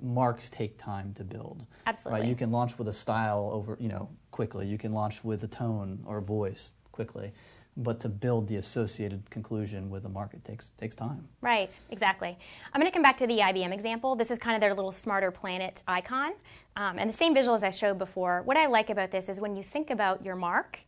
marks 0.03 0.51
take 0.51 0.77
time 0.79 1.15
to 1.15 1.25
build. 1.25 1.65
Absolutely. 1.87 2.21
Right? 2.21 2.29
You 2.29 2.37
can 2.37 2.51
launch 2.51 2.79
with 2.79 2.89
a 2.89 2.93
style 2.93 3.51
over, 3.53 3.77
you 3.81 3.89
know, 3.89 4.09
quickly. 4.33 4.67
You 4.67 4.77
can 4.79 4.93
launch 4.93 5.25
with 5.25 5.43
a 5.45 5.49
tone 5.49 6.03
or 6.07 6.19
a 6.19 6.23
voice 6.23 6.73
quickly, 6.93 7.33
but 7.77 8.01
to 8.01 8.09
build 8.09 8.49
the 8.49 8.57
associated 8.57 9.29
conclusion 9.31 9.89
with 9.89 10.03
the 10.03 10.09
market 10.09 10.45
takes 10.45 10.71
takes 10.71 10.95
time. 10.95 11.27
Right, 11.41 11.79
exactly. 11.91 12.37
I'm 12.73 12.81
going 12.81 12.91
to 12.91 12.95
come 12.95 13.03
back 13.03 13.17
to 13.19 13.27
the 13.27 13.39
IBM 13.39 13.73
example. 13.73 14.15
This 14.15 14.31
is 14.31 14.39
kind 14.39 14.55
of 14.55 14.61
their 14.61 14.75
little 14.75 14.93
smarter 14.93 15.31
planet 15.31 15.83
icon. 15.89 16.33
Um, 16.77 16.99
and 16.99 17.09
the 17.09 17.17
same 17.17 17.35
visual 17.35 17.55
as 17.55 17.65
I 17.65 17.71
showed 17.71 17.99
before. 17.99 18.43
What 18.45 18.57
I 18.57 18.67
like 18.67 18.91
about 18.91 19.11
this 19.11 19.29
is 19.29 19.41
when 19.41 19.57
you 19.57 19.63
think 19.63 19.91
about 19.91 20.25
your 20.25 20.37
mark, 20.37 20.81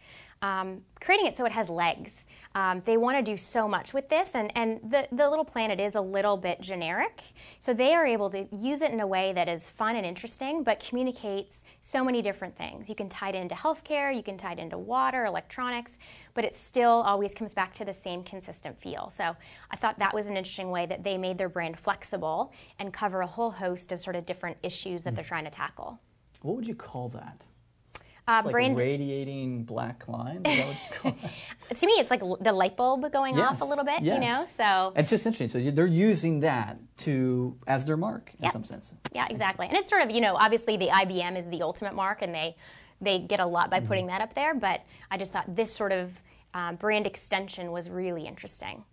um, 0.42 0.82
creating 1.00 1.26
it 1.26 1.34
so 1.34 1.44
it 1.46 1.52
has 1.52 1.68
legs. 1.68 2.24
Um, 2.54 2.82
they 2.84 2.96
want 2.96 3.18
to 3.18 3.22
do 3.22 3.36
so 3.36 3.66
much 3.66 3.92
with 3.92 4.08
this, 4.08 4.30
and, 4.34 4.52
and 4.56 4.80
the, 4.88 5.08
the 5.10 5.28
little 5.28 5.44
planet 5.44 5.80
is 5.80 5.96
a 5.96 6.00
little 6.00 6.36
bit 6.36 6.60
generic. 6.60 7.22
So 7.58 7.74
they 7.74 7.94
are 7.94 8.06
able 8.06 8.30
to 8.30 8.46
use 8.56 8.80
it 8.80 8.92
in 8.92 9.00
a 9.00 9.06
way 9.06 9.32
that 9.32 9.48
is 9.48 9.68
fun 9.68 9.96
and 9.96 10.06
interesting, 10.06 10.62
but 10.62 10.78
communicates 10.78 11.62
so 11.80 12.04
many 12.04 12.22
different 12.22 12.56
things. 12.56 12.88
You 12.88 12.94
can 12.94 13.08
tie 13.08 13.30
it 13.30 13.34
into 13.34 13.56
healthcare, 13.56 14.14
you 14.14 14.22
can 14.22 14.38
tie 14.38 14.52
it 14.52 14.58
into 14.60 14.78
water, 14.78 15.24
electronics, 15.24 15.98
but 16.34 16.44
it 16.44 16.54
still 16.54 17.02
always 17.02 17.34
comes 17.34 17.52
back 17.52 17.74
to 17.74 17.84
the 17.84 17.92
same 17.92 18.22
consistent 18.22 18.80
feel. 18.80 19.12
So 19.14 19.34
I 19.70 19.76
thought 19.76 19.98
that 19.98 20.14
was 20.14 20.26
an 20.26 20.36
interesting 20.36 20.70
way 20.70 20.86
that 20.86 21.02
they 21.02 21.18
made 21.18 21.38
their 21.38 21.48
brand 21.48 21.78
flexible 21.78 22.52
and 22.78 22.92
cover 22.92 23.20
a 23.20 23.26
whole 23.26 23.50
host 23.50 23.90
of 23.90 24.00
sort 24.00 24.14
of 24.14 24.26
different 24.26 24.58
issues 24.62 25.02
that 25.02 25.16
they're 25.16 25.24
trying 25.24 25.44
to 25.44 25.50
tackle. 25.50 25.98
What 26.42 26.56
would 26.56 26.68
you 26.68 26.74
call 26.76 27.08
that? 27.10 27.42
Uh, 28.26 28.40
like 28.42 28.52
brand 28.52 28.78
radiating 28.78 29.64
black 29.64 30.08
lines. 30.08 30.46
Is 30.46 30.56
that 30.56 30.66
what 30.66 30.76
you 30.76 30.96
call 30.96 31.16
that? 31.22 31.78
to 31.78 31.86
me, 31.86 31.92
it's 31.94 32.10
like 32.10 32.20
the 32.20 32.52
light 32.52 32.74
bulb 32.74 33.12
going 33.12 33.38
off 33.38 33.60
a 33.60 33.64
little 33.64 33.84
bit, 33.84 34.02
you 34.02 34.18
know. 34.18 34.46
So 34.50 34.94
It's 34.96 35.10
just 35.10 35.26
interesting. 35.26 35.48
So 35.48 35.70
they're 35.70 35.86
using 35.86 36.40
that 36.40 36.78
to 36.98 37.56
as 37.66 37.84
their 37.84 37.98
mark 37.98 38.32
in 38.38 38.44
Yep. 38.44 38.52
some 38.52 38.64
sense. 38.64 38.94
yeah, 39.12 39.26
exactly. 39.28 39.66
And 39.66 39.76
it's 39.76 39.90
sort 39.90 40.02
of 40.02 40.10
you 40.10 40.22
know 40.22 40.36
obviously 40.36 40.76
the 40.78 40.88
IBM 40.88 41.38
is 41.38 41.48
the 41.50 41.60
ultimate 41.60 41.94
mark, 41.94 42.22
and 42.22 42.34
they 42.34 42.56
they 43.00 43.18
get 43.18 43.40
a 43.40 43.46
lot 43.46 43.70
by 43.70 43.78
mm-hmm. 43.78 43.88
putting 43.88 44.06
that 44.06 44.20
up 44.20 44.34
there, 44.34 44.54
but 44.54 44.80
I 45.10 45.18
just 45.18 45.32
thought 45.32 45.54
this 45.54 45.72
sort 45.72 45.92
of 45.92 46.10
um, 46.54 46.76
brand 46.76 47.06
extension 47.06 47.72
was 47.72 47.90
really 47.90 48.26
interesting. 48.26 48.84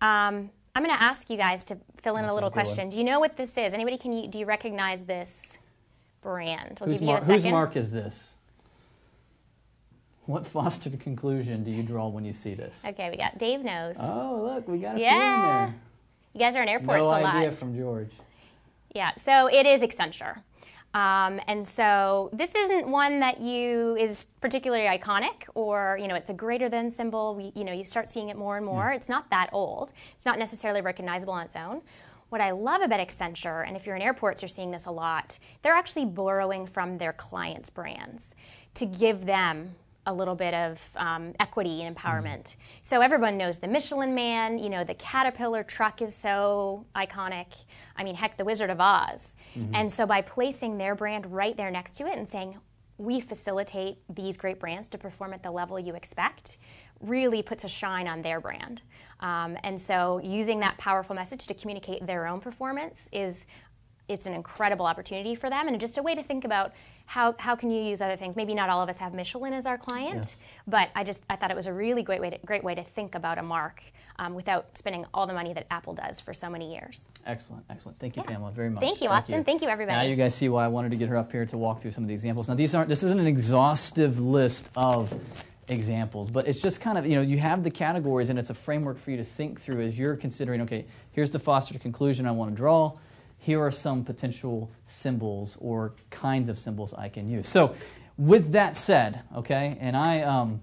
Um, 0.00 0.50
I'm 0.74 0.82
going 0.82 0.96
to 0.96 1.02
ask 1.02 1.28
you 1.28 1.36
guys 1.36 1.64
to 1.66 1.78
fill 2.02 2.16
in 2.16 2.24
a 2.24 2.34
little 2.34 2.50
question. 2.50 2.84
One. 2.84 2.90
Do 2.90 2.96
you 2.96 3.04
know 3.04 3.20
what 3.20 3.36
this 3.36 3.50
is? 3.58 3.74
Anybody 3.74 3.98
can 3.98 4.12
you 4.12 4.28
do 4.28 4.38
you 4.38 4.46
recognize 4.46 5.04
this 5.04 5.42
brand? 6.22 6.78
We'll 6.80 6.90
whose, 6.90 7.02
mar- 7.02 7.20
whose 7.20 7.44
mark 7.44 7.76
is 7.76 7.90
this? 7.92 8.36
What 10.26 10.46
fostered 10.46 10.98
conclusion 11.00 11.64
do 11.64 11.70
you 11.70 11.82
draw 11.82 12.08
when 12.08 12.24
you 12.24 12.32
see 12.32 12.54
this? 12.54 12.82
Okay, 12.86 13.10
we 13.10 13.16
got 13.16 13.38
Dave 13.38 13.60
knows. 13.60 13.96
Oh, 13.98 14.42
look, 14.44 14.68
we 14.68 14.78
got 14.78 14.96
a 14.96 15.00
yeah. 15.00 15.10
few 15.10 15.22
in 15.22 15.72
there. 15.72 15.80
You 16.34 16.40
guys 16.40 16.56
are 16.56 16.62
in 16.62 16.68
airports 16.68 17.00
no 17.00 17.06
a 17.06 17.08
lot. 17.08 17.22
No 17.22 17.28
idea 17.28 17.52
from 17.52 17.76
George. 17.76 18.10
Yeah, 18.94 19.12
so 19.16 19.48
it 19.48 19.66
is 19.66 19.80
Accenture. 19.82 20.42
Um, 20.94 21.40
and 21.46 21.66
so 21.66 22.28
this 22.34 22.54
isn't 22.54 22.86
one 22.86 23.20
that 23.20 23.40
you 23.40 23.96
is 23.98 24.26
particularly 24.42 24.84
iconic 24.86 25.44
or 25.54 25.98
you 25.98 26.06
know 26.06 26.14
it's 26.14 26.28
a 26.28 26.34
greater 26.34 26.68
than 26.68 26.90
symbol. 26.90 27.34
We, 27.34 27.52
you 27.54 27.64
know 27.64 27.72
you 27.72 27.84
start 27.84 28.10
seeing 28.10 28.28
it 28.28 28.36
more 28.36 28.56
and 28.56 28.66
more. 28.66 28.88
Yes. 28.90 29.02
It's 29.02 29.08
not 29.08 29.30
that 29.30 29.48
old. 29.52 29.92
It's 30.14 30.26
not 30.26 30.38
necessarily 30.38 30.82
recognizable 30.82 31.32
on 31.32 31.46
its 31.46 31.56
own. 31.56 31.80
What 32.28 32.40
I 32.40 32.50
love 32.52 32.80
about 32.80 33.06
Accenture, 33.06 33.66
and 33.66 33.76
if 33.76 33.84
you're 33.84 33.96
in 33.96 34.00
airports, 34.00 34.40
you're 34.40 34.48
seeing 34.48 34.70
this 34.70 34.86
a 34.86 34.90
lot, 34.90 35.38
they're 35.62 35.74
actually 35.74 36.06
borrowing 36.06 36.66
from 36.66 36.96
their 36.96 37.12
clients' 37.12 37.68
brands 37.68 38.34
to 38.74 38.86
give 38.86 39.26
them 39.26 39.74
a 40.06 40.12
little 40.12 40.34
bit 40.34 40.52
of 40.52 40.80
um, 40.96 41.32
equity 41.38 41.82
and 41.82 41.96
empowerment. 41.96 42.42
Mm. 42.42 42.54
So 42.82 43.00
everyone 43.00 43.36
knows 43.36 43.58
the 43.58 43.68
Michelin 43.68 44.14
Man, 44.14 44.58
you 44.58 44.68
know, 44.68 44.82
the 44.82 44.94
Caterpillar 44.94 45.62
truck 45.62 46.02
is 46.02 46.14
so 46.14 46.84
iconic. 46.96 47.46
I 47.96 48.02
mean, 48.02 48.14
heck, 48.14 48.36
the 48.36 48.44
Wizard 48.44 48.70
of 48.70 48.80
Oz. 48.80 49.36
Mm-hmm. 49.56 49.74
And 49.74 49.92
so 49.92 50.06
by 50.06 50.22
placing 50.22 50.78
their 50.78 50.94
brand 50.94 51.26
right 51.26 51.56
there 51.56 51.70
next 51.70 51.96
to 51.98 52.06
it 52.06 52.18
and 52.18 52.28
saying, 52.28 52.56
we 52.98 53.20
facilitate 53.20 53.98
these 54.14 54.36
great 54.36 54.60
brands 54.60 54.88
to 54.88 54.98
perform 54.98 55.32
at 55.32 55.42
the 55.42 55.50
level 55.50 55.78
you 55.78 55.94
expect, 55.94 56.58
really 57.00 57.42
puts 57.42 57.64
a 57.64 57.68
shine 57.68 58.06
on 58.06 58.22
their 58.22 58.40
brand. 58.40 58.82
Um, 59.20 59.56
and 59.64 59.80
so 59.80 60.20
using 60.22 60.60
that 60.60 60.78
powerful 60.78 61.14
message 61.14 61.46
to 61.46 61.54
communicate 61.54 62.06
their 62.06 62.26
own 62.26 62.40
performance 62.40 63.08
is 63.12 63.44
it's 64.08 64.26
an 64.26 64.34
incredible 64.34 64.86
opportunity 64.86 65.34
for 65.34 65.48
them 65.48 65.68
and 65.68 65.78
just 65.80 65.96
a 65.96 66.02
way 66.02 66.14
to 66.14 66.22
think 66.22 66.44
about 66.44 66.72
how, 67.12 67.34
how 67.38 67.54
can 67.54 67.70
you 67.70 67.82
use 67.82 68.00
other 68.00 68.16
things? 68.16 68.36
Maybe 68.36 68.54
not 68.54 68.70
all 68.70 68.80
of 68.80 68.88
us 68.88 68.96
have 68.96 69.12
Michelin 69.12 69.52
as 69.52 69.66
our 69.66 69.76
client, 69.76 70.14
yes. 70.14 70.36
but 70.66 70.88
I 70.94 71.04
just 71.04 71.22
I 71.28 71.36
thought 71.36 71.50
it 71.50 71.56
was 71.56 71.66
a 71.66 71.72
really 71.72 72.02
great 72.02 72.22
way 72.22 72.30
to, 72.30 72.38
great 72.46 72.64
way 72.64 72.74
to 72.74 72.82
think 72.82 73.14
about 73.14 73.36
a 73.36 73.42
mark 73.42 73.82
um, 74.18 74.32
without 74.32 74.78
spending 74.78 75.04
all 75.12 75.26
the 75.26 75.34
money 75.34 75.52
that 75.52 75.66
Apple 75.70 75.92
does 75.92 76.20
for 76.20 76.32
so 76.32 76.48
many 76.48 76.72
years. 76.72 77.10
Excellent, 77.26 77.66
excellent. 77.68 77.98
Thank 77.98 78.16
you, 78.16 78.22
yeah. 78.22 78.30
Pamela, 78.30 78.50
very 78.52 78.70
much. 78.70 78.80
Thank 78.80 79.02
you, 79.02 79.08
Thank 79.08 79.24
Austin. 79.24 79.38
You. 79.40 79.44
Thank 79.44 79.60
you, 79.60 79.68
everybody. 79.68 79.98
Now 79.98 80.04
you 80.04 80.16
guys 80.16 80.34
see 80.34 80.48
why 80.48 80.64
I 80.64 80.68
wanted 80.68 80.90
to 80.92 80.96
get 80.96 81.10
her 81.10 81.18
up 81.18 81.30
here 81.30 81.44
to 81.44 81.58
walk 81.58 81.82
through 81.82 81.90
some 81.90 82.02
of 82.02 82.08
the 82.08 82.14
examples. 82.14 82.48
Now 82.48 82.54
these 82.54 82.74
aren't 82.74 82.88
this 82.88 83.02
isn't 83.02 83.20
an 83.20 83.26
exhaustive 83.26 84.18
list 84.18 84.70
of 84.74 85.14
examples, 85.68 86.30
but 86.30 86.48
it's 86.48 86.62
just 86.62 86.80
kind 86.80 86.96
of, 86.96 87.04
you 87.04 87.16
know, 87.16 87.22
you 87.22 87.36
have 87.36 87.62
the 87.62 87.70
categories 87.70 88.30
and 88.30 88.38
it's 88.38 88.48
a 88.48 88.54
framework 88.54 88.96
for 88.96 89.10
you 89.10 89.18
to 89.18 89.24
think 89.24 89.60
through 89.60 89.82
as 89.82 89.98
you're 89.98 90.16
considering, 90.16 90.62
okay, 90.62 90.86
here's 91.10 91.30
the 91.30 91.38
fostered 91.38 91.78
conclusion 91.78 92.26
I 92.26 92.30
want 92.30 92.52
to 92.52 92.56
draw 92.56 92.94
here 93.42 93.60
are 93.60 93.72
some 93.72 94.04
potential 94.04 94.70
symbols 94.84 95.58
or 95.60 95.94
kinds 96.10 96.48
of 96.48 96.60
symbols 96.60 96.94
I 96.94 97.08
can 97.08 97.28
use. 97.28 97.48
So, 97.48 97.74
with 98.16 98.52
that 98.52 98.76
said, 98.76 99.22
okay, 99.34 99.76
and 99.80 99.96
I, 99.96 100.20
um, 100.20 100.60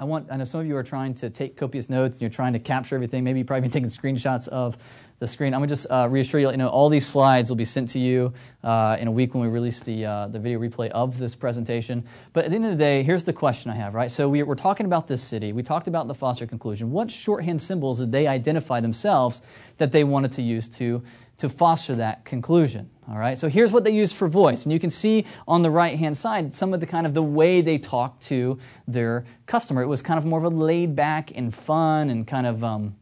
I 0.00 0.04
want, 0.04 0.28
I 0.32 0.36
know 0.38 0.44
some 0.44 0.62
of 0.62 0.66
you 0.66 0.78
are 0.78 0.82
trying 0.82 1.12
to 1.16 1.28
take 1.28 1.58
copious 1.58 1.90
notes 1.90 2.16
and 2.16 2.22
you're 2.22 2.30
trying 2.30 2.54
to 2.54 2.58
capture 2.58 2.94
everything. 2.94 3.22
Maybe 3.22 3.40
you've 3.40 3.46
probably 3.46 3.68
been 3.68 3.70
taking 3.70 3.90
screenshots 3.90 4.48
of 4.48 4.78
the 5.18 5.26
screen. 5.26 5.52
I'm 5.52 5.60
going 5.60 5.68
to 5.68 5.74
just 5.74 5.90
uh, 5.90 6.08
reassure 6.10 6.40
you, 6.40 6.50
you 6.50 6.56
know, 6.56 6.68
all 6.68 6.88
these 6.88 7.06
slides 7.06 7.50
will 7.50 7.58
be 7.58 7.66
sent 7.66 7.90
to 7.90 7.98
you 7.98 8.32
uh, 8.64 8.96
in 8.98 9.08
a 9.08 9.10
week 9.10 9.34
when 9.34 9.42
we 9.42 9.48
release 9.48 9.80
the, 9.80 10.06
uh, 10.06 10.28
the 10.28 10.38
video 10.38 10.58
replay 10.58 10.88
of 10.88 11.18
this 11.18 11.34
presentation. 11.34 12.02
But 12.32 12.46
at 12.46 12.50
the 12.50 12.56
end 12.56 12.64
of 12.64 12.70
the 12.70 12.78
day, 12.78 13.02
here's 13.02 13.24
the 13.24 13.34
question 13.34 13.70
I 13.70 13.74
have, 13.74 13.94
right? 13.94 14.10
So 14.10 14.26
we, 14.26 14.42
we're 14.42 14.54
talking 14.54 14.86
about 14.86 15.06
this 15.06 15.22
city. 15.22 15.52
We 15.52 15.62
talked 15.62 15.86
about 15.86 16.08
the 16.08 16.14
Foster 16.14 16.46
conclusion. 16.46 16.92
What 16.92 17.10
shorthand 17.10 17.60
symbols 17.60 17.98
did 17.98 18.10
they 18.10 18.26
identify 18.26 18.80
themselves 18.80 19.42
that 19.76 19.92
they 19.92 20.02
wanted 20.02 20.32
to 20.32 20.42
use 20.42 20.66
to 20.78 21.02
to 21.40 21.48
foster 21.48 21.96
that 21.96 22.26
conclusion. 22.26 22.90
All 23.10 23.18
right, 23.18 23.36
so 23.36 23.48
here's 23.48 23.72
what 23.72 23.82
they 23.82 23.90
used 23.90 24.14
for 24.14 24.28
voice, 24.28 24.64
and 24.64 24.72
you 24.72 24.78
can 24.78 24.90
see 24.90 25.26
on 25.48 25.62
the 25.62 25.70
right 25.70 25.98
hand 25.98 26.16
side 26.16 26.54
some 26.54 26.72
of 26.72 26.78
the 26.78 26.86
kind 26.86 27.06
of 27.06 27.14
the 27.14 27.22
way 27.22 27.60
they 27.60 27.76
talk 27.76 28.20
to 28.20 28.56
their 28.86 29.24
customer. 29.46 29.82
It 29.82 29.88
was 29.88 30.00
kind 30.00 30.16
of 30.16 30.24
more 30.24 30.38
of 30.38 30.44
a 30.44 30.48
laid 30.48 30.94
back 30.94 31.32
and 31.34 31.52
fun 31.52 32.08
and 32.10 32.24
kind 32.24 32.46
of 32.46 32.62
um, 32.62 32.94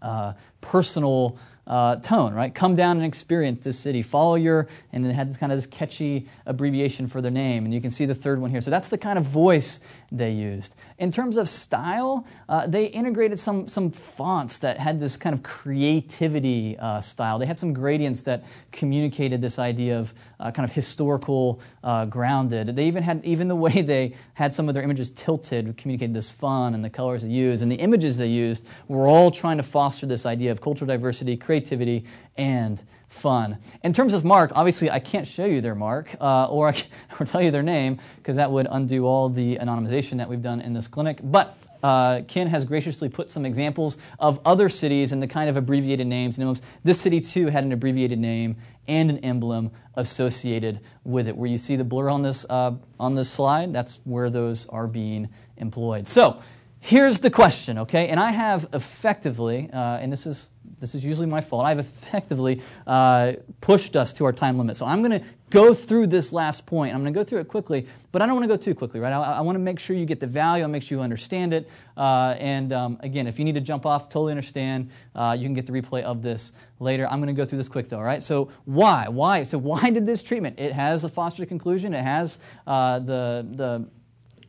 uh, 0.00 0.32
personal 0.60 1.38
uh, 1.68 1.96
tone, 1.96 2.32
right? 2.32 2.54
Come 2.54 2.74
down 2.74 2.96
and 2.96 3.04
experience 3.04 3.62
this 3.62 3.78
city. 3.78 4.00
Follow 4.00 4.36
your, 4.36 4.68
and 4.92 5.06
it 5.06 5.12
had 5.12 5.28
this 5.28 5.36
kind 5.36 5.52
of 5.52 5.58
this 5.58 5.66
catchy 5.66 6.26
abbreviation 6.46 7.06
for 7.06 7.20
their 7.20 7.30
name. 7.30 7.66
And 7.66 7.74
you 7.74 7.80
can 7.80 7.90
see 7.90 8.06
the 8.06 8.14
third 8.14 8.40
one 8.40 8.50
here. 8.50 8.62
So 8.62 8.70
that's 8.70 8.88
the 8.88 8.96
kind 8.96 9.18
of 9.18 9.24
voice 9.24 9.80
they 10.10 10.30
used. 10.30 10.74
In 10.96 11.12
terms 11.12 11.36
of 11.36 11.46
style, 11.46 12.26
uh, 12.48 12.66
they 12.66 12.86
integrated 12.86 13.38
some, 13.38 13.68
some 13.68 13.90
fonts 13.90 14.58
that 14.58 14.78
had 14.78 14.98
this 14.98 15.16
kind 15.16 15.34
of 15.34 15.42
creativity 15.42 16.78
uh, 16.78 17.02
style. 17.02 17.38
They 17.38 17.44
had 17.44 17.60
some 17.60 17.74
gradients 17.74 18.22
that 18.22 18.44
communicated 18.72 19.42
this 19.42 19.58
idea 19.58 19.98
of 19.98 20.14
uh, 20.40 20.50
kind 20.50 20.66
of 20.66 20.74
historical 20.74 21.60
uh, 21.84 22.06
grounded. 22.06 22.74
They 22.74 22.86
even 22.86 23.02
had, 23.02 23.22
even 23.26 23.46
the 23.48 23.56
way 23.56 23.82
they 23.82 24.14
had 24.34 24.54
some 24.54 24.68
of 24.68 24.74
their 24.74 24.82
images 24.82 25.10
tilted 25.10 25.76
communicated 25.76 26.14
this 26.14 26.32
fun 26.32 26.72
and 26.72 26.82
the 26.82 26.90
colors 26.90 27.22
they 27.22 27.28
used. 27.28 27.62
And 27.62 27.70
the 27.70 27.76
images 27.76 28.16
they 28.16 28.28
used 28.28 28.64
were 28.88 29.06
all 29.06 29.30
trying 29.30 29.58
to 29.58 29.62
foster 29.62 30.06
this 30.06 30.24
idea 30.24 30.47
of 30.48 30.60
cultural 30.60 30.86
diversity, 30.86 31.36
creativity, 31.36 32.04
and 32.36 32.80
fun. 33.08 33.58
In 33.82 33.92
terms 33.92 34.14
of 34.14 34.24
mark, 34.24 34.52
obviously 34.54 34.90
I 34.90 34.98
can't 34.98 35.26
show 35.26 35.44
you 35.44 35.60
their 35.60 35.74
mark 35.74 36.14
uh, 36.20 36.46
or, 36.46 36.74
or 37.20 37.26
tell 37.26 37.42
you 37.42 37.50
their 37.50 37.62
name 37.62 37.98
because 38.16 38.36
that 38.36 38.50
would 38.50 38.66
undo 38.70 39.06
all 39.06 39.28
the 39.28 39.56
anonymization 39.56 40.18
that 40.18 40.28
we've 40.28 40.42
done 40.42 40.60
in 40.60 40.72
this 40.72 40.88
clinic. 40.88 41.18
But 41.22 41.56
uh, 41.82 42.22
Ken 42.26 42.48
has 42.48 42.64
graciously 42.64 43.08
put 43.08 43.30
some 43.30 43.46
examples 43.46 43.96
of 44.18 44.40
other 44.44 44.68
cities 44.68 45.12
and 45.12 45.22
the 45.22 45.26
kind 45.26 45.48
of 45.48 45.56
abbreviated 45.56 46.06
names. 46.06 46.36
And 46.36 46.42
emblems. 46.42 46.62
this 46.84 47.00
city 47.00 47.20
too 47.20 47.46
had 47.46 47.64
an 47.64 47.72
abbreviated 47.72 48.18
name 48.18 48.56
and 48.88 49.10
an 49.10 49.18
emblem 49.18 49.70
associated 49.94 50.80
with 51.04 51.28
it. 51.28 51.36
Where 51.36 51.48
you 51.48 51.58
see 51.58 51.76
the 51.76 51.84
blur 51.84 52.08
on 52.08 52.22
this 52.22 52.44
uh, 52.48 52.74
on 52.98 53.14
this 53.14 53.30
slide, 53.30 53.72
that's 53.72 54.00
where 54.04 54.30
those 54.30 54.66
are 54.68 54.86
being 54.86 55.28
employed. 55.56 56.06
So 56.06 56.40
here's 56.80 57.18
the 57.18 57.30
question, 57.30 57.78
okay? 57.78 58.08
And 58.08 58.20
I 58.20 58.30
have 58.30 58.68
effectively, 58.72 59.68
uh, 59.72 59.98
and 59.98 60.12
this 60.12 60.26
is 60.26 60.48
this 60.80 60.94
is 60.94 61.04
usually 61.04 61.26
my 61.26 61.40
fault. 61.40 61.66
I've 61.66 61.78
effectively 61.78 62.62
uh, 62.86 63.32
pushed 63.60 63.96
us 63.96 64.12
to 64.14 64.24
our 64.24 64.32
time 64.32 64.58
limit. 64.58 64.76
So 64.76 64.86
I'm 64.86 65.02
going 65.02 65.20
to 65.20 65.26
go 65.50 65.74
through 65.74 66.08
this 66.08 66.32
last 66.32 66.66
point. 66.66 66.94
I'm 66.94 67.00
going 67.00 67.12
to 67.12 67.18
go 67.18 67.24
through 67.24 67.40
it 67.40 67.48
quickly, 67.48 67.86
but 68.12 68.22
I 68.22 68.26
don't 68.26 68.36
want 68.36 68.44
to 68.44 68.48
go 68.48 68.56
too 68.56 68.74
quickly, 68.74 69.00
right? 69.00 69.12
I, 69.12 69.38
I 69.38 69.40
want 69.40 69.56
to 69.56 69.60
make 69.60 69.78
sure 69.78 69.96
you 69.96 70.06
get 70.06 70.20
the 70.20 70.26
value. 70.26 70.62
I 70.62 70.66
make 70.66 70.82
sure 70.82 70.98
you 70.98 71.02
understand 71.02 71.52
it. 71.52 71.68
Uh, 71.96 72.36
and 72.38 72.72
um, 72.72 72.98
again, 73.00 73.26
if 73.26 73.38
you 73.38 73.44
need 73.44 73.54
to 73.54 73.60
jump 73.60 73.86
off, 73.86 74.08
totally 74.08 74.30
understand. 74.30 74.90
Uh, 75.14 75.34
you 75.36 75.44
can 75.44 75.54
get 75.54 75.66
the 75.66 75.72
replay 75.72 76.02
of 76.02 76.22
this 76.22 76.52
later. 76.78 77.08
I'm 77.08 77.18
going 77.18 77.34
to 77.34 77.40
go 77.40 77.44
through 77.44 77.58
this 77.58 77.68
quick, 77.68 77.88
though, 77.88 77.98
all 77.98 78.04
right? 78.04 78.22
So 78.22 78.50
why? 78.64 79.08
Why? 79.08 79.42
So 79.42 79.58
why 79.58 79.90
did 79.90 80.06
this 80.06 80.22
treatment? 80.22 80.60
It 80.60 80.72
has 80.72 81.02
a 81.02 81.08
fostered 81.08 81.48
conclusion. 81.48 81.92
It 81.94 82.02
has 82.02 82.38
uh, 82.66 83.00
the 83.00 83.46
the 83.50 83.88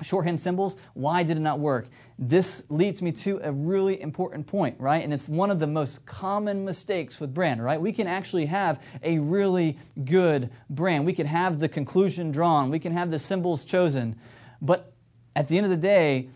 shorthand 0.01 0.39
symbols. 0.39 0.75
Why 0.93 1.23
did 1.23 1.37
it 1.37 1.41
not 1.41 1.59
work? 1.59 1.87
This 2.17 2.63
leads 2.69 3.01
me 3.01 3.11
to 3.13 3.39
a 3.43 3.51
really 3.51 4.01
important 4.01 4.47
point, 4.47 4.79
right? 4.79 5.03
And 5.03 5.13
it's 5.13 5.29
one 5.29 5.51
of 5.51 5.59
the 5.59 5.67
most 5.67 6.05
common 6.05 6.65
mistakes 6.65 7.19
with 7.19 7.33
brand, 7.33 7.63
right? 7.63 7.79
We 7.79 7.91
can 7.91 8.07
actually 8.07 8.45
have 8.47 8.81
a 9.03 9.19
really 9.19 9.77
good 10.03 10.49
brand. 10.69 11.05
We 11.05 11.13
can 11.13 11.27
have 11.27 11.59
the 11.59 11.69
conclusion 11.69 12.31
drawn, 12.31 12.69
we 12.69 12.79
can 12.79 12.93
have 12.93 13.11
the 13.11 13.19
symbols 13.19 13.65
chosen. 13.65 14.19
But 14.61 14.93
at 15.35 15.47
the 15.47 15.57
end 15.57 15.65
of 15.65 15.69
the 15.69 15.77
day, 15.77 16.29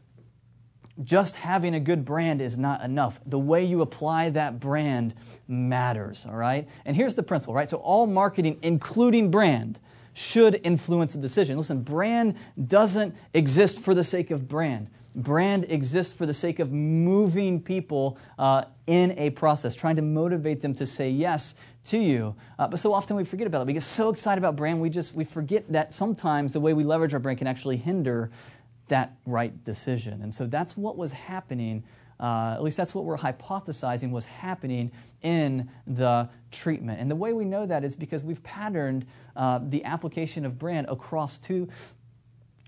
just 1.04 1.38
having 1.38 1.74
a 1.74 1.80
good 1.80 2.06
brand 2.06 2.40
is 2.40 2.58
not 2.58 2.82
enough. 2.82 3.20
The 3.26 3.40
way 3.40 3.66
you 3.66 3.82
apply 3.82 4.30
that 4.32 4.60
brand 4.60 5.16
matters, 5.48 6.26
all 6.28 6.36
right? 6.36 6.68
And 6.86 6.96
here's 6.96 7.16
the 7.16 7.24
principle, 7.24 7.56
right? 7.56 7.68
So 7.68 7.78
all 7.78 8.06
marketing, 8.06 8.60
including 8.62 9.32
brand, 9.32 9.80
should 10.14 10.62
influence 10.64 11.16
a 11.16 11.18
decision. 11.18 11.58
Listen, 11.58 11.82
brand 11.82 12.36
doesn't 12.68 13.16
exist 13.34 13.80
for 13.80 13.94
the 13.94 14.04
sake 14.04 14.32
of 14.32 14.48
brand. 14.48 14.88
Brand 15.16 15.66
exists 15.70 16.14
for 16.14 16.26
the 16.26 16.34
sake 16.34 16.60
of 16.60 16.72
moving 16.72 17.62
people 17.62 18.18
uh, 18.40 18.66
in 18.88 19.12
a 19.18 19.30
process, 19.32 19.76
trying 19.76 19.96
to 19.96 20.02
motivate 20.02 20.62
them 20.62 20.74
to 20.76 20.86
say 20.86 21.10
yes 21.10 21.56
to 21.86 21.98
you. 21.98 22.36
Uh, 22.58 22.68
but 22.68 22.80
so 22.80 22.94
often 22.94 23.16
we 23.16 23.24
forget 23.24 23.46
about 23.46 23.62
it. 23.62 23.68
We 23.68 23.74
get 23.74 23.84
so 23.84 24.10
excited 24.10 24.40
about 24.40 24.56
brand, 24.56 24.82
we 24.82 24.90
just 24.90 25.14
we 25.14 25.24
forget 25.24 25.72
that 25.72 25.94
sometimes 25.94 26.54
the 26.54 26.60
way 26.60 26.74
we 26.74 26.84
leverage 26.84 27.14
our 27.14 27.20
brand 27.20 27.38
can 27.38 27.48
actually 27.48 27.78
hinder 27.78 28.32
that 28.88 29.16
right 29.26 29.64
decision. 29.64 30.22
And 30.22 30.34
so 30.34 30.46
that's 30.46 30.76
what 30.76 30.98
was 30.98 31.12
happening 31.12 31.84
uh, 32.20 32.54
at 32.56 32.64
least 32.64 32.78
that's 32.78 32.96
what 32.96 33.06
we're 33.06 33.18
hypothesizing 33.18 34.12
was 34.12 34.26
happening 34.26 34.92
in 35.22 35.70
the 35.88 36.30
treatment. 36.52 37.00
And 37.00 37.10
the 37.10 37.16
way 37.16 37.34
we 37.34 37.46
know 37.46 37.66
that 37.66 37.84
is 37.84 37.96
because 37.96 38.24
we've 38.24 38.44
patterned 38.44 39.06
uh, 39.36 39.60
the 39.64 39.84
application 39.84 40.46
of 40.46 40.58
brand 40.58 40.88
across 40.90 41.38
two 41.38 41.68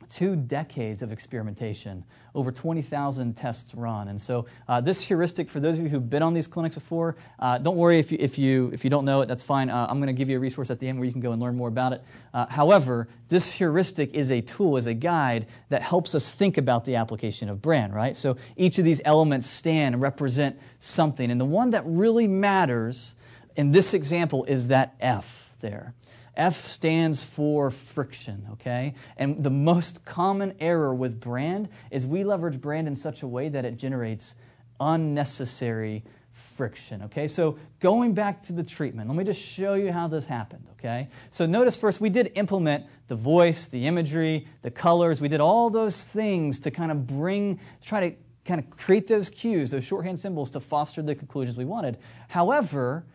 two 0.10 0.36
decades 0.36 1.02
of 1.02 1.12
experimentation, 1.12 2.04
over 2.34 2.52
20,000 2.52 3.34
tests 3.34 3.74
run. 3.74 4.08
And 4.08 4.22
so, 4.22 4.46
uh, 4.68 4.82
this 4.82 5.02
heuristic, 5.02 5.50
for 5.50 5.60
those 5.60 5.78
of 5.78 5.84
you 5.84 5.90
who've 5.90 6.10
been 6.10 6.22
on 6.22 6.34
these 6.34 6.48
clinics 6.48 6.76
before, 6.76 7.16
uh, 7.40 7.58
don't 7.58 7.78
worry 7.78 8.00
if 8.00 8.12
you, 8.12 8.18
if, 8.20 8.38
you, 8.38 8.70
if 8.74 8.84
you 8.84 8.90
don't 8.90 9.06
know 9.06 9.22
it, 9.22 9.28
that's 9.28 9.44
fine. 9.44 9.70
Uh, 9.70 9.88
I'm 9.90 10.00
going 10.00 10.08
to 10.08 10.14
give 10.14 10.30
you 10.30 10.38
a 10.38 10.40
resource 10.40 10.70
at 10.70 10.80
the 10.80 10.88
end 10.88 11.00
where 11.00 11.06
you 11.06 11.12
can 11.12 11.22
go 11.22 11.32
and 11.32 11.42
learn 11.42 11.56
more 11.56 11.70
about 11.70 11.94
it. 11.94 12.04
Uh, 12.34 12.46
however, 12.48 13.08
this 13.30 13.52
heuristic 13.52 14.14
is 14.14 14.32
a 14.32 14.42
tool, 14.42 14.78
is 14.78 14.86
a 14.86 14.94
guide 14.94 15.48
that 15.70 15.82
helps 15.82 16.14
us 16.14 16.32
think 16.32 16.58
about 16.58 16.86
the 16.86 16.96
application 16.96 17.50
of 17.50 17.62
brand, 17.62 17.94
right? 17.94 18.18
So, 18.18 18.38
each 18.58 18.78
of 18.80 18.86
these 18.86 19.02
elements 19.06 19.48
stand 19.48 19.96
and 19.96 20.02
represent 20.02 20.60
something. 20.80 21.32
And 21.32 21.40
the 21.40 21.46
one 21.46 21.72
that 21.72 21.84
really 21.86 22.28
matters 22.28 23.16
in 23.56 23.72
this 23.72 23.94
example 23.94 24.44
is 24.46 24.68
that 24.68 24.96
F 25.00 25.50
there. 25.62 25.94
F 26.38 26.62
stands 26.62 27.24
for 27.24 27.72
friction, 27.72 28.48
okay? 28.54 28.94
And 29.18 29.44
the 29.44 29.50
most 29.50 30.06
common 30.06 30.54
error 30.60 30.94
with 30.94 31.20
brand 31.20 31.70
is 31.92 32.06
we 32.06 32.24
leverage 32.24 32.60
brand 32.60 32.88
in 32.88 32.96
such 32.96 33.24
a 33.24 33.28
way 33.28 33.50
that 33.50 33.66
it 33.66 33.78
generates 33.78 34.36
unnecessary 34.80 36.04
friction, 36.32 37.04
okay? 37.04 37.28
So 37.28 37.58
going 37.80 38.14
back 38.14 38.42
to 38.44 38.54
the 38.54 38.64
treatment, 38.64 39.10
let 39.10 39.18
me 39.18 39.24
just 39.24 39.42
show 39.42 39.74
you 39.74 39.92
how 39.92 40.08
this 40.08 40.26
happened, 40.26 40.68
okay? 40.80 41.10
So 41.30 41.46
notice 41.46 41.76
first, 41.76 42.02
we 42.02 42.10
did 42.10 42.32
implement 42.36 42.86
the 43.08 43.16
voice, 43.16 43.68
the 43.68 43.88
imagery, 43.88 44.48
the 44.62 44.72
colors. 44.72 45.22
We 45.22 45.28
did 45.28 45.42
all 45.42 45.70
those 45.70 46.04
things 46.04 46.60
to 46.60 46.72
kind 46.72 46.92
of 46.92 47.08
bring, 47.08 47.60
try 47.82 48.10
to 48.10 48.16
kind 48.46 48.60
of 48.60 48.70
create 48.70 49.08
those 49.08 49.30
cues, 49.30 49.72
those 49.72 49.84
shorthand 49.84 50.20
symbols 50.20 50.50
to 50.52 50.60
foster 50.60 51.02
the 51.02 51.16
conclusions 51.16 51.58
we 51.58 51.66
wanted. 51.66 51.98
However, 52.28 53.06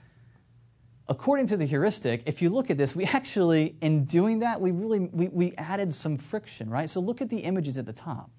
according 1.11 1.49
to 1.49 1.57
the 1.57 1.67
heuristic, 1.67 2.23
if 2.25 2.41
you 2.41 2.49
look 2.49 2.71
at 2.71 2.79
this, 2.79 2.95
we 2.95 3.05
actually, 3.05 3.75
in 3.83 4.05
doing 4.05 4.39
that, 4.39 4.61
we 4.61 4.71
really 4.71 5.01
we, 5.01 5.29
we 5.29 5.55
added 5.59 5.93
some 5.93 6.17
friction, 6.17 6.71
right? 6.71 6.89
So 6.89 7.01
look 7.01 7.21
at 7.21 7.29
the 7.29 7.39
images 7.39 7.77
at 7.77 7.85
the 7.85 7.93
top. 7.93 8.31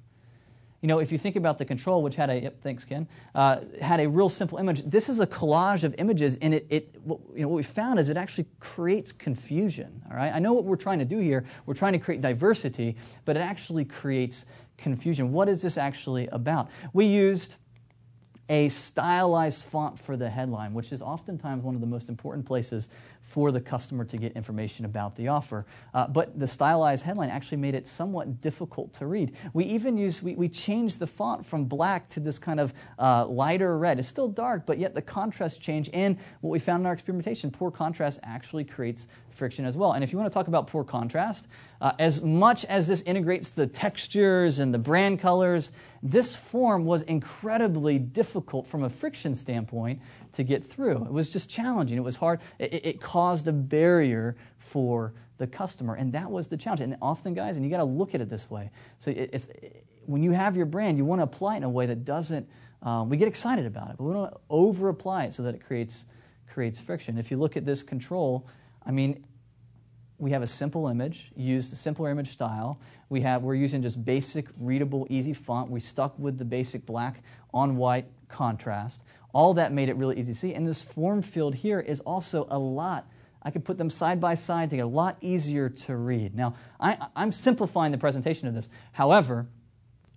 You 0.82 0.88
know, 0.88 0.98
if 0.98 1.12
you 1.12 1.20
think 1.20 1.36
about 1.36 1.60
the 1.60 1.66
control, 1.66 2.02
which 2.02 2.16
had 2.16 2.32
a 2.32 2.40
yep, 2.40 2.64
thanks 2.64 2.86
Ken, 2.86 3.08
uh, 3.36 3.60
had 3.80 4.00
a 4.00 4.10
real 4.10 4.30
simple 4.30 4.58
image. 4.58 4.82
This 4.84 5.10
is 5.10 5.20
a 5.20 5.28
collage 5.28 5.84
of 5.84 5.94
images, 6.00 6.38
and 6.38 6.56
it, 6.56 6.66
it 6.72 6.96
what, 7.04 7.20
you 7.36 7.44
know 7.44 7.50
what 7.50 7.58
we 7.58 7.64
found 7.64 8.00
is 8.00 8.10
it 8.10 8.18
actually 8.18 8.48
creates 8.60 9.12
confusion. 9.12 10.02
All 10.10 10.18
right, 10.18 10.34
I 10.34 10.40
know 10.40 10.54
what 10.54 10.64
we're 10.64 10.76
trying 10.78 10.98
to 10.98 11.06
do 11.06 11.20
here. 11.20 11.46
We're 11.68 11.76
trying 11.76 11.94
to 11.94 12.00
create 12.00 12.22
diversity, 12.22 12.96
but 13.26 13.38
it 13.38 13.42
actually 13.42 13.86
creates 13.86 14.46
confusion. 14.78 15.32
What 15.32 15.50
is 15.50 15.62
this 15.62 15.78
actually 15.78 16.28
about? 16.28 16.70
We 16.94 17.06
used 17.06 17.58
a 18.52 18.68
stylized 18.68 19.64
font 19.64 19.98
for 19.98 20.18
the 20.18 20.30
headline, 20.30 20.74
which 20.74 20.92
is 20.92 21.02
oftentimes 21.02 21.64
one 21.64 21.74
of 21.74 21.80
the 21.80 21.88
most 21.88 22.10
important 22.10 22.46
places 22.46 22.90
for 23.22 23.52
the 23.52 23.62
customer 23.62 24.04
to 24.04 24.18
get 24.18 24.34
information 24.34 24.86
about 24.86 25.16
the 25.16 25.28
offer. 25.28 25.66
Uh, 25.94 26.08
but 26.08 26.38
the 26.40 26.48
stylized 26.48 27.06
headline 27.06 27.30
actually 27.30 27.58
made 27.58 27.76
it 27.76 27.88
somewhat 27.88 28.42
difficult 28.42 28.94
to 28.94 29.06
read. 29.06 29.32
We 29.54 29.64
even 29.66 29.98
used, 29.98 30.22
we, 30.22 30.36
we 30.36 30.50
changed 30.50 31.00
the 31.00 31.08
font 31.08 31.46
from 31.46 31.66
black 31.66 32.10
to 32.10 32.20
this 32.20 32.40
kind 32.40 32.60
of 32.60 32.74
uh, 33.00 33.26
lighter 33.26 33.78
red. 33.78 34.00
It's 34.00 34.08
still 34.08 34.28
dark, 34.28 34.66
but 34.66 34.80
yet 34.80 34.96
the 34.96 35.02
contrast 35.02 35.62
change 35.62 35.90
And 35.94 36.18
what 36.42 36.52
we 36.52 36.60
found 36.60 36.82
in 36.82 36.86
our 36.86 36.94
experimentation, 36.94 37.52
poor 37.52 37.72
contrast 37.72 38.20
actually 38.24 38.64
creates 38.64 39.08
friction 39.30 39.66
as 39.66 39.78
well. 39.78 39.94
And 39.94 40.04
if 40.04 40.12
you 40.12 40.18
want 40.18 40.32
to 40.32 40.34
talk 40.34 40.48
about 40.48 40.68
poor 40.68 40.84
contrast, 40.84 41.48
uh, 41.80 41.94
as 42.00 42.22
much 42.22 42.66
as 42.66 42.88
this 42.88 43.02
integrates 43.04 43.50
the 43.50 43.66
textures 43.66 44.60
and 44.60 44.74
the 44.74 44.78
brand 44.78 45.20
colors, 45.20 45.72
this 46.04 46.36
form 46.36 46.86
was 46.86 47.04
incredibly 47.04 48.00
difficult 48.00 48.68
from 48.68 48.84
a 48.84 48.90
friction 48.90 49.36
standpoint 49.36 50.02
to 50.34 50.44
get 50.44 50.66
through. 50.66 51.06
It 51.06 51.12
was 51.12 51.30
just 51.30 51.50
challenging. 51.50 51.98
It 51.98 52.04
was 52.04 52.18
hard. 52.18 52.40
It, 52.60 52.86
it 52.86 53.02
caused 53.02 53.48
a 53.48 53.54
barrier 53.54 54.36
for 54.58 55.14
the 55.38 55.48
customer, 55.48 55.96
and 55.96 56.14
that 56.14 56.30
was 56.30 56.48
the 56.48 56.58
challenge. 56.58 56.82
And 56.82 56.96
often, 57.02 57.34
guys, 57.34 57.58
and 57.58 57.66
you 57.66 57.72
got 57.72 57.78
to 57.78 57.84
look 57.84 58.16
at 58.16 58.22
it 58.22 58.30
this 58.30 58.50
way. 58.50 58.72
So 59.00 59.12
it, 59.12 59.30
it's 59.34 59.50
when 60.06 60.24
you 60.24 60.32
have 60.32 60.56
your 60.56 60.66
brand, 60.66 60.98
you 60.98 61.06
want 61.06 61.20
to 61.20 61.24
apply 61.24 61.56
it 61.56 61.58
in 61.58 61.64
a 61.64 61.70
way 61.70 61.86
that 61.86 62.06
doesn't. 62.06 62.48
Um, 62.84 63.10
we 63.10 63.18
get 63.18 63.28
excited 63.28 63.66
about 63.66 63.92
it, 63.92 63.98
but 63.98 64.04
we 64.04 64.14
don't 64.14 64.34
over 64.50 64.90
apply 64.90 65.26
it 65.26 65.34
so 65.34 65.44
that 65.44 65.56
it 65.56 65.66
creates 65.66 66.06
creates 66.50 66.80
friction. 66.80 67.18
If 67.18 67.32
you 67.32 67.38
look 67.38 67.56
at 67.56 67.66
this 67.66 67.82
control, 67.82 68.48
I 68.86 68.92
mean, 68.92 69.24
we 70.18 70.32
have 70.32 70.44
a 70.44 70.48
simple 70.48 70.88
image, 70.88 71.32
used 71.36 71.74
a 71.74 71.76
simpler 71.76 72.12
image 72.12 72.30
style. 72.30 72.80
We 73.10 73.22
have, 73.22 73.42
we're 73.42 73.56
using 73.56 73.82
just 73.82 74.06
basic, 74.06 74.48
readable, 74.60 75.08
easy 75.10 75.34
font. 75.34 75.72
We 75.72 75.80
stuck 75.80 76.18
with 76.20 76.38
the 76.38 76.46
basic 76.46 76.86
black 76.86 77.24
on 77.54 77.76
white 77.76 78.06
contrast. 78.28 79.04
All 79.34 79.54
that 79.56 79.72
made 79.72 79.90
it 79.90 79.96
really 79.96 80.20
easy 80.20 80.34
to 80.34 80.38
see. 80.38 80.54
And 80.54 80.68
this 80.68 80.82
form 80.82 81.22
field 81.22 81.56
here 81.56 81.80
is 81.80 82.00
also 82.02 82.48
a 82.50 82.60
lot. 82.60 83.08
I 83.44 83.50
could 83.50 83.66
put 83.66 83.78
them 83.78 83.90
side 83.90 84.22
by 84.22 84.36
side 84.36 84.70
to 84.70 84.76
get 84.76 84.84
a 84.84 84.88
lot 84.88 85.18
easier 85.22 85.70
to 85.70 85.96
read. 85.96 86.36
Now, 86.36 86.56
I, 86.80 86.98
I'm 87.16 87.32
simplifying 87.32 87.92
the 87.92 87.98
presentation 87.98 88.48
of 88.48 88.54
this. 88.54 88.70
However, 88.92 89.48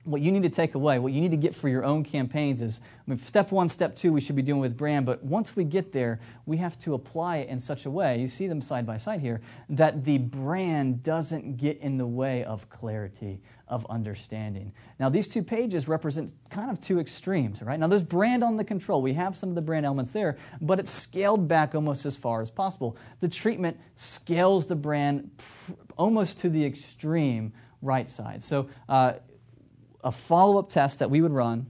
what 0.05 0.21
you 0.21 0.31
need 0.31 0.43
to 0.43 0.51
take 0.51 0.75
away, 0.75 0.99
what 0.99 1.13
you 1.13 1.21
need 1.21 1.31
to 1.31 1.37
get 1.37 1.55
for 1.55 1.69
your 1.69 1.85
own 1.85 2.05
campaigns 2.05 2.61
is 2.61 2.81
I 2.85 3.11
mean, 3.11 3.19
step 3.19 3.51
one, 3.51 3.69
step 3.69 3.97
two, 3.97 4.13
we 4.13 4.21
should 4.21 4.37
be 4.37 4.43
doing 4.43 4.61
with 4.61 4.77
brand, 4.77 5.07
but 5.07 5.25
once 5.25 5.57
we 5.57 5.65
get 5.65 5.93
there, 5.93 6.21
we 6.47 6.59
have 6.59 6.79
to 6.81 6.95
apply 6.95 7.39
it 7.39 7.49
in 7.49 7.59
such 7.59 7.87
a 7.87 7.91
way, 7.91 8.21
you 8.21 8.29
see 8.29 8.47
them 8.47 8.61
side 8.61 8.87
by 8.87 8.99
side 8.99 9.21
here, 9.21 9.41
that 9.69 10.05
the 10.05 10.19
brand 10.19 11.03
doesn't 11.03 11.57
get 11.57 11.79
in 11.79 11.97
the 11.97 12.07
way 12.07 12.45
of 12.45 12.69
clarity, 12.69 13.41
of 13.67 13.87
understanding. 13.89 14.73
Now, 15.01 15.09
these 15.09 15.27
two 15.27 15.43
pages 15.43 15.89
represent 15.89 16.33
kind 16.51 16.71
of 16.71 16.81
two 16.81 17.01
extremes, 17.01 17.63
right? 17.63 17.81
Now, 17.81 17.87
there's 17.87 18.03
brand 18.03 18.45
on 18.45 18.57
the 18.57 18.65
control. 18.65 19.01
We 19.01 19.15
have 19.15 19.37
some 19.37 19.49
of 19.49 19.55
the 19.55 19.63
brand 19.63 19.87
elements 19.87 20.13
there, 20.13 20.37
but 20.61 20.79
it's 20.79 20.91
scaled 20.91 21.49
back 21.49 21.75
almost 21.75 22.05
as 22.05 22.17
far 22.17 22.43
as 22.43 22.51
possible. 22.51 22.97
The 23.21 23.29
treatment 23.29 23.79
scales 23.97 24.67
the 24.67 24.77
brand 24.77 25.31
almost 25.97 26.41
to 26.41 26.51
the 26.51 26.65
extreme 26.65 27.53
right 27.81 28.09
side. 28.09 28.43
So, 28.43 28.69
uh, 28.89 29.15
a 30.05 30.13
follow 30.13 30.59
up 30.59 30.69
test 30.69 31.01
that 31.01 31.11
we 31.11 31.21
would 31.21 31.33
run 31.33 31.67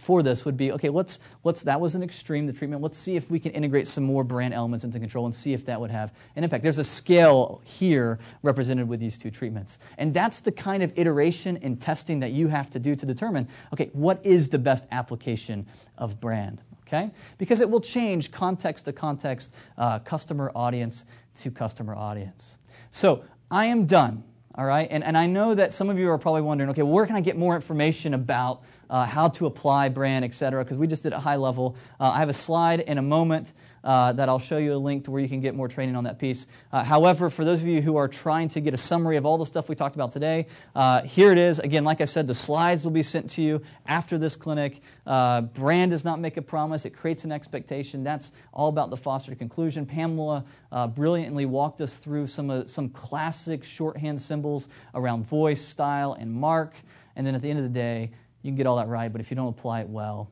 for 0.00 0.22
this 0.22 0.46
would 0.46 0.56
be 0.56 0.72
okay 0.72 0.88
let's 0.88 1.18
let's 1.44 1.62
that 1.62 1.78
was 1.78 1.94
an 1.94 2.02
extreme 2.02 2.46
the 2.46 2.52
treatment. 2.52 2.80
Let's 2.80 2.96
see 2.96 3.16
if 3.16 3.30
we 3.30 3.38
can 3.38 3.52
integrate 3.52 3.86
some 3.86 4.02
more 4.02 4.24
brand 4.24 4.54
elements 4.54 4.82
into 4.82 4.98
control 4.98 5.26
and 5.26 5.34
see 5.34 5.52
if 5.52 5.66
that 5.66 5.78
would 5.78 5.90
have 5.90 6.14
an 6.36 6.44
impact. 6.44 6.62
There's 6.62 6.78
a 6.78 6.84
scale 6.84 7.60
here 7.64 8.18
represented 8.42 8.88
with 8.88 8.98
these 8.98 9.18
two 9.18 9.30
treatments. 9.30 9.78
And 9.98 10.14
that's 10.14 10.40
the 10.40 10.52
kind 10.52 10.82
of 10.82 10.98
iteration 10.98 11.58
and 11.58 11.78
testing 11.78 12.18
that 12.20 12.32
you 12.32 12.48
have 12.48 12.70
to 12.70 12.78
do 12.78 12.94
to 12.94 13.04
determine 13.04 13.46
okay 13.74 13.90
what 13.92 14.24
is 14.24 14.48
the 14.48 14.58
best 14.58 14.86
application 14.90 15.66
of 15.98 16.18
brand 16.18 16.62
okay? 16.86 17.10
Because 17.38 17.60
it 17.60 17.70
will 17.70 17.80
change 17.80 18.32
context 18.32 18.86
to 18.86 18.92
context 18.92 19.54
uh, 19.78 20.00
customer 20.00 20.50
audience 20.56 21.04
to 21.36 21.50
customer 21.50 21.94
audience. 21.94 22.58
So 22.90 23.22
i 23.50 23.66
am 23.66 23.86
done 23.86 24.24
all 24.54 24.64
right? 24.64 24.88
And, 24.90 25.04
and 25.04 25.16
I 25.16 25.26
know 25.26 25.54
that 25.54 25.72
some 25.74 25.90
of 25.90 25.98
you 25.98 26.10
are 26.10 26.18
probably 26.18 26.42
wondering, 26.42 26.70
okay, 26.70 26.82
where 26.82 27.06
can 27.06 27.16
I 27.16 27.20
get 27.20 27.36
more 27.36 27.54
information 27.54 28.14
about 28.14 28.62
uh, 28.88 29.06
how 29.06 29.28
to 29.28 29.46
apply 29.46 29.88
brand, 29.88 30.24
et 30.24 30.34
cetera? 30.34 30.64
Because 30.64 30.76
we 30.76 30.86
just 30.86 31.02
did 31.02 31.12
a 31.12 31.20
high 31.20 31.36
level. 31.36 31.76
Uh, 32.00 32.10
I 32.10 32.18
have 32.18 32.28
a 32.28 32.34
slide 32.34 32.80
in 32.80 32.98
a 32.98 33.02
moment 33.02 33.52
uh, 33.84 34.12
that 34.12 34.28
I'll 34.28 34.38
show 34.38 34.58
you 34.58 34.74
a 34.74 34.76
link 34.76 35.04
to 35.04 35.10
where 35.10 35.22
you 35.22 35.28
can 35.28 35.40
get 35.40 35.54
more 35.54 35.68
training 35.68 35.96
on 35.96 36.04
that 36.04 36.18
piece. 36.18 36.46
Uh, 36.72 36.84
however, 36.84 37.30
for 37.30 37.44
those 37.44 37.60
of 37.60 37.66
you 37.66 37.80
who 37.80 37.96
are 37.96 38.08
trying 38.08 38.48
to 38.48 38.60
get 38.60 38.74
a 38.74 38.76
summary 38.76 39.16
of 39.16 39.24
all 39.24 39.38
the 39.38 39.46
stuff 39.46 39.68
we 39.68 39.74
talked 39.74 39.94
about 39.94 40.12
today, 40.12 40.46
uh, 40.74 41.02
here 41.02 41.32
it 41.32 41.38
is. 41.38 41.58
Again, 41.58 41.84
like 41.84 42.00
I 42.00 42.04
said, 42.04 42.26
the 42.26 42.34
slides 42.34 42.84
will 42.84 42.92
be 42.92 43.02
sent 43.02 43.30
to 43.30 43.42
you 43.42 43.62
after 43.86 44.18
this 44.18 44.36
clinic. 44.36 44.80
Uh, 45.06 45.42
brand 45.42 45.90
does 45.90 46.04
not 46.04 46.20
make 46.20 46.36
a 46.36 46.42
promise, 46.42 46.84
it 46.84 46.90
creates 46.90 47.24
an 47.24 47.32
expectation. 47.32 48.04
That's 48.04 48.32
all 48.52 48.68
about 48.68 48.90
the 48.90 48.96
foster 48.96 49.34
conclusion. 49.34 49.86
Pamela 49.86 50.44
uh, 50.72 50.86
brilliantly 50.86 51.46
walked 51.46 51.80
us 51.80 51.98
through 51.98 52.26
some, 52.26 52.50
uh, 52.50 52.66
some 52.66 52.88
classic 52.90 53.64
shorthand 53.64 54.20
symbols 54.20 54.68
around 54.94 55.26
voice, 55.26 55.62
style, 55.62 56.12
and 56.12 56.32
mark. 56.32 56.74
And 57.16 57.26
then 57.26 57.34
at 57.34 57.42
the 57.42 57.50
end 57.50 57.58
of 57.58 57.64
the 57.64 57.70
day, 57.70 58.10
you 58.42 58.50
can 58.50 58.56
get 58.56 58.66
all 58.66 58.76
that 58.76 58.88
right, 58.88 59.12
but 59.12 59.20
if 59.20 59.30
you 59.30 59.36
don't 59.36 59.48
apply 59.48 59.80
it 59.80 59.88
well, 59.88 60.30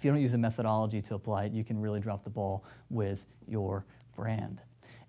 if 0.00 0.04
you 0.06 0.10
don't 0.10 0.22
use 0.22 0.32
the 0.32 0.38
methodology 0.38 1.02
to 1.02 1.14
apply 1.14 1.44
it, 1.44 1.52
you 1.52 1.62
can 1.62 1.78
really 1.78 2.00
drop 2.00 2.24
the 2.24 2.30
ball 2.30 2.64
with 2.88 3.22
your 3.46 3.84
brand. 4.16 4.58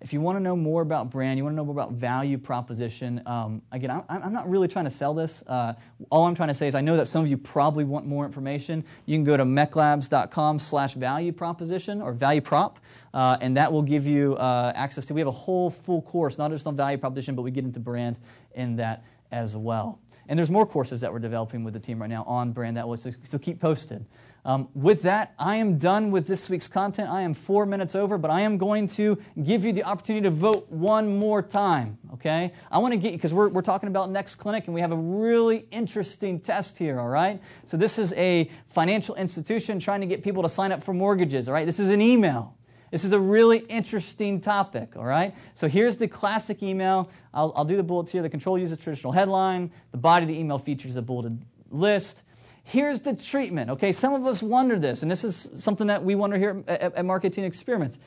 If 0.02 0.12
you 0.12 0.20
want 0.20 0.36
to 0.36 0.42
know 0.42 0.54
more 0.54 0.82
about 0.82 1.08
brand, 1.08 1.38
you 1.38 1.44
want 1.44 1.54
to 1.54 1.56
know 1.56 1.64
more 1.64 1.72
about 1.72 1.92
value 1.92 2.36
proposition, 2.36 3.22
um, 3.24 3.62
again, 3.72 4.02
I'm, 4.10 4.34
not 4.34 4.50
really 4.50 4.68
trying 4.68 4.84
to 4.84 4.90
sell 4.90 5.14
this. 5.14 5.42
Uh, 5.46 5.72
all 6.10 6.26
I'm 6.26 6.34
trying 6.34 6.48
to 6.48 6.54
say 6.54 6.68
is 6.68 6.74
I 6.74 6.82
know 6.82 6.98
that 6.98 7.08
some 7.08 7.24
of 7.24 7.30
you 7.30 7.38
probably 7.38 7.84
want 7.84 8.04
more 8.04 8.26
information. 8.26 8.84
You 9.06 9.16
can 9.16 9.24
go 9.24 9.34
to 9.34 9.46
meclabs.com 9.46 10.58
slash 10.58 10.92
value 10.92 11.32
proposition 11.32 12.02
or 12.02 12.12
value 12.12 12.42
prop, 12.42 12.78
uh, 13.14 13.38
and 13.40 13.56
that 13.56 13.72
will 13.72 13.80
give 13.80 14.06
you 14.06 14.34
uh, 14.34 14.74
access 14.74 15.06
to, 15.06 15.14
we 15.14 15.22
have 15.22 15.28
a 15.28 15.30
whole 15.30 15.70
full 15.70 16.02
course, 16.02 16.36
not 16.36 16.50
just 16.50 16.66
on 16.66 16.76
value 16.76 16.98
proposition, 16.98 17.34
but 17.34 17.40
we 17.40 17.50
get 17.50 17.64
into 17.64 17.80
brand 17.80 18.18
in 18.54 18.76
that 18.76 19.06
as 19.30 19.56
well. 19.56 20.00
And 20.28 20.38
there's 20.38 20.50
more 20.50 20.66
courses 20.66 21.00
that 21.00 21.12
we're 21.12 21.18
developing 21.18 21.64
with 21.64 21.74
the 21.74 21.80
team 21.80 22.00
right 22.00 22.10
now 22.10 22.24
on 22.24 22.52
brand 22.52 22.76
that 22.76 22.86
was, 22.86 23.02
so, 23.02 23.10
so 23.22 23.38
keep 23.38 23.58
posted. 23.58 24.04
Um, 24.44 24.68
with 24.74 25.02
that, 25.02 25.34
I 25.38 25.56
am 25.56 25.78
done 25.78 26.10
with 26.10 26.26
this 26.26 26.50
week's 26.50 26.66
content. 26.66 27.08
I 27.08 27.22
am 27.22 27.32
four 27.32 27.64
minutes 27.64 27.94
over, 27.94 28.18
but 28.18 28.28
I 28.28 28.40
am 28.40 28.58
going 28.58 28.88
to 28.88 29.16
give 29.44 29.64
you 29.64 29.72
the 29.72 29.84
opportunity 29.84 30.24
to 30.24 30.30
vote 30.30 30.68
one 30.68 31.16
more 31.16 31.42
time, 31.42 31.96
okay? 32.14 32.52
I 32.68 32.78
want 32.78 32.92
to 32.92 32.98
get 32.98 33.12
you, 33.12 33.18
because 33.18 33.32
we're, 33.32 33.48
we're 33.48 33.62
talking 33.62 33.88
about 33.88 34.10
next 34.10 34.34
clinic, 34.36 34.66
and 34.66 34.74
we 34.74 34.80
have 34.80 34.90
a 34.90 34.96
really 34.96 35.68
interesting 35.70 36.40
test 36.40 36.76
here, 36.76 36.98
all 36.98 37.08
right? 37.08 37.40
So 37.66 37.76
this 37.76 37.98
is 37.98 38.12
a 38.14 38.50
financial 38.66 39.14
institution 39.14 39.78
trying 39.78 40.00
to 40.00 40.08
get 40.08 40.24
people 40.24 40.42
to 40.42 40.48
sign 40.48 40.72
up 40.72 40.82
for 40.82 40.92
mortgages, 40.92 41.46
all 41.46 41.54
right? 41.54 41.66
This 41.66 41.78
is 41.78 41.90
an 41.90 42.02
email. 42.02 42.56
This 42.90 43.04
is 43.04 43.12
a 43.12 43.20
really 43.20 43.58
interesting 43.58 44.40
topic, 44.40 44.96
all 44.96 45.04
right? 45.04 45.36
So 45.54 45.68
here's 45.68 45.98
the 45.98 46.08
classic 46.08 46.64
email. 46.64 47.10
I'll, 47.32 47.52
I'll 47.54 47.64
do 47.64 47.76
the 47.76 47.82
bullets 47.84 48.10
here. 48.10 48.22
The 48.22 48.28
control 48.28 48.58
uses 48.58 48.76
traditional 48.76 49.12
headline. 49.12 49.70
The 49.92 49.98
body 49.98 50.24
of 50.24 50.28
the 50.28 50.38
email 50.38 50.58
features 50.58 50.96
a 50.96 51.02
bulleted 51.02 51.44
list. 51.70 52.22
Here's 52.64 53.00
the 53.00 53.14
treatment, 53.14 53.70
okay? 53.70 53.92
Some 53.92 54.14
of 54.14 54.26
us 54.26 54.42
wonder 54.42 54.78
this, 54.78 55.02
and 55.02 55.10
this 55.10 55.24
is 55.24 55.50
something 55.56 55.88
that 55.88 56.04
we 56.04 56.14
wonder 56.14 56.38
here 56.38 56.62
at, 56.68 56.94
at 56.94 57.04
Marketing 57.04 57.44
Experiments. 57.44 57.98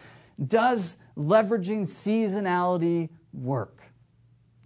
Does 0.48 0.98
leveraging 1.18 1.82
seasonality 1.82 3.10
work? 3.34 3.82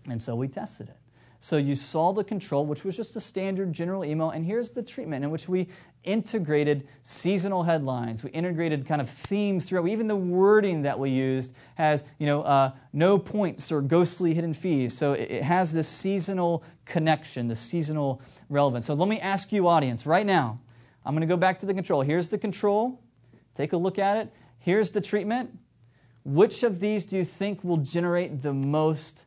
And 0.08 0.22
so 0.22 0.36
we 0.36 0.48
tested 0.48 0.90
it. 0.90 0.98
So 1.42 1.56
you 1.56 1.76
saw 1.76 2.12
the 2.12 2.24
control, 2.24 2.66
which 2.66 2.84
was 2.84 2.98
just 2.98 3.16
a 3.16 3.22
standard 3.22 3.72
general 3.72 4.04
email, 4.04 4.30
and 4.30 4.46
here's 4.46 4.72
the 4.72 4.84
treatment 4.84 5.24
in 5.24 5.32
which 5.32 5.48
we 5.48 5.70
integrated 6.04 6.88
seasonal 7.04 7.64
headlines. 7.64 8.24
We 8.24 8.30
integrated 8.32 8.86
kind 8.86 9.00
of 9.00 9.10
themes 9.10 9.66
throughout. 9.66 9.88
Even 9.88 10.08
the 10.08 10.18
wording 10.18 10.82
that 10.82 11.00
we 11.00 11.12
used 11.12 11.54
has, 11.76 12.04
you 12.18 12.26
know, 12.26 12.42
uh, 12.44 12.72
no 12.92 13.18
points 13.18 13.72
or 13.72 13.82
ghostly 13.82 14.34
hidden 14.34 14.54
fees. 14.54 14.98
So 14.98 15.14
it, 15.14 15.32
it 15.32 15.44
has 15.44 15.72
this 15.72 15.88
seasonal 15.88 16.64
connection, 16.86 17.48
the 17.48 17.56
seasonal 17.56 18.22
relevance. 18.50 18.86
So 18.88 18.94
let 18.94 19.08
me 19.08 19.20
ask 19.20 19.54
you, 19.54 19.68
audience, 19.68 20.06
right 20.06 20.26
now. 20.26 20.60
I'm 21.06 21.14
going 21.14 21.22
to 21.22 21.34
go 21.34 21.38
back 21.38 21.58
to 21.60 21.66
the 21.66 21.74
control. 21.74 22.02
Here's 22.02 22.28
the 22.28 22.38
control. 22.38 23.02
Take 23.56 23.72
a 23.72 23.78
look 23.78 23.98
at 23.98 24.18
it. 24.18 24.34
Here's 24.60 24.92
the 24.92 25.02
treatment. 25.02 25.58
Which 26.26 26.64
of 26.64 26.82
these 26.82 27.06
do 27.06 27.16
you 27.16 27.24
think 27.24 27.64
will 27.64 27.78
generate 27.78 28.42
the 28.42 28.54
most 28.54 29.26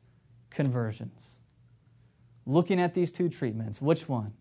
conversions? 0.50 1.38
Looking 2.46 2.80
at 2.80 2.94
these 2.94 3.10
two 3.10 3.28
treatments, 3.28 3.80
which 3.80 4.08
one? 4.08 4.32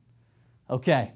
Okay. 0.69 1.11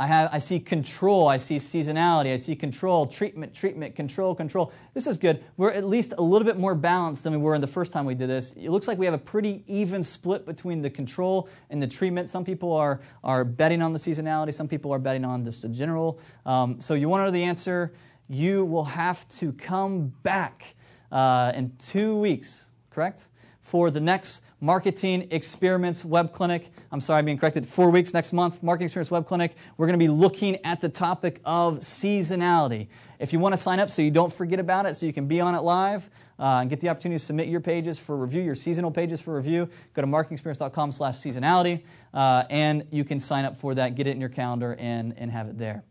I, 0.00 0.06
have, 0.06 0.30
I 0.32 0.38
see 0.38 0.58
control, 0.58 1.28
I 1.28 1.36
see 1.36 1.56
seasonality, 1.56 2.32
I 2.32 2.36
see 2.36 2.56
control, 2.56 3.06
treatment, 3.06 3.52
treatment, 3.52 3.94
control, 3.94 4.34
control. 4.34 4.72
This 4.94 5.06
is 5.06 5.18
good. 5.18 5.44
We're 5.58 5.72
at 5.72 5.84
least 5.84 6.14
a 6.16 6.22
little 6.22 6.46
bit 6.46 6.56
more 6.56 6.74
balanced 6.74 7.22
than 7.22 7.34
we 7.34 7.38
were 7.38 7.54
in 7.54 7.60
the 7.60 7.66
first 7.66 7.92
time 7.92 8.06
we 8.06 8.14
did 8.14 8.30
this. 8.30 8.52
It 8.52 8.70
looks 8.70 8.88
like 8.88 8.96
we 8.96 9.04
have 9.04 9.12
a 9.12 9.18
pretty 9.18 9.62
even 9.66 10.02
split 10.02 10.46
between 10.46 10.80
the 10.80 10.88
control 10.88 11.50
and 11.68 11.82
the 11.82 11.86
treatment. 11.86 12.30
Some 12.30 12.46
people 12.46 12.72
are, 12.72 13.02
are 13.22 13.44
betting 13.44 13.82
on 13.82 13.92
the 13.92 13.98
seasonality, 13.98 14.54
some 14.54 14.68
people 14.68 14.90
are 14.90 14.98
betting 14.98 15.26
on 15.26 15.44
just 15.44 15.60
the 15.60 15.68
general. 15.68 16.18
Um, 16.46 16.80
so 16.80 16.94
you 16.94 17.10
want 17.10 17.20
to 17.20 17.24
know 17.26 17.30
the 17.30 17.44
answer? 17.44 17.92
You 18.26 18.64
will 18.64 18.84
have 18.84 19.28
to 19.28 19.52
come 19.52 20.14
back 20.22 20.76
uh, 21.12 21.52
in 21.54 21.72
two 21.76 22.16
weeks, 22.16 22.70
correct? 22.88 23.28
For 23.60 23.90
the 23.90 24.00
next 24.00 24.40
Marketing 24.62 25.26
Experiments 25.30 26.04
Web 26.04 26.32
Clinic. 26.32 26.70
I'm 26.92 27.00
sorry, 27.00 27.20
I'm 27.20 27.24
being 27.24 27.38
corrected. 27.38 27.66
Four 27.66 27.88
weeks 27.88 28.12
next 28.12 28.34
month, 28.34 28.62
Marketing 28.62 28.84
Experiments 28.84 29.10
Web 29.10 29.26
Clinic. 29.26 29.56
We're 29.78 29.86
going 29.86 29.98
to 29.98 30.04
be 30.04 30.10
looking 30.10 30.62
at 30.64 30.82
the 30.82 30.88
topic 30.90 31.40
of 31.46 31.78
seasonality. 31.78 32.88
If 33.18 33.32
you 33.32 33.38
want 33.38 33.54
to 33.54 33.56
sign 33.56 33.80
up 33.80 33.90
so 33.90 34.02
you 34.02 34.10
don't 34.10 34.32
forget 34.32 34.60
about 34.60 34.84
it, 34.84 34.96
so 34.96 35.06
you 35.06 35.14
can 35.14 35.26
be 35.26 35.40
on 35.40 35.54
it 35.54 35.60
live 35.60 36.10
uh, 36.38 36.60
and 36.60 36.68
get 36.68 36.80
the 36.80 36.90
opportunity 36.90 37.18
to 37.18 37.24
submit 37.24 37.48
your 37.48 37.60
pages 37.60 37.98
for 37.98 38.16
review, 38.16 38.42
your 38.42 38.54
seasonal 38.54 38.90
pages 38.90 39.20
for 39.20 39.34
review, 39.34 39.68
go 39.94 40.02
to 40.02 40.08
marketingexperiments.com 40.08 40.92
slash 40.92 41.16
seasonality, 41.16 41.82
uh, 42.12 42.44
and 42.50 42.86
you 42.90 43.04
can 43.04 43.18
sign 43.18 43.46
up 43.46 43.56
for 43.56 43.74
that, 43.74 43.94
get 43.94 44.06
it 44.06 44.10
in 44.10 44.20
your 44.20 44.28
calendar, 44.28 44.76
and, 44.78 45.14
and 45.16 45.30
have 45.30 45.48
it 45.48 45.58
there. 45.58 45.84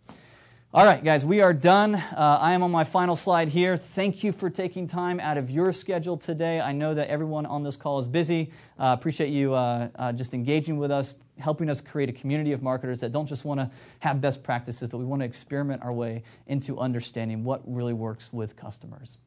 All 0.71 0.85
right, 0.85 1.03
guys, 1.03 1.25
we 1.25 1.41
are 1.41 1.51
done. 1.51 1.95
Uh, 1.95 2.37
I 2.39 2.53
am 2.53 2.61
on 2.61 2.69
my 2.69 2.83
final 2.83 3.15
slide 3.15 3.47
here. 3.47 3.75
Thank 3.75 4.23
you 4.23 4.31
for 4.31 4.51
taking 4.51 4.85
time 4.85 5.19
out 5.19 5.35
of 5.35 5.49
your 5.49 5.71
schedule 5.71 6.15
today. 6.15 6.61
I 6.61 6.73
know 6.73 6.93
that 6.93 7.07
everyone 7.07 7.47
on 7.47 7.63
this 7.63 7.75
call 7.75 7.97
is 7.97 8.07
busy. 8.07 8.51
Uh, 8.79 8.95
appreciate 8.95 9.31
you 9.31 9.55
uh, 9.55 9.87
uh 9.95 10.11
just 10.11 10.35
engaging 10.35 10.77
with 10.77 10.91
us, 10.91 11.15
helping 11.39 11.71
us 11.71 11.81
create 11.81 12.07
a 12.07 12.13
community 12.13 12.51
of 12.51 12.61
marketers 12.61 12.99
that 12.99 13.11
don't 13.11 13.25
just 13.25 13.45
want 13.45 13.59
to 13.59 13.71
have 14.01 14.21
best 14.21 14.43
practices, 14.43 14.87
but 14.89 14.99
we 14.99 15.05
want 15.05 15.23
to 15.23 15.25
experiment 15.25 15.81
our 15.81 15.91
way 15.91 16.21
into 16.45 16.79
understanding 16.79 17.43
what 17.43 17.63
really 17.65 17.93
works 17.93 18.31
with 18.31 18.55
customers. 18.55 19.17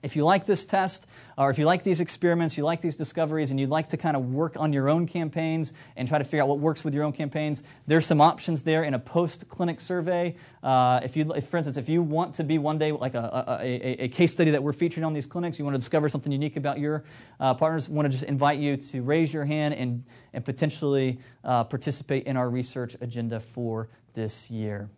If 0.00 0.14
you 0.14 0.24
like 0.24 0.46
this 0.46 0.64
test, 0.64 1.06
or 1.36 1.50
if 1.50 1.58
you 1.58 1.64
like 1.64 1.82
these 1.82 2.00
experiments, 2.00 2.56
you 2.56 2.64
like 2.64 2.80
these 2.80 2.94
discoveries, 2.94 3.50
and 3.50 3.58
you'd 3.58 3.68
like 3.68 3.88
to 3.88 3.96
kind 3.96 4.16
of 4.16 4.32
work 4.32 4.54
on 4.56 4.72
your 4.72 4.88
own 4.88 5.08
campaigns 5.08 5.72
and 5.96 6.06
try 6.06 6.18
to 6.18 6.24
figure 6.24 6.42
out 6.42 6.48
what 6.48 6.60
works 6.60 6.84
with 6.84 6.94
your 6.94 7.02
own 7.02 7.12
campaigns, 7.12 7.64
there's 7.88 8.06
some 8.06 8.20
options 8.20 8.62
there 8.62 8.84
in 8.84 8.94
a 8.94 8.98
post-clinic 8.98 9.80
survey. 9.80 10.36
Uh, 10.62 11.00
if 11.02 11.16
you, 11.16 11.32
if, 11.32 11.46
for 11.48 11.56
instance, 11.56 11.76
if 11.76 11.88
you 11.88 12.00
want 12.00 12.34
to 12.36 12.44
be 12.44 12.58
one 12.58 12.78
day 12.78 12.92
like 12.92 13.14
a, 13.14 13.58
a, 13.60 14.04
a, 14.04 14.08
case 14.08 14.32
study 14.32 14.52
that 14.52 14.62
we're 14.62 14.72
featuring 14.72 15.04
on 15.04 15.12
these 15.12 15.26
clinics, 15.26 15.58
you 15.58 15.64
want 15.64 15.74
to 15.74 15.78
discover 15.78 16.08
something 16.08 16.30
unique 16.30 16.56
about 16.56 16.78
your 16.78 17.02
uh, 17.40 17.54
partners, 17.54 17.88
want 17.88 18.06
to 18.06 18.10
just 18.10 18.24
invite 18.24 18.60
you 18.60 18.76
to 18.76 19.02
raise 19.02 19.32
your 19.32 19.44
hand 19.44 19.74
and, 19.74 20.04
and 20.32 20.44
potentially 20.44 21.18
uh, 21.42 21.64
participate 21.64 22.24
in 22.26 22.36
our 22.36 22.48
research 22.48 22.96
agenda 23.00 23.40
for 23.40 23.88
this 24.14 24.48
year. 24.48 24.88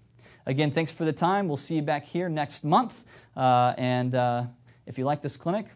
Again, 0.46 0.70
thanks 0.70 0.90
for 0.90 1.05
the 1.05 1.12
time. 1.12 1.48
We'll 1.48 1.57
see 1.57 1.76
you 1.76 1.82
back 1.82 2.05
here 2.05 2.28
next 2.28 2.64
month. 2.64 3.05
Uh, 3.36 3.74
and 3.76 4.14
uh, 4.14 4.44
if 4.91 4.99
you 4.99 5.05
like 5.05 5.22
this 5.22 5.36
clinic, 5.36 5.66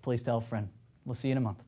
please 0.00 0.22
tell 0.22 0.38
a 0.38 0.40
friend. 0.40 0.70
We'll 1.04 1.14
see 1.14 1.28
you 1.28 1.32
in 1.32 1.38
a 1.38 1.42
month. 1.42 1.62